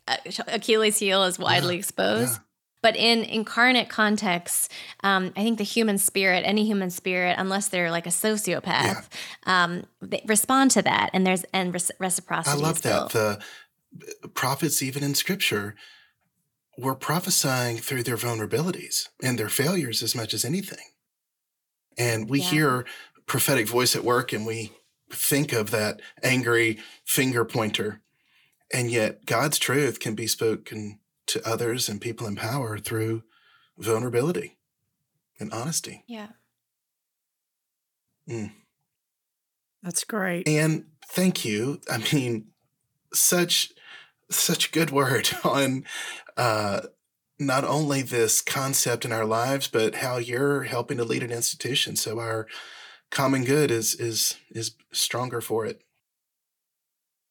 achilles 0.49 0.99
heel 0.99 1.23
is 1.23 1.39
widely 1.39 1.75
yeah, 1.75 1.79
exposed 1.79 2.33
yeah. 2.33 2.46
But 2.87 2.95
in 2.95 3.25
incarnate 3.25 3.89
contexts, 3.89 4.69
um, 5.03 5.33
I 5.37 5.43
think 5.43 5.59
the 5.59 5.65
human 5.65 5.99
spirit, 5.99 6.45
any 6.47 6.65
human 6.65 6.91
spirit, 6.91 7.35
unless 7.37 7.67
they're 7.67 7.91
like 7.91 8.07
a 8.07 8.11
sociopath, 8.11 9.09
yeah. 9.45 9.65
um, 9.65 9.87
they 10.01 10.23
respond 10.25 10.71
to 10.71 10.83
that, 10.83 11.11
and 11.13 11.27
there's 11.27 11.43
and 11.53 11.75
reciprocity. 11.99 12.57
I 12.57 12.65
love 12.65 12.83
that 12.83 13.11
the 13.11 13.41
prophets, 14.35 14.85
even 14.85 15.03
in 15.03 15.17
Scripture, 15.17 15.75
were 16.79 16.95
prophesying 16.95 17.79
through 17.79 18.05
their 18.05 18.17
vulnerabilities 18.17 19.09
and 19.21 19.37
their 19.37 19.49
failures 19.49 20.01
as 20.01 20.15
much 20.15 20.33
as 20.33 20.45
anything. 20.45 20.93
And 21.99 22.31
we 22.31 22.39
yeah. 22.39 22.51
hear 22.51 22.87
prophetic 23.27 23.67
voice 23.67 23.97
at 23.97 24.05
work, 24.05 24.33
and 24.33 24.47
we 24.47 24.71
think 25.11 25.53
of 25.53 25.73
that 25.73 26.01
angry 26.23 26.79
finger 27.05 27.45
pointer, 27.45 28.01
and 28.73 28.93
yet 28.93 29.27
God's 29.27 29.59
truth 29.59 29.99
can 29.99 30.15
be 30.15 30.29
spoken 30.29 31.01
to 31.27 31.47
others 31.49 31.89
and 31.89 32.01
people 32.01 32.27
in 32.27 32.37
power 32.37 32.79
through 32.79 33.23
vulnerability 33.79 34.59
and 35.39 35.53
honesty. 35.53 36.05
Yeah. 36.07 36.29
Mm. 38.29 38.53
That's 39.83 40.05
great. 40.05 40.49
And 40.49 40.87
thank 41.09 41.45
you. 41.45 41.81
I 41.91 41.99
mean, 42.13 42.49
such 43.13 43.73
such 44.31 44.73
good 44.73 44.91
word 44.91 45.31
on 45.45 45.85
uh, 46.37 46.81
not 47.39 47.65
only 47.65 48.03
this 48.03 48.41
concept 48.41 49.05
in 49.05 49.13
our 49.13 49.25
lives, 49.25 49.69
but 49.69 49.97
how 49.97 50.17
you're 50.17 50.65
helping 50.65 50.97
to 50.97 51.05
lead 51.05 51.23
an 51.23 51.31
institution. 51.31 51.97
So 51.97 52.19
our 52.19 52.47
common 53.11 53.45
good 53.45 53.71
is 53.71 53.95
is 53.95 54.37
is 54.51 54.73
stronger 54.93 55.41
for 55.41 55.67
it. 55.67 55.83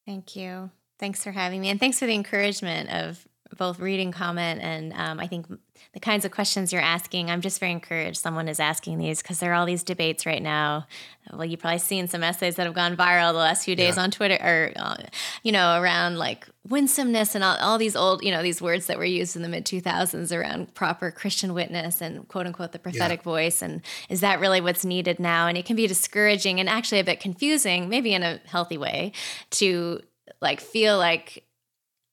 Thank 0.05 0.35
you. 0.35 0.69
Thanks 0.99 1.23
for 1.23 1.31
having 1.31 1.59
me, 1.59 1.69
and 1.69 1.79
thanks 1.79 1.99
for 1.99 2.05
the 2.05 2.13
encouragement 2.13 2.89
of 2.89 3.27
both 3.57 3.79
reading 3.79 4.11
comment 4.11 4.61
and 4.61 4.93
um, 4.93 5.19
I 5.19 5.27
think 5.27 5.47
the 5.93 5.99
kinds 5.99 6.25
of 6.25 6.31
questions 6.31 6.73
you're 6.73 6.81
asking. 6.81 7.29
I'm 7.31 7.41
just 7.41 7.59
very 7.59 7.71
encouraged 7.71 8.17
someone 8.17 8.47
is 8.47 8.59
asking 8.59 8.97
these 8.97 9.21
because 9.21 9.39
there 9.39 9.51
are 9.51 9.55
all 9.55 9.65
these 9.65 9.83
debates 9.83 10.25
right 10.25 10.41
now. 10.41 10.87
Well, 11.31 11.45
you've 11.45 11.61
probably 11.61 11.79
seen 11.79 12.07
some 12.07 12.21
essays 12.21 12.55
that 12.55 12.65
have 12.65 12.75
gone 12.75 12.97
viral 12.97 13.31
the 13.31 13.39
last 13.39 13.63
few 13.63 13.75
days 13.75 13.95
yeah. 13.95 14.03
on 14.03 14.11
Twitter 14.11 14.35
or, 14.35 14.71
uh, 14.75 14.97
you 15.41 15.53
know, 15.53 15.79
around 15.79 16.17
like 16.17 16.47
winsomeness 16.67 17.33
and 17.33 17.43
all, 17.43 17.55
all 17.57 17.77
these 17.77 17.95
old, 17.95 18.23
you 18.23 18.31
know, 18.31 18.43
these 18.43 18.61
words 18.61 18.87
that 18.87 18.97
were 18.97 19.05
used 19.05 19.37
in 19.37 19.41
the 19.41 19.47
mid 19.47 19.65
2000s 19.65 20.37
around 20.37 20.73
proper 20.75 21.11
Christian 21.11 21.53
witness 21.53 22.01
and 22.01 22.27
quote 22.27 22.45
unquote 22.45 22.73
the 22.73 22.79
prophetic 22.79 23.21
yeah. 23.21 23.23
voice. 23.23 23.61
And 23.61 23.81
is 24.09 24.19
that 24.19 24.41
really 24.41 24.59
what's 24.59 24.83
needed 24.83 25.17
now? 25.17 25.47
And 25.47 25.57
it 25.57 25.65
can 25.65 25.77
be 25.77 25.87
discouraging 25.87 26.59
and 26.59 26.67
actually 26.67 26.99
a 26.99 27.05
bit 27.05 27.21
confusing, 27.21 27.87
maybe 27.87 28.13
in 28.13 28.21
a 28.21 28.41
healthy 28.45 28.77
way, 28.77 29.13
to 29.51 30.01
like 30.41 30.59
feel 30.59 30.97
like 30.97 31.44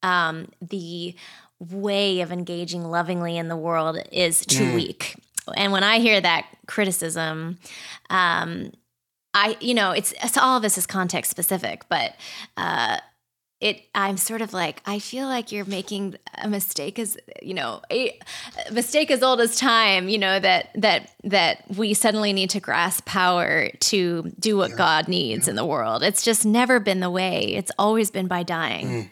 um, 0.02 0.48
the 0.60 1.14
way 1.58 2.20
of 2.20 2.32
engaging 2.32 2.84
lovingly 2.84 3.36
in 3.36 3.48
the 3.48 3.56
world 3.56 3.98
is 4.10 4.44
too 4.44 4.64
mm. 4.64 4.74
weak. 4.74 5.16
And 5.56 5.72
when 5.72 5.84
I 5.84 5.98
hear 5.98 6.20
that 6.20 6.46
criticism, 6.66 7.58
um, 8.10 8.72
I, 9.34 9.56
you 9.60 9.74
know, 9.74 9.92
it's, 9.92 10.12
it's 10.22 10.36
all 10.36 10.56
of 10.56 10.62
this 10.62 10.76
is 10.76 10.86
context 10.86 11.30
specific, 11.30 11.84
but 11.88 12.14
uh, 12.56 12.98
it, 13.60 13.82
I'm 13.94 14.16
sort 14.16 14.42
of 14.42 14.52
like, 14.52 14.82
I 14.86 14.98
feel 14.98 15.26
like 15.26 15.52
you're 15.52 15.64
making 15.64 16.16
a 16.42 16.48
mistake 16.48 16.98
as, 16.98 17.16
you 17.40 17.54
know, 17.54 17.80
a, 17.90 18.18
a 18.68 18.72
mistake 18.72 19.10
as 19.10 19.22
old 19.22 19.40
as 19.40 19.56
time, 19.56 20.08
you 20.08 20.18
know, 20.18 20.38
that, 20.38 20.70
that, 20.74 21.10
that 21.24 21.64
we 21.76 21.94
suddenly 21.94 22.32
need 22.32 22.50
to 22.50 22.60
grasp 22.60 23.04
power 23.06 23.70
to 23.70 24.32
do 24.38 24.56
what 24.56 24.70
yeah. 24.70 24.76
God 24.76 25.08
needs 25.08 25.46
yeah. 25.46 25.50
in 25.50 25.56
the 25.56 25.64
world. 25.64 26.02
It's 26.02 26.24
just 26.24 26.44
never 26.44 26.78
been 26.80 27.00
the 27.00 27.10
way. 27.10 27.54
It's 27.54 27.70
always 27.78 28.10
been 28.10 28.26
by 28.26 28.42
dying. 28.42 28.86
Mm. 28.86 29.10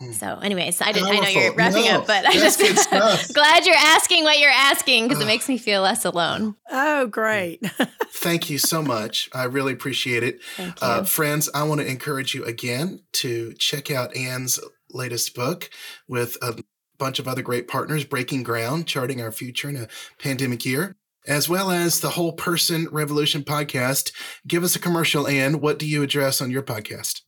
Mm. 0.00 0.14
So, 0.14 0.38
anyways, 0.42 0.80
I 0.80 0.92
didn't. 0.92 1.08
I 1.08 1.18
know 1.18 1.28
you're 1.28 1.54
wrapping 1.54 1.84
no, 1.84 2.00
up, 2.00 2.06
but 2.06 2.26
I 2.26 2.32
just 2.32 2.58
glad 3.34 3.66
you're 3.66 3.74
asking 3.76 4.24
what 4.24 4.38
you're 4.38 4.50
asking 4.50 5.08
because 5.08 5.22
it 5.22 5.26
makes 5.26 5.48
me 5.48 5.58
feel 5.58 5.82
less 5.82 6.04
alone. 6.04 6.56
Oh, 6.70 7.06
great! 7.06 7.64
Thank 8.08 8.50
you 8.50 8.58
so 8.58 8.82
much. 8.82 9.30
I 9.32 9.44
really 9.44 9.72
appreciate 9.72 10.22
it, 10.22 10.40
uh, 10.80 11.04
friends. 11.04 11.48
I 11.54 11.62
want 11.64 11.80
to 11.80 11.86
encourage 11.86 12.34
you 12.34 12.44
again 12.44 13.00
to 13.14 13.52
check 13.54 13.90
out 13.90 14.16
Anne's 14.16 14.58
latest 14.90 15.34
book 15.34 15.70
with 16.08 16.36
a 16.42 16.62
bunch 16.98 17.18
of 17.18 17.28
other 17.28 17.42
great 17.42 17.68
partners, 17.68 18.04
Breaking 18.04 18.42
Ground, 18.42 18.86
charting 18.86 19.20
our 19.20 19.32
future 19.32 19.68
in 19.68 19.76
a 19.76 19.88
pandemic 20.18 20.64
year. 20.64 20.96
As 21.26 21.48
well 21.48 21.70
as 21.70 22.00
the 22.00 22.10
Whole 22.10 22.34
Person 22.34 22.86
Revolution 22.92 23.44
podcast. 23.44 24.12
Give 24.46 24.62
us 24.62 24.76
a 24.76 24.78
commercial, 24.78 25.26
Anne. 25.26 25.60
What 25.60 25.78
do 25.78 25.86
you 25.86 26.02
address 26.02 26.42
on 26.42 26.50
your 26.50 26.62
podcast? 26.62 27.22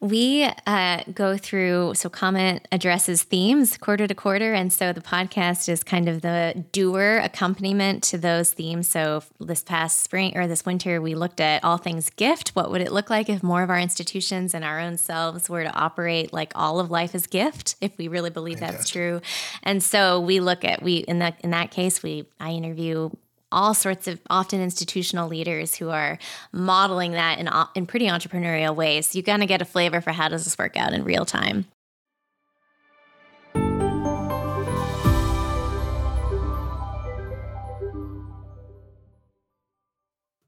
We 0.00 0.48
uh, 0.64 1.02
go 1.12 1.36
through, 1.36 1.94
so 1.94 2.08
comment 2.08 2.68
addresses 2.70 3.24
themes 3.24 3.76
quarter 3.76 4.06
to 4.06 4.14
quarter. 4.14 4.54
And 4.54 4.72
so 4.72 4.92
the 4.92 5.00
podcast 5.00 5.68
is 5.68 5.82
kind 5.82 6.08
of 6.08 6.22
the 6.22 6.64
doer 6.70 7.20
accompaniment 7.24 8.04
to 8.04 8.18
those 8.18 8.52
themes. 8.52 8.86
So 8.86 9.24
this 9.40 9.64
past 9.64 10.02
spring 10.02 10.38
or 10.38 10.46
this 10.46 10.64
winter, 10.64 11.00
we 11.00 11.16
looked 11.16 11.40
at 11.40 11.64
all 11.64 11.78
things 11.78 12.10
gift. 12.10 12.50
What 12.50 12.70
would 12.70 12.80
it 12.80 12.92
look 12.92 13.10
like 13.10 13.28
if 13.28 13.42
more 13.42 13.64
of 13.64 13.70
our 13.70 13.80
institutions 13.80 14.54
and 14.54 14.64
our 14.64 14.78
own 14.78 14.98
selves 14.98 15.50
were 15.50 15.64
to 15.64 15.74
operate 15.74 16.32
like 16.32 16.52
all 16.54 16.78
of 16.78 16.92
life 16.92 17.16
is 17.16 17.26
gift, 17.26 17.74
if 17.80 17.98
we 17.98 18.06
really 18.06 18.30
believe 18.30 18.60
that's 18.60 18.88
true? 18.88 19.20
And 19.64 19.82
so 19.82 20.20
we 20.20 20.38
look 20.38 20.64
at, 20.64 20.80
we, 20.80 20.98
in 20.98 21.18
that, 21.18 21.40
in 21.40 21.50
that 21.50 21.72
case, 21.72 22.04
we, 22.04 22.28
I 22.38 22.52
interview 22.52 23.10
all 23.50 23.74
sorts 23.74 24.06
of 24.06 24.20
often 24.28 24.60
institutional 24.60 25.28
leaders 25.28 25.74
who 25.74 25.90
are 25.90 26.18
modeling 26.52 27.12
that 27.12 27.38
in, 27.38 27.48
uh, 27.48 27.66
in 27.74 27.86
pretty 27.86 28.06
entrepreneurial 28.06 28.74
ways. 28.74 29.14
You 29.14 29.22
kind 29.22 29.42
of 29.42 29.48
get 29.48 29.62
a 29.62 29.64
flavor 29.64 30.00
for 30.00 30.12
how 30.12 30.28
does 30.28 30.44
this 30.44 30.58
work 30.58 30.76
out 30.76 30.92
in 30.92 31.04
real 31.04 31.24
time. 31.24 31.66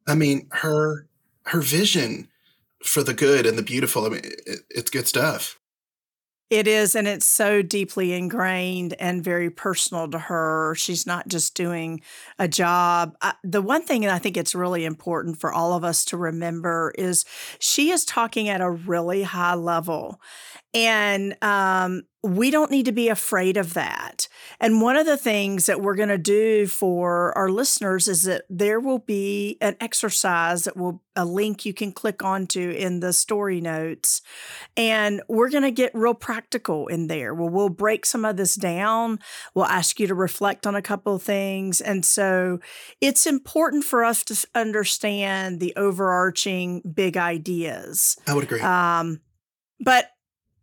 I 0.06 0.16
mean, 0.16 0.48
her 0.50 1.06
her 1.46 1.60
vision 1.60 2.28
for 2.82 3.04
the 3.04 3.14
good 3.14 3.46
and 3.46 3.56
the 3.56 3.62
beautiful. 3.62 4.06
I 4.06 4.08
mean, 4.08 4.22
it, 4.24 4.60
it's 4.68 4.90
good 4.90 5.06
stuff. 5.06 5.59
It 6.50 6.66
is, 6.66 6.96
and 6.96 7.06
it's 7.06 7.26
so 7.26 7.62
deeply 7.62 8.12
ingrained 8.12 8.94
and 8.98 9.22
very 9.22 9.50
personal 9.50 10.08
to 10.10 10.18
her. 10.18 10.74
She's 10.76 11.06
not 11.06 11.28
just 11.28 11.54
doing 11.54 12.00
a 12.40 12.48
job. 12.48 13.14
I, 13.22 13.34
the 13.44 13.62
one 13.62 13.82
thing 13.82 14.00
that 14.00 14.10
I 14.10 14.18
think 14.18 14.36
it's 14.36 14.52
really 14.52 14.84
important 14.84 15.38
for 15.38 15.52
all 15.52 15.74
of 15.74 15.84
us 15.84 16.04
to 16.06 16.16
remember 16.16 16.92
is 16.98 17.24
she 17.60 17.90
is 17.92 18.04
talking 18.04 18.48
at 18.48 18.60
a 18.60 18.70
really 18.70 19.22
high 19.22 19.54
level. 19.54 20.20
And 20.74 21.36
um, 21.42 22.02
we 22.22 22.50
don't 22.50 22.70
need 22.70 22.84
to 22.86 22.92
be 22.92 23.08
afraid 23.08 23.56
of 23.56 23.74
that. 23.74 24.28
And 24.60 24.82
one 24.82 24.96
of 24.96 25.06
the 25.06 25.16
things 25.16 25.66
that 25.66 25.80
we're 25.80 25.94
going 25.94 26.10
to 26.10 26.18
do 26.18 26.66
for 26.66 27.36
our 27.36 27.48
listeners 27.48 28.08
is 28.08 28.24
that 28.24 28.44
there 28.50 28.78
will 28.78 28.98
be 28.98 29.56
an 29.60 29.76
exercise 29.80 30.64
that 30.64 30.76
will 30.76 31.02
a 31.16 31.24
link 31.24 31.64
you 31.64 31.74
can 31.74 31.92
click 31.92 32.22
onto 32.22 32.70
in 32.70 33.00
the 33.00 33.12
story 33.12 33.60
notes. 33.60 34.22
And 34.76 35.22
we're 35.28 35.50
going 35.50 35.64
to 35.64 35.70
get 35.70 35.94
real 35.94 36.14
practical 36.14 36.86
in 36.86 37.08
there. 37.08 37.34
Well, 37.34 37.48
we'll 37.48 37.68
break 37.68 38.06
some 38.06 38.24
of 38.24 38.36
this 38.36 38.54
down. 38.54 39.18
We'll 39.54 39.66
ask 39.66 39.98
you 39.98 40.06
to 40.06 40.14
reflect 40.14 40.66
on 40.66 40.74
a 40.74 40.82
couple 40.82 41.16
of 41.16 41.22
things. 41.22 41.80
And 41.80 42.04
so 42.04 42.60
it's 43.00 43.26
important 43.26 43.84
for 43.84 44.04
us 44.04 44.24
to 44.24 44.46
understand 44.54 45.60
the 45.60 45.74
overarching 45.76 46.80
big 46.82 47.16
ideas. 47.16 48.16
I 48.26 48.34
would 48.34 48.44
agree. 48.44 48.60
Um, 48.60 49.20
but 49.80 50.10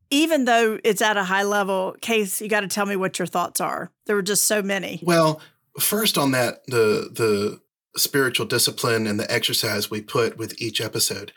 even 0.10 0.46
though 0.46 0.80
it's 0.84 1.02
at 1.02 1.18
a 1.18 1.24
high 1.24 1.44
level 1.44 1.96
case, 2.02 2.42
you 2.42 2.50
got 2.50 2.62
to 2.62 2.68
tell 2.68 2.86
me 2.86 2.96
what 2.96 3.20
your 3.20 3.26
thoughts 3.26 3.62
are. 3.62 3.92
There 4.06 4.16
were 4.16 4.22
just 4.22 4.44
so 4.44 4.62
many. 4.62 5.00
Well, 5.04 5.42
first 5.80 6.18
on 6.18 6.32
that, 6.32 6.66
the 6.68 7.10
the 7.14 7.62
spiritual 8.00 8.46
discipline 8.46 9.08
and 9.08 9.20
the 9.20 9.32
exercise 9.32 9.90
we 9.90 10.02
put 10.02 10.38
with 10.38 10.62
each 10.62 10.80
episode. 10.80 11.32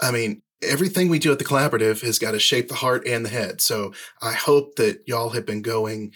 I 0.00 0.10
mean, 0.10 0.42
everything 0.62 1.08
we 1.08 1.18
do 1.18 1.32
at 1.32 1.38
the 1.38 1.44
collaborative 1.44 2.02
has 2.02 2.18
got 2.18 2.32
to 2.32 2.38
shape 2.38 2.68
the 2.68 2.74
heart 2.74 3.06
and 3.06 3.24
the 3.24 3.30
head. 3.30 3.60
So 3.60 3.92
I 4.20 4.32
hope 4.32 4.76
that 4.76 5.02
y'all 5.06 5.30
have 5.30 5.46
been 5.46 5.62
going 5.62 6.12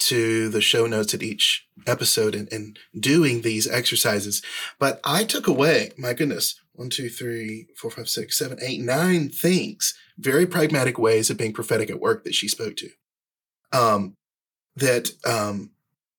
to 0.00 0.48
the 0.48 0.60
show 0.60 0.86
notes 0.86 1.14
at 1.14 1.22
each 1.22 1.66
episode 1.86 2.34
and, 2.34 2.50
and 2.52 2.78
doing 2.98 3.42
these 3.42 3.68
exercises. 3.68 4.42
But 4.78 5.00
I 5.04 5.24
took 5.24 5.46
away, 5.46 5.90
my 5.98 6.12
goodness, 6.12 6.60
one, 6.72 6.90
two, 6.90 7.08
three, 7.08 7.66
four, 7.76 7.90
five, 7.90 8.08
six, 8.08 8.38
seven, 8.38 8.58
eight, 8.62 8.80
nine 8.80 9.30
things, 9.30 9.94
very 10.18 10.46
pragmatic 10.46 10.98
ways 10.98 11.30
of 11.30 11.36
being 11.36 11.52
prophetic 11.52 11.90
at 11.90 12.00
work 12.00 12.24
that 12.24 12.34
she 12.34 12.48
spoke 12.48 12.76
to. 12.76 12.90
Um, 13.72 14.14
that 14.76 15.10
um, 15.24 15.70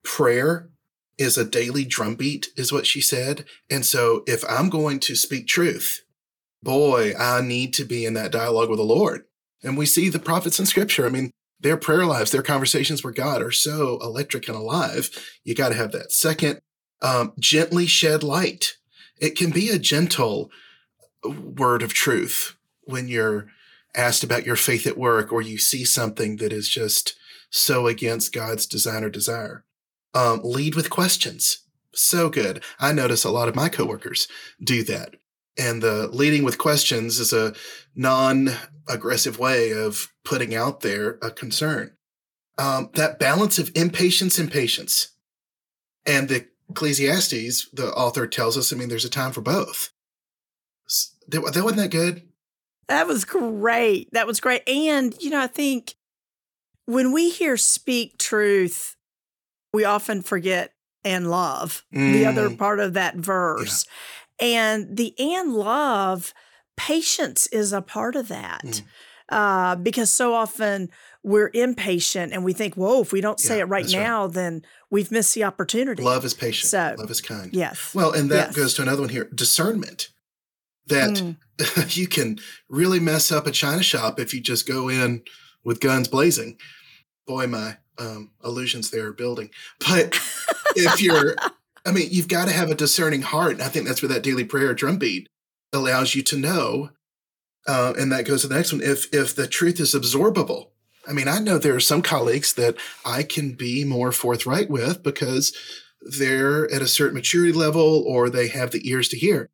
prayer 0.04 0.70
is 1.18 1.38
a 1.38 1.46
daily 1.46 1.84
drumbeat, 1.84 2.50
is 2.56 2.72
what 2.72 2.88
she 2.88 3.02
said. 3.02 3.46
And 3.70 3.86
so 3.86 4.24
if 4.26 4.44
I'm 4.50 4.70
going 4.70 5.00
to 5.02 5.16
speak 5.16 5.48
truth, 5.48 6.02
boy, 6.64 7.14
I 7.18 7.42
need 7.42 7.74
to 7.76 7.86
be 7.86 8.06
in 8.06 8.14
that 8.14 8.32
dialogue 8.32 8.70
with 8.70 8.80
the 8.80 8.84
Lord. 8.84 9.26
And 9.64 9.78
we 9.78 9.86
see 9.86 10.10
the 10.10 10.20
prophets 10.20 10.60
in 10.60 10.66
scripture. 10.66 11.06
I 11.06 11.10
mean, 11.10 11.32
their 11.60 11.76
prayer 11.76 12.06
lives, 12.06 12.32
their 12.32 12.42
conversations 12.42 13.04
with 13.04 13.16
God 13.16 13.42
are 13.42 13.52
so 13.52 14.00
electric 14.02 14.48
and 14.48 14.56
alive. 14.56 15.10
You 15.44 15.56
got 15.56 15.70
to 15.70 15.76
have 15.76 15.92
that. 15.92 16.14
Second, 16.14 16.60
um, 17.02 17.34
gently 17.38 17.86
shed 17.86 18.24
light. 18.24 18.76
It 19.20 19.36
can 19.38 19.52
be 19.52 19.70
a 19.70 19.80
gentle 19.80 20.50
word 21.24 21.82
of 21.82 21.94
truth 21.94 22.56
when 22.84 23.10
you're 23.10 23.48
asked 23.96 24.24
about 24.24 24.46
your 24.46 24.56
faith 24.56 24.86
at 24.86 24.98
work 24.98 25.32
or 25.32 25.42
you 25.42 25.58
see 25.58 25.84
something 25.86 26.38
that 26.38 26.54
is 26.54 26.70
just 26.70 27.16
so 27.50 27.88
against 27.88 28.34
God's 28.34 28.66
design 28.66 29.04
or 29.04 29.10
desire. 29.10 29.66
Um, 30.14 30.42
lead 30.44 30.76
with 30.76 30.90
questions. 30.90 31.64
So 31.94 32.30
good. 32.30 32.64
I 32.80 32.94
notice 32.94 33.24
a 33.24 33.32
lot 33.32 33.48
of 33.48 33.56
my 33.56 33.70
coworkers 33.70 34.28
do 34.64 34.84
that. 34.84 35.16
And 35.58 35.82
the 35.82 36.08
leading 36.08 36.44
with 36.44 36.58
questions 36.58 37.20
is 37.20 37.34
a 37.34 37.54
non 37.96 38.50
aggressive 38.88 39.38
way 39.38 39.72
of 39.72 40.12
putting 40.24 40.56
out 40.56 40.82
there 40.82 41.18
a 41.22 41.32
concern. 41.32 41.92
Um, 42.58 42.90
that 42.94 43.20
balance 43.20 43.60
of 43.60 43.72
impatience 43.76 44.40
and 44.40 44.52
patience. 44.52 45.12
And 46.06 46.30
the 46.30 46.48
Ecclesiastes, 46.70 47.70
the 47.72 47.92
author 47.94 48.28
tells 48.28 48.58
us, 48.58 48.72
I 48.72 48.76
mean, 48.76 48.90
there's 48.90 49.06
a 49.06 49.10
time 49.10 49.32
for 49.32 49.42
both. 49.42 49.92
That, 51.28 51.42
that 51.54 51.64
wasn't 51.64 51.82
that 51.82 51.92
good? 51.92 52.29
That 52.90 53.08
was 53.08 53.24
great. 53.24 54.12
That 54.12 54.28
was 54.28 54.40
great. 54.40 54.68
And, 54.68 55.16
you 55.22 55.30
know, 55.30 55.40
I 55.40 55.48
think 55.48 55.96
when 56.86 57.14
we 57.14 57.30
hear 57.30 57.56
speak 57.56 58.18
truth, 58.18 58.96
we 59.74 59.86
often 59.86 60.22
forget 60.22 60.74
and 61.06 61.30
love, 61.30 61.86
mm. 61.94 62.14
the 62.14 62.26
other 62.26 62.50
mm. 62.50 62.58
part 62.58 62.80
of 62.80 62.94
that 62.96 63.16
verse. 63.16 63.86
Yeah. 64.42 64.48
And 64.48 64.98
the 64.98 65.14
and 65.20 65.54
love, 65.54 66.34
patience 66.78 67.48
is 67.48 67.74
a 67.74 67.82
part 67.82 68.16
of 68.16 68.28
that. 68.30 68.64
Mm. 68.64 68.84
Uh, 69.30 69.76
because 69.76 70.12
so 70.12 70.34
often 70.34 70.90
we're 71.24 71.52
impatient 71.54 72.34
and 72.34 72.44
we 72.44 72.54
think, 72.54 72.74
whoa, 72.74 73.02
if 73.02 73.14
we 73.14 73.22
don't 73.22 73.40
say 73.40 73.58
yeah, 73.58 73.64
it 73.64 73.68
right 73.68 73.88
now, 73.90 74.26
right. 74.26 74.34
then 74.34 74.64
we've 74.90 75.12
missed 75.12 75.36
the 75.36 75.44
opportunity. 75.44 76.02
Love 76.02 76.26
is 76.26 76.34
patient. 76.34 76.72
So, 76.72 76.96
Love 76.98 77.12
is 77.12 77.22
kind. 77.22 77.54
Yes. 77.54 77.94
Well, 77.94 78.12
and 78.12 78.32
that 78.32 78.48
yes. 78.48 78.56
goes 78.56 78.74
to 78.76 78.82
another 78.82 79.02
one 79.02 79.10
here 79.10 79.30
discernment. 79.36 80.10
That 80.90 81.12
mm. 81.12 81.96
you 81.98 82.08
can 82.08 82.40
really 82.68 83.00
mess 83.00 83.32
up 83.32 83.48
a 83.48 83.52
china 83.52 83.84
shop 83.84 84.20
if 84.20 84.34
you 84.34 84.42
just 84.42 84.68
go 84.68 84.90
in 84.90 85.24
with 85.64 85.80
guns 85.80 86.08
blazing. 86.08 86.58
Boy, 87.26 87.48
my 87.48 87.78
um, 87.98 88.32
illusions 88.44 88.90
there 88.90 89.08
are 89.08 89.14
building. 89.14 89.50
But 89.80 90.20
if 90.76 91.02
you're 91.02 91.36
I 91.86 91.92
mean, 91.92 92.10
you've 92.12 92.28
got 92.28 92.48
to 92.48 92.54
have 92.54 92.70
a 92.70 92.76
discerning 92.76 93.22
heart. 93.22 93.54
And 93.54 93.62
I 93.62 93.68
think 93.68 93.88
that's 93.88 94.02
where 94.02 94.10
that 94.10 94.24
daily 94.24 94.44
prayer 94.44 94.74
drumbeat 94.74 95.28
allows 95.74 96.16
you 96.16 96.22
to 96.24 96.38
know. 96.38 96.90
Uh, 97.68 97.94
and 97.98 98.12
that 98.12 98.26
goes 98.26 98.42
to 98.42 98.48
the 98.48 98.56
next 98.56 98.72
one. 98.72 98.82
If 98.82 99.14
if 99.14 99.36
the 99.36 99.48
truth 99.48 99.80
is 99.80 99.94
absorbable, 99.94 100.70
I 101.08 101.14
mean, 101.14 101.28
I 101.28 101.40
know 101.40 101.58
there 101.58 101.76
are 101.76 101.80
some 101.80 102.02
colleagues 102.02 102.54
that 102.54 102.76
I 103.06 103.24
can 103.24 103.54
be 103.54 103.84
more 103.84 104.12
forthright 104.12 104.70
with 104.70 105.04
because 105.04 105.56
they're 106.02 106.72
at 106.72 106.82
a 106.82 106.88
certain 106.88 107.16
maturity 107.16 107.52
level 107.52 108.04
or 108.08 108.30
they 108.30 108.48
have 108.48 108.72
the 108.72 108.88
ears 108.90 109.10
to 109.10 109.18
hear. 109.18 109.50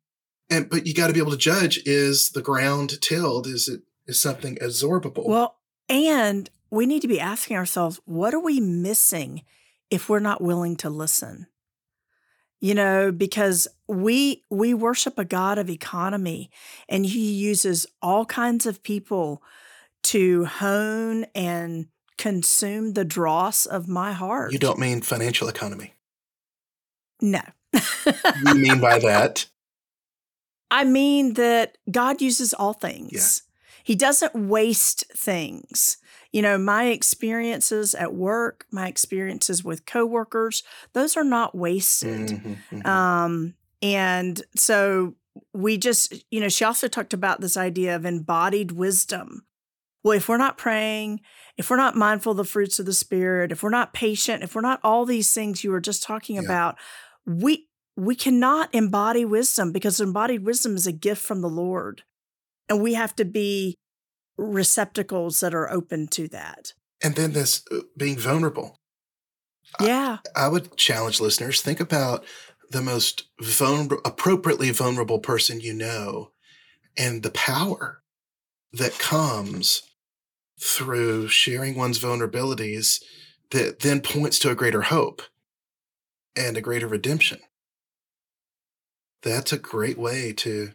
And 0.48 0.68
but 0.68 0.86
you 0.86 0.94
got 0.94 1.08
to 1.08 1.12
be 1.12 1.20
able 1.20 1.32
to 1.32 1.36
judge: 1.36 1.80
is 1.84 2.30
the 2.30 2.42
ground 2.42 3.00
tilled? 3.00 3.46
Is 3.46 3.68
it 3.68 3.82
is 4.06 4.20
something 4.20 4.56
absorbable? 4.56 5.26
Well, 5.26 5.56
and 5.88 6.48
we 6.70 6.86
need 6.86 7.02
to 7.02 7.08
be 7.08 7.20
asking 7.20 7.56
ourselves, 7.56 8.00
what 8.04 8.34
are 8.34 8.40
we 8.40 8.60
missing 8.60 9.42
if 9.90 10.08
we're 10.08 10.18
not 10.18 10.40
willing 10.40 10.76
to 10.76 10.90
listen? 10.90 11.46
you 12.60 12.74
know 12.74 13.12
because 13.12 13.68
we 13.86 14.44
we 14.50 14.74
worship 14.74 15.18
a 15.18 15.24
god 15.24 15.58
of 15.58 15.70
economy 15.70 16.50
and 16.88 17.06
he 17.06 17.32
uses 17.32 17.86
all 18.02 18.24
kinds 18.24 18.66
of 18.66 18.82
people 18.82 19.42
to 20.02 20.44
hone 20.46 21.26
and 21.34 21.86
consume 22.16 22.94
the 22.94 23.04
dross 23.04 23.66
of 23.66 23.88
my 23.88 24.12
heart 24.12 24.52
you 24.52 24.58
don't 24.58 24.78
mean 24.78 25.00
financial 25.00 25.48
economy 25.48 25.94
no 27.20 27.42
you 28.44 28.54
mean 28.54 28.80
by 28.80 28.98
that 28.98 29.46
i 30.70 30.84
mean 30.84 31.34
that 31.34 31.78
god 31.90 32.20
uses 32.20 32.52
all 32.54 32.72
things 32.72 33.12
yeah. 33.12 33.82
he 33.84 33.94
doesn't 33.94 34.34
waste 34.34 35.04
things 35.14 35.98
you 36.36 36.42
know, 36.42 36.58
my 36.58 36.88
experiences 36.88 37.94
at 37.94 38.12
work, 38.12 38.66
my 38.70 38.88
experiences 38.88 39.64
with 39.64 39.86
coworkers, 39.86 40.62
those 40.92 41.16
are 41.16 41.24
not 41.24 41.54
wasted. 41.54 42.28
Mm-hmm, 42.28 42.76
mm-hmm. 42.76 42.86
Um, 42.86 43.54
and 43.80 44.42
so 44.54 45.14
we 45.54 45.78
just, 45.78 46.12
you 46.30 46.40
know, 46.40 46.50
she 46.50 46.62
also 46.62 46.88
talked 46.88 47.14
about 47.14 47.40
this 47.40 47.56
idea 47.56 47.96
of 47.96 48.04
embodied 48.04 48.72
wisdom. 48.72 49.46
Well, 50.04 50.12
if 50.12 50.28
we're 50.28 50.36
not 50.36 50.58
praying, 50.58 51.22
if 51.56 51.70
we're 51.70 51.76
not 51.76 51.96
mindful 51.96 52.32
of 52.32 52.36
the 52.36 52.44
fruits 52.44 52.78
of 52.78 52.84
the 52.84 52.92
spirit, 52.92 53.50
if 53.50 53.62
we're 53.62 53.70
not 53.70 53.94
patient, 53.94 54.42
if 54.42 54.54
we're 54.54 54.60
not 54.60 54.80
all 54.84 55.06
these 55.06 55.32
things 55.32 55.64
you 55.64 55.70
were 55.70 55.80
just 55.80 56.02
talking 56.02 56.36
yeah. 56.36 56.42
about, 56.42 56.76
we 57.24 57.66
we 57.96 58.14
cannot 58.14 58.74
embody 58.74 59.24
wisdom 59.24 59.72
because 59.72 60.00
embodied 60.00 60.44
wisdom 60.44 60.76
is 60.76 60.86
a 60.86 60.92
gift 60.92 61.22
from 61.22 61.40
the 61.40 61.48
Lord. 61.48 62.02
And 62.68 62.82
we 62.82 62.94
have 62.94 63.16
to 63.16 63.24
be 63.24 63.76
receptacles 64.36 65.40
that 65.40 65.54
are 65.54 65.70
open 65.70 66.08
to 66.08 66.28
that. 66.28 66.74
And 67.02 67.14
then 67.14 67.32
this 67.32 67.64
uh, 67.72 67.80
being 67.96 68.18
vulnerable. 68.18 68.78
Yeah. 69.80 70.18
I, 70.34 70.46
I 70.46 70.48
would 70.48 70.76
challenge 70.76 71.20
listeners 71.20 71.62
think 71.62 71.80
about 71.80 72.24
the 72.70 72.82
most 72.82 73.24
vulnerable, 73.40 74.00
appropriately 74.04 74.70
vulnerable 74.70 75.18
person 75.18 75.60
you 75.60 75.72
know 75.72 76.32
and 76.96 77.22
the 77.22 77.30
power 77.30 78.02
that 78.72 78.98
comes 78.98 79.82
through 80.60 81.28
sharing 81.28 81.76
one's 81.76 81.98
vulnerabilities 81.98 83.02
that 83.50 83.80
then 83.80 84.00
points 84.00 84.38
to 84.40 84.50
a 84.50 84.54
greater 84.54 84.82
hope 84.82 85.22
and 86.34 86.56
a 86.56 86.60
greater 86.60 86.86
redemption. 86.86 87.38
That's 89.26 89.52
a 89.52 89.58
great 89.58 89.98
way 89.98 90.32
to 90.34 90.70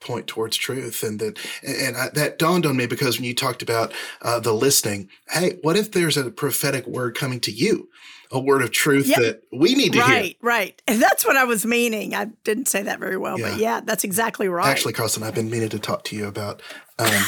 point 0.00 0.26
towards 0.26 0.56
truth 0.56 1.02
and 1.02 1.20
that 1.20 1.38
and 1.62 1.96
I, 1.96 2.08
that 2.10 2.38
dawned 2.38 2.64
on 2.64 2.76
me 2.76 2.86
because 2.86 3.18
when 3.18 3.24
you 3.24 3.34
talked 3.34 3.62
about 3.62 3.92
uh, 4.22 4.38
the 4.38 4.52
listening 4.52 5.08
hey 5.30 5.58
what 5.62 5.74
if 5.74 5.92
there's 5.92 6.18
a 6.18 6.30
prophetic 6.30 6.86
word 6.86 7.14
coming 7.14 7.40
to 7.40 7.50
you? 7.50 7.88
A 8.32 8.40
word 8.40 8.62
of 8.62 8.72
truth 8.72 9.06
yep. 9.06 9.18
that 9.18 9.42
we 9.52 9.74
need 9.74 9.92
to 9.92 10.00
right, 10.00 10.08
hear. 10.08 10.16
Right 10.16 10.36
right. 10.42 10.82
And 10.86 11.00
that's 11.02 11.24
what 11.24 11.36
i 11.36 11.44
was 11.44 11.66
meaning. 11.66 12.14
I 12.14 12.26
didn't 12.44 12.68
say 12.68 12.82
that 12.82 12.98
very 12.98 13.18
well 13.18 13.38
yeah. 13.38 13.50
but 13.50 13.60
yeah. 13.60 13.80
that's 13.80 14.04
exactly 14.04 14.48
right. 14.48 14.68
Actually 14.68 14.94
Crosland 14.94 15.24
i've 15.24 15.34
been 15.34 15.50
meaning 15.50 15.68
to 15.68 15.78
talk 15.78 16.04
to 16.04 16.16
you 16.16 16.26
about 16.26 16.62
um, 16.98 17.08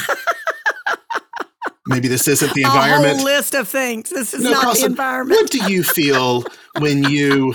maybe 1.85 2.07
this 2.07 2.27
isn't 2.27 2.53
the 2.53 2.63
environment 2.63 3.13
a 3.13 3.15
whole 3.17 3.25
list 3.25 3.53
of 3.53 3.67
things. 3.67 4.09
This 4.09 4.33
is 4.33 4.43
no, 4.43 4.51
not 4.51 4.65
Crosland, 4.65 4.79
the 4.79 4.85
environment 4.85 5.41
what 5.41 5.51
do 5.51 5.71
you 5.71 5.83
feel 5.83 6.43
when 6.79 7.03
you 7.03 7.53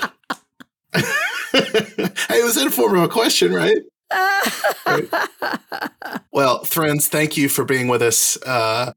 hey 2.29 2.41
it 2.41 2.45
was 2.45 2.57
in 2.57 2.71
form 2.71 2.97
of 2.97 3.05
a 3.05 3.09
question 3.09 3.53
right 3.53 3.79
well, 6.33 6.65
friends, 6.65 7.09
thank 7.09 7.37
you 7.37 7.49
for 7.49 7.65
being 7.65 7.89
with 7.89 8.03
us. 8.03 8.41
Uh, 8.43 8.93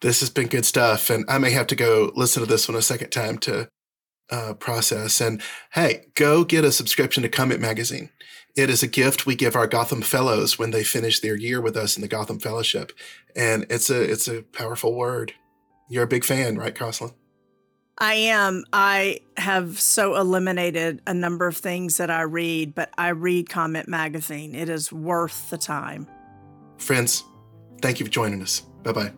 this 0.00 0.20
has 0.20 0.30
been 0.30 0.48
good 0.48 0.64
stuff, 0.64 1.10
and 1.10 1.24
I 1.28 1.38
may 1.38 1.50
have 1.50 1.66
to 1.68 1.76
go 1.76 2.12
listen 2.14 2.42
to 2.42 2.48
this 2.48 2.68
one 2.68 2.76
a 2.76 2.82
second 2.82 3.10
time 3.10 3.38
to 3.38 3.68
uh, 4.30 4.54
process. 4.54 5.20
And 5.20 5.40
hey, 5.72 6.06
go 6.14 6.44
get 6.44 6.64
a 6.64 6.72
subscription 6.72 7.22
to 7.22 7.28
Comment 7.28 7.60
Magazine. 7.60 8.10
It 8.56 8.70
is 8.70 8.82
a 8.82 8.88
gift 8.88 9.26
we 9.26 9.36
give 9.36 9.54
our 9.54 9.66
Gotham 9.66 10.02
Fellows 10.02 10.58
when 10.58 10.70
they 10.70 10.82
finish 10.82 11.20
their 11.20 11.36
year 11.36 11.60
with 11.60 11.76
us 11.76 11.96
in 11.96 12.02
the 12.02 12.08
Gotham 12.08 12.38
Fellowship, 12.38 12.92
and 13.34 13.66
it's 13.70 13.90
a 13.90 14.02
it's 14.02 14.28
a 14.28 14.42
powerful 14.42 14.94
word. 14.94 15.32
You're 15.88 16.04
a 16.04 16.08
big 16.08 16.24
fan, 16.24 16.56
right, 16.56 16.74
Crosland? 16.74 17.14
I 17.98 18.14
am. 18.14 18.64
I 18.72 19.20
have 19.38 19.80
so 19.80 20.16
eliminated 20.16 21.00
a 21.06 21.14
number 21.14 21.46
of 21.46 21.56
things 21.56 21.96
that 21.96 22.10
I 22.10 22.22
read, 22.22 22.74
but 22.74 22.90
I 22.98 23.08
read 23.08 23.48
Comment 23.48 23.88
Magazine. 23.88 24.54
It 24.54 24.68
is 24.68 24.92
worth 24.92 25.48
the 25.48 25.56
time. 25.56 26.06
Friends, 26.76 27.24
thank 27.80 27.98
you 27.98 28.06
for 28.06 28.12
joining 28.12 28.42
us. 28.42 28.60
Bye 28.82 28.92
bye. 28.92 29.12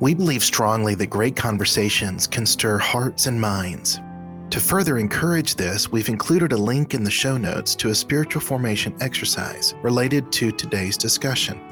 We 0.00 0.14
believe 0.14 0.42
strongly 0.42 0.94
that 0.94 1.08
great 1.08 1.36
conversations 1.36 2.26
can 2.26 2.46
stir 2.46 2.78
hearts 2.78 3.26
and 3.26 3.38
minds. 3.38 4.00
To 4.48 4.58
further 4.58 4.96
encourage 4.96 5.56
this, 5.56 5.92
we've 5.92 6.08
included 6.08 6.52
a 6.52 6.56
link 6.56 6.94
in 6.94 7.04
the 7.04 7.10
show 7.10 7.36
notes 7.36 7.76
to 7.76 7.90
a 7.90 7.94
spiritual 7.94 8.40
formation 8.40 8.96
exercise 9.00 9.74
related 9.82 10.32
to 10.32 10.50
today's 10.50 10.96
discussion. 10.96 11.69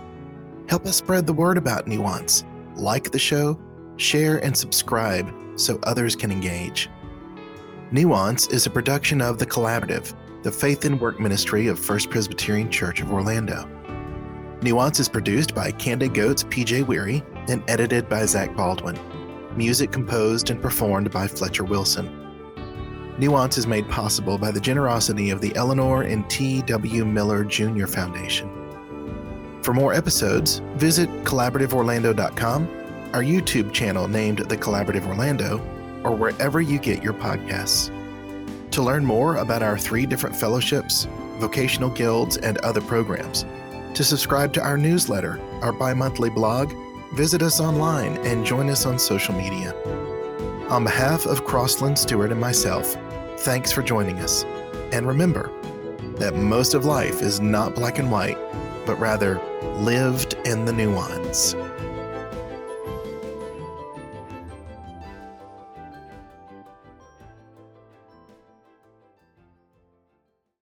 Help 0.69 0.85
us 0.85 0.97
spread 0.97 1.27
the 1.27 1.33
word 1.33 1.57
about 1.57 1.87
Nuance. 1.87 2.45
Like 2.75 3.11
the 3.11 3.19
show, 3.19 3.59
share, 3.97 4.45
and 4.45 4.55
subscribe 4.55 5.33
so 5.57 5.81
others 5.83 6.15
can 6.15 6.31
engage. 6.31 6.91
Nuance 7.91 8.49
is 8.49 8.67
a 8.67 8.71
production 8.71 9.23
of 9.23 9.39
The 9.39 9.47
Collaborative, 9.47 10.15
the 10.43 10.53
faith 10.53 10.85
and 10.85 11.01
work 11.01 11.19
ministry 11.19 11.69
of 11.69 11.79
First 11.79 12.11
Presbyterian 12.11 12.71
Church 12.71 13.01
of 13.01 13.11
Orlando. 13.11 13.67
Nuance 14.61 15.01
is 15.01 15.09
produced 15.09 15.55
by 15.55 15.71
Candid 15.71 16.13
Goat's 16.13 16.45
PJ 16.45 16.87
Weary 16.87 17.23
and 17.49 17.63
edited 17.67 18.07
by 18.07 18.27
Zach 18.27 18.55
Baldwin. 18.55 18.99
Music 19.57 19.91
composed 19.91 20.51
and 20.51 20.61
performed 20.61 21.11
by 21.11 21.27
Fletcher 21.27 21.65
Wilson. 21.65 22.15
Nuance 23.19 23.57
is 23.57 23.67
made 23.67 23.89
possible 23.89 24.37
by 24.37 24.51
the 24.51 24.61
generosity 24.61 25.31
of 25.31 25.41
the 25.41 25.57
Eleanor 25.57 26.03
and 26.03 26.29
T.W. 26.29 27.07
Miller 27.07 27.43
Jr. 27.43 27.87
Foundation. 27.87 28.48
For 29.63 29.75
more 29.75 29.93
episodes, 29.93 30.61
visit 30.77 31.09
collaborativeorlando.com, 31.25 32.69
our 33.13 33.23
YouTube 33.23 33.73
channel 33.73 34.09
named 34.09 34.39
The 34.39 34.57
Collaborative 34.57 35.07
Orlando, 35.07 35.59
or 36.05 36.15
wherever 36.15 36.61
you 36.61 36.79
get 36.79 37.03
your 37.03 37.13
podcasts. 37.13 37.91
To 38.71 38.83
learn 38.83 39.05
more 39.05 39.37
about 39.37 39.63
our 39.63 39.77
three 39.77 40.07
different 40.07 40.37
fellowships, 40.37 41.07
vocational 41.39 41.91
guilds, 41.91 42.37
and 42.37 42.59
other 42.59 42.81
programs, 42.81 43.45
to 43.95 44.05
subscribe 44.05 44.53
to 44.53 44.63
our 44.63 44.77
newsletter, 44.77 45.41
our 45.63 45.73
bi 45.73 45.93
monthly 45.93 46.31
blog, 46.31 46.73
visit 47.15 47.43
us 47.43 47.61
online 47.61 48.17
and 48.19 48.47
join 48.47 48.71
us 48.71 48.87
on 48.87 48.99
social 48.99 49.35
media. 49.35 49.75
On 50.69 50.85
behalf 50.85 51.27
of 51.27 51.45
Crosland 51.45 51.99
Stuart 51.99 52.31
and 52.31 52.41
myself, 52.41 52.97
thanks 53.39 53.73
for 53.73 53.83
joining 53.83 54.19
us. 54.21 54.45
And 54.93 55.07
remember 55.07 55.51
that 56.17 56.35
most 56.37 56.75
of 56.75 56.85
life 56.85 57.23
is 57.23 57.41
not 57.41 57.75
black 57.75 57.99
and 57.99 58.13
white, 58.13 58.39
but 58.89 58.99
rather 58.99 59.39
lived 59.81 60.35
in 60.47 60.65
the 60.65 60.73
nuance. 60.73 61.55